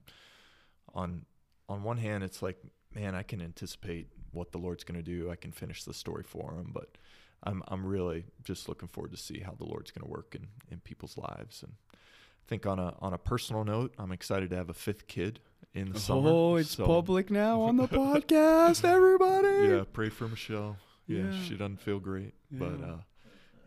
on 0.93 1.25
on 1.69 1.83
one 1.83 1.97
hand, 1.97 2.23
it's 2.23 2.41
like, 2.41 2.57
man, 2.93 3.15
I 3.15 3.23
can 3.23 3.41
anticipate 3.41 4.09
what 4.31 4.51
the 4.51 4.57
Lord's 4.57 4.83
going 4.83 5.01
to 5.01 5.03
do. 5.03 5.31
I 5.31 5.35
can 5.37 5.51
finish 5.51 5.83
the 5.83 5.93
story 5.93 6.23
for 6.23 6.53
him, 6.53 6.71
but 6.73 6.97
I'm 7.43 7.63
I'm 7.67 7.85
really 7.85 8.25
just 8.43 8.67
looking 8.67 8.89
forward 8.89 9.11
to 9.11 9.17
see 9.17 9.39
how 9.39 9.53
the 9.53 9.65
Lord's 9.65 9.91
going 9.91 10.05
to 10.05 10.11
work 10.11 10.35
in 10.35 10.47
in 10.69 10.79
people's 10.79 11.17
lives. 11.17 11.63
And 11.63 11.73
I 11.93 12.45
think 12.47 12.65
on 12.65 12.79
a 12.79 12.95
on 12.99 13.13
a 13.13 13.17
personal 13.17 13.63
note, 13.63 13.93
I'm 13.97 14.11
excited 14.11 14.49
to 14.49 14.55
have 14.55 14.69
a 14.69 14.73
fifth 14.73 15.07
kid 15.07 15.39
in 15.73 15.91
the 15.91 15.99
summer. 15.99 16.29
Oh, 16.29 16.55
it's 16.55 16.75
so- 16.77 16.85
public 16.85 17.29
now 17.31 17.61
on 17.61 17.77
the 17.77 17.87
podcast, 17.99 18.83
everybody. 18.85 19.69
Yeah, 19.69 19.83
pray 19.91 20.09
for 20.09 20.27
Michelle. 20.27 20.77
Yeah, 21.07 21.31
Yeah. 21.31 21.41
she 21.43 21.55
doesn't 21.55 21.81
feel 21.81 21.99
great, 21.99 22.33
but 22.51 22.79
Yeah. 22.79 22.85
uh, 22.85 22.97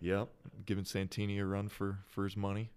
yep, 0.00 0.28
giving 0.64 0.84
Santini 0.84 1.38
a 1.38 1.44
run 1.44 1.68
for 1.68 1.98
for 2.08 2.24
his 2.24 2.36
money. 2.36 2.70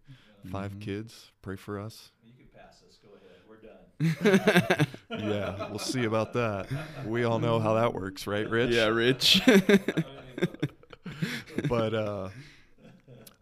5 0.51 0.73
Mhm. 0.75 0.82
kids, 0.82 1.32
pray 1.41 1.55
for 1.57 1.77
us. 1.80 2.11
You 2.23 2.32
can 2.38 2.47
pass 2.57 2.80
this. 2.80 2.97
Go 3.03 3.09
ahead. 3.15 3.41
We're 3.49 3.57
done. 4.77 4.88
Yeah, 5.30 5.67
we'll 5.69 5.80
see 5.80 6.05
about 6.05 6.32
that. 6.34 6.67
We 7.05 7.23
all 7.25 7.39
know 7.39 7.59
how 7.59 7.73
that 7.73 7.93
works, 7.93 8.25
right, 8.27 8.49
Rich? 8.49 8.71
Yeah, 8.71 8.86
Rich. 8.88 9.41
but 11.67 11.93
uh, 11.93 12.30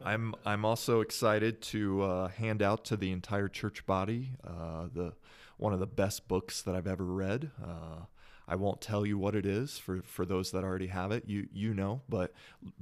I'm 0.03 0.33
I'm 0.45 0.65
also 0.65 1.01
excited 1.01 1.61
to 1.73 2.01
uh, 2.03 2.27
hand 2.29 2.61
out 2.61 2.85
to 2.85 2.97
the 2.97 3.11
entire 3.11 3.47
church 3.47 3.85
body 3.85 4.31
uh, 4.43 4.87
the 4.93 5.13
one 5.57 5.73
of 5.73 5.79
the 5.79 5.87
best 5.87 6.27
books 6.27 6.61
that 6.61 6.75
I've 6.75 6.87
ever 6.87 7.03
read. 7.03 7.51
Uh, 7.61 8.05
I 8.47 8.55
won't 8.55 8.79
tell 8.79 9.05
you 9.05 9.17
what 9.17 9.35
it 9.35 9.45
is 9.45 9.77
for, 9.77 10.01
for 10.03 10.25
those 10.25 10.51
that 10.51 10.63
already 10.63 10.87
have 10.87 11.11
it. 11.11 11.23
You 11.27 11.47
you 11.51 11.73
know, 11.73 12.01
but 12.07 12.33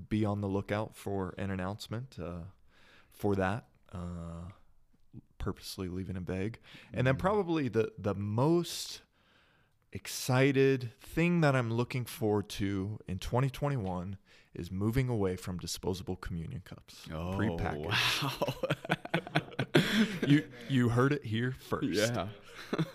be 0.10 0.24
on 0.24 0.42
the 0.42 0.48
lookout 0.48 0.96
for 0.96 1.34
an 1.38 1.50
announcement 1.50 2.18
uh, 2.22 2.44
for 3.12 3.36
that. 3.36 3.66
Uh, 3.92 4.52
purposely 5.38 5.88
leaving 5.88 6.16
it 6.16 6.24
vague, 6.24 6.60
and 6.94 7.08
then 7.08 7.16
probably 7.16 7.68
the 7.68 7.92
the 7.98 8.14
most 8.14 9.02
excited 9.94 10.92
thing 11.00 11.42
that 11.42 11.56
I'm 11.56 11.72
looking 11.74 12.04
forward 12.04 12.50
to 12.50 13.00
in 13.08 13.18
2021 13.18 14.18
is 14.54 14.70
moving 14.70 15.08
away 15.08 15.38
from 15.38 15.58
disposable 15.58 16.18
communion 16.18 16.62
cups. 16.66 17.06
oh, 17.14 17.36
prepackaged. 17.38 18.24
wow. 18.24 18.54
You 20.28 20.44
you 20.70 20.90
heard 20.90 21.14
it 21.14 21.24
here 21.26 21.54
first. 21.70 21.88
Yeah. 21.88 22.28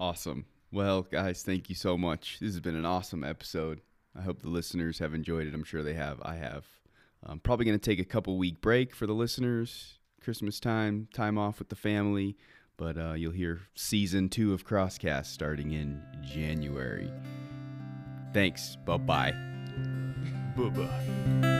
awesome. 0.00 0.46
Well, 0.72 1.02
guys, 1.02 1.42
thank 1.42 1.68
you 1.68 1.74
so 1.74 1.98
much. 1.98 2.38
This 2.40 2.50
has 2.50 2.60
been 2.60 2.76
an 2.76 2.84
awesome 2.84 3.24
episode. 3.24 3.80
I 4.16 4.22
hope 4.22 4.42
the 4.42 4.48
listeners 4.48 4.98
have 4.98 5.14
enjoyed 5.14 5.46
it. 5.46 5.54
I'm 5.54 5.64
sure 5.64 5.82
they 5.82 5.94
have. 5.94 6.20
I 6.22 6.36
have. 6.36 6.66
I'm 7.22 7.40
probably 7.40 7.64
going 7.64 7.78
to 7.78 7.84
take 7.84 7.98
a 7.98 8.04
couple 8.04 8.38
week 8.38 8.60
break 8.60 8.94
for 8.94 9.06
the 9.06 9.12
listeners. 9.12 9.98
Christmas 10.22 10.60
time, 10.60 11.08
time 11.12 11.38
off 11.38 11.58
with 11.58 11.68
the 11.68 11.76
family. 11.76 12.36
But 12.76 12.96
uh, 12.96 13.12
you'll 13.12 13.32
hear 13.32 13.60
season 13.74 14.28
two 14.28 14.54
of 14.54 14.66
Crosscast 14.66 15.26
starting 15.26 15.72
in 15.72 16.02
January. 16.22 17.10
Thanks. 18.32 18.76
Bye 18.86 18.96
bye. 18.96 19.34
Bye 20.56 20.68
bye. 20.68 21.56